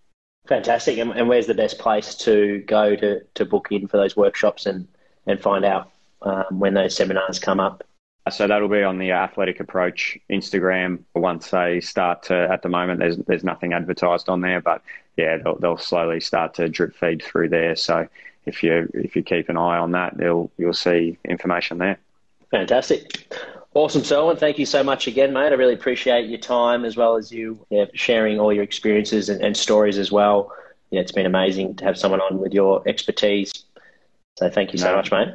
Fantastic. 0.47 0.97
And, 0.97 1.11
and, 1.11 1.29
where's 1.29 1.47
the 1.47 1.53
best 1.53 1.79
place 1.79 2.15
to 2.15 2.59
go 2.67 2.95
to, 2.95 3.21
to 3.35 3.45
book 3.45 3.69
in 3.71 3.87
for 3.87 3.97
those 3.97 4.17
workshops 4.17 4.65
and, 4.65 4.87
and 5.25 5.41
find 5.41 5.63
out 5.63 5.91
um, 6.21 6.59
when 6.59 6.73
those 6.73 6.95
seminars 6.95 7.39
come 7.39 7.59
up? 7.59 7.83
So 8.29 8.47
that'll 8.47 8.69
be 8.69 8.83
on 8.83 8.99
the 8.99 9.11
Athletic 9.11 9.59
Approach 9.59 10.17
Instagram. 10.29 10.99
Once 11.13 11.49
they 11.49 11.81
start 11.81 12.23
to, 12.23 12.47
at 12.51 12.61
the 12.61 12.69
moment, 12.69 12.99
there's 12.99 13.17
there's 13.17 13.43
nothing 13.43 13.73
advertised 13.73 14.29
on 14.29 14.39
there, 14.39 14.61
but 14.61 14.81
yeah, 15.17 15.37
they'll, 15.37 15.57
they'll 15.57 15.77
slowly 15.77 16.21
start 16.21 16.53
to 16.55 16.69
drip 16.69 16.95
feed 16.95 17.21
through 17.21 17.49
there. 17.49 17.75
So 17.75 18.07
if 18.45 18.63
you 18.63 18.89
if 18.93 19.17
you 19.17 19.23
keep 19.23 19.49
an 19.49 19.57
eye 19.57 19.77
on 19.77 19.91
that, 19.91 20.15
they'll 20.15 20.49
you'll 20.57 20.73
see 20.73 21.17
information 21.25 21.79
there. 21.79 21.99
Fantastic. 22.49 23.33
Awesome, 23.75 24.03
Selwyn. 24.03 24.37
Thank 24.37 24.59
you 24.59 24.67
so 24.67 24.83
much 24.83 25.07
again, 25.07 25.33
mate. 25.33 25.51
I 25.51 25.55
really 25.55 25.73
appreciate 25.73 26.29
your 26.29 26.39
time 26.39 26.85
as 26.85 26.95
well 26.95 27.15
as 27.15 27.31
you 27.31 27.65
yeah, 27.71 27.85
sharing 27.95 28.39
all 28.39 28.53
your 28.53 28.63
experiences 28.63 29.29
and, 29.29 29.41
and 29.43 29.57
stories 29.57 29.97
as 29.97 30.11
well. 30.11 30.51
Yeah, 30.91 31.01
it's 31.01 31.11
been 31.11 31.25
amazing 31.25 31.75
to 31.77 31.85
have 31.85 31.97
someone 31.97 32.21
on 32.21 32.37
with 32.37 32.53
your 32.53 32.87
expertise. 32.87 33.51
So 34.37 34.49
thank 34.49 34.73
you 34.73 34.77
so 34.77 34.91
no. 34.91 34.97
much, 34.97 35.11
mate. 35.11 35.29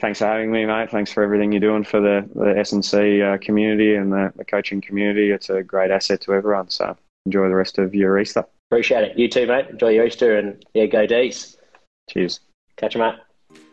Thanks 0.00 0.20
for 0.20 0.26
having 0.26 0.52
me, 0.52 0.64
mate. 0.64 0.90
Thanks 0.90 1.10
for 1.10 1.24
everything 1.24 1.50
you're 1.50 1.60
doing 1.60 1.82
for 1.82 2.00
the, 2.00 2.28
the 2.34 2.56
S&C 2.58 3.22
uh, 3.22 3.38
community 3.38 3.96
and 3.96 4.12
the, 4.12 4.32
the 4.36 4.44
coaching 4.44 4.80
community. 4.80 5.32
It's 5.32 5.50
a 5.50 5.62
great 5.62 5.90
asset 5.90 6.20
to 6.22 6.34
everyone. 6.34 6.70
So 6.70 6.96
enjoy 7.24 7.48
the 7.48 7.56
rest 7.56 7.78
of 7.78 7.94
your 7.94 8.16
Easter. 8.18 8.44
Appreciate 8.70 9.04
it. 9.04 9.18
You 9.18 9.28
too, 9.28 9.46
mate. 9.46 9.66
Enjoy 9.70 9.88
your 9.88 10.06
Easter 10.06 10.38
and 10.38 10.64
yeah, 10.74 10.86
go 10.86 11.06
D's. 11.06 11.56
Cheers. 12.10 12.40
Catch 12.76 12.94
you, 12.94 13.00
mate. 13.00 13.14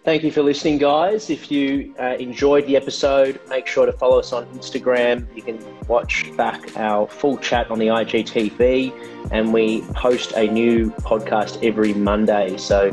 Thank 0.04 0.24
you 0.24 0.32
for 0.32 0.44
listening, 0.44 0.80
guys. 0.80 1.30
If 1.30 1.50
you 1.50 1.96
uh, 1.98 2.18
enjoyed 2.20 2.68
the 2.68 2.76
episode, 2.76 3.40
make 3.48 3.68
sure 3.68 3.86
to 3.86 3.94
follow 3.94 4.20
us 4.20 4.34
on 4.34 4.46
Instagram. 4.48 5.34
You 5.34 5.42
can 5.42 5.60
watch 5.88 6.30
back 6.36 6.76
our 6.76 7.08
full 7.08 7.38
chat 7.38 7.72
on 7.72 7.80
the 7.80 7.88
IGTV, 7.88 9.32
and 9.32 9.54
we 9.54 9.82
post 9.94 10.34
a 10.34 10.46
new 10.46 10.92
podcast 10.92 11.66
every 11.66 11.94
Monday. 11.94 12.58
So 12.58 12.92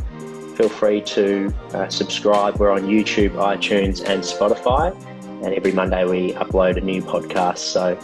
feel 0.55 0.69
free 0.69 1.01
to 1.01 1.53
uh, 1.73 1.89
subscribe. 1.89 2.61
We're 2.61 2.71
on 2.71 2.83
YouTube, 2.83 3.31
iTunes, 3.31 4.09
and 4.09 4.23
Spotify. 4.23 4.95
And 5.45 5.53
every 5.53 5.73
Monday 5.73 6.05
we 6.05 6.35
upload 6.35 6.77
a 6.77 6.81
new 6.81 7.03
podcast. 7.03 7.59
So 7.59 7.97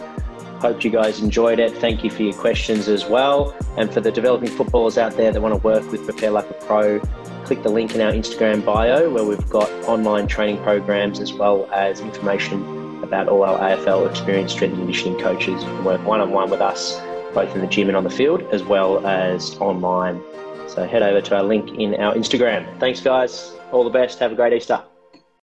hope 0.59 0.83
you 0.83 0.91
guys 0.91 1.21
enjoyed 1.21 1.61
it. 1.61 1.73
Thank 1.77 2.03
you 2.03 2.11
for 2.11 2.25
your 2.25 2.35
questions 2.35 2.89
as 2.89 3.05
well. 3.05 3.55
And 3.77 3.93
for 3.93 4.01
the 4.01 4.11
developing 4.11 4.49
footballers 4.49 4.99
out 4.99 5.17
there 5.17 5.31
that 5.31 5.41
want 5.41 5.55
to 5.55 5.65
work 5.65 5.89
with 5.93 6.05
Prepare 6.05 6.33
Like 6.33 6.51
a 6.51 6.55
Pro, 6.55 7.01
click 7.47 7.63
the 7.63 7.71
link 7.71 7.95
in 7.95 8.01
our 8.01 8.11
Instagram 8.11 8.65
bio 8.65 9.09
where 9.09 9.23
we've 9.23 9.49
got 9.49 9.71
online 9.85 10.27
training 10.27 10.61
programs 10.65 11.21
as 11.21 11.33
well 11.33 11.71
as 11.73 12.01
information 12.01 13.05
about 13.05 13.29
all 13.29 13.45
our 13.45 13.57
AFL 13.61 14.11
experienced 14.11 14.57
strength 14.57 14.73
and 14.73 14.83
conditioning 14.83 15.17
coaches 15.21 15.63
who 15.63 15.69
can 15.69 15.85
work 15.85 16.05
one 16.05 16.21
on 16.21 16.33
one 16.33 16.51
with 16.51 16.61
us, 16.61 17.01
both 17.35 17.55
in 17.55 17.61
the 17.61 17.69
gym 17.69 17.87
and 17.87 17.97
on 17.97 18.03
the 18.03 18.11
field, 18.11 18.43
as 18.51 18.65
well 18.65 19.07
as 19.07 19.57
online. 19.59 20.21
So 20.67 20.89
head 20.89 21.05
over 21.05 21.21
to 21.21 21.37
our 21.37 21.45
link 21.45 21.71
in 21.79 21.95
our 21.95 22.15
Instagram. 22.15 22.81
Thanks, 22.81 23.01
guys. 23.01 23.53
All 23.71 23.85
the 23.85 23.91
best. 23.91 24.19
Have 24.19 24.33
a 24.33 24.35
great 24.35 24.53
Easter. 24.53 24.83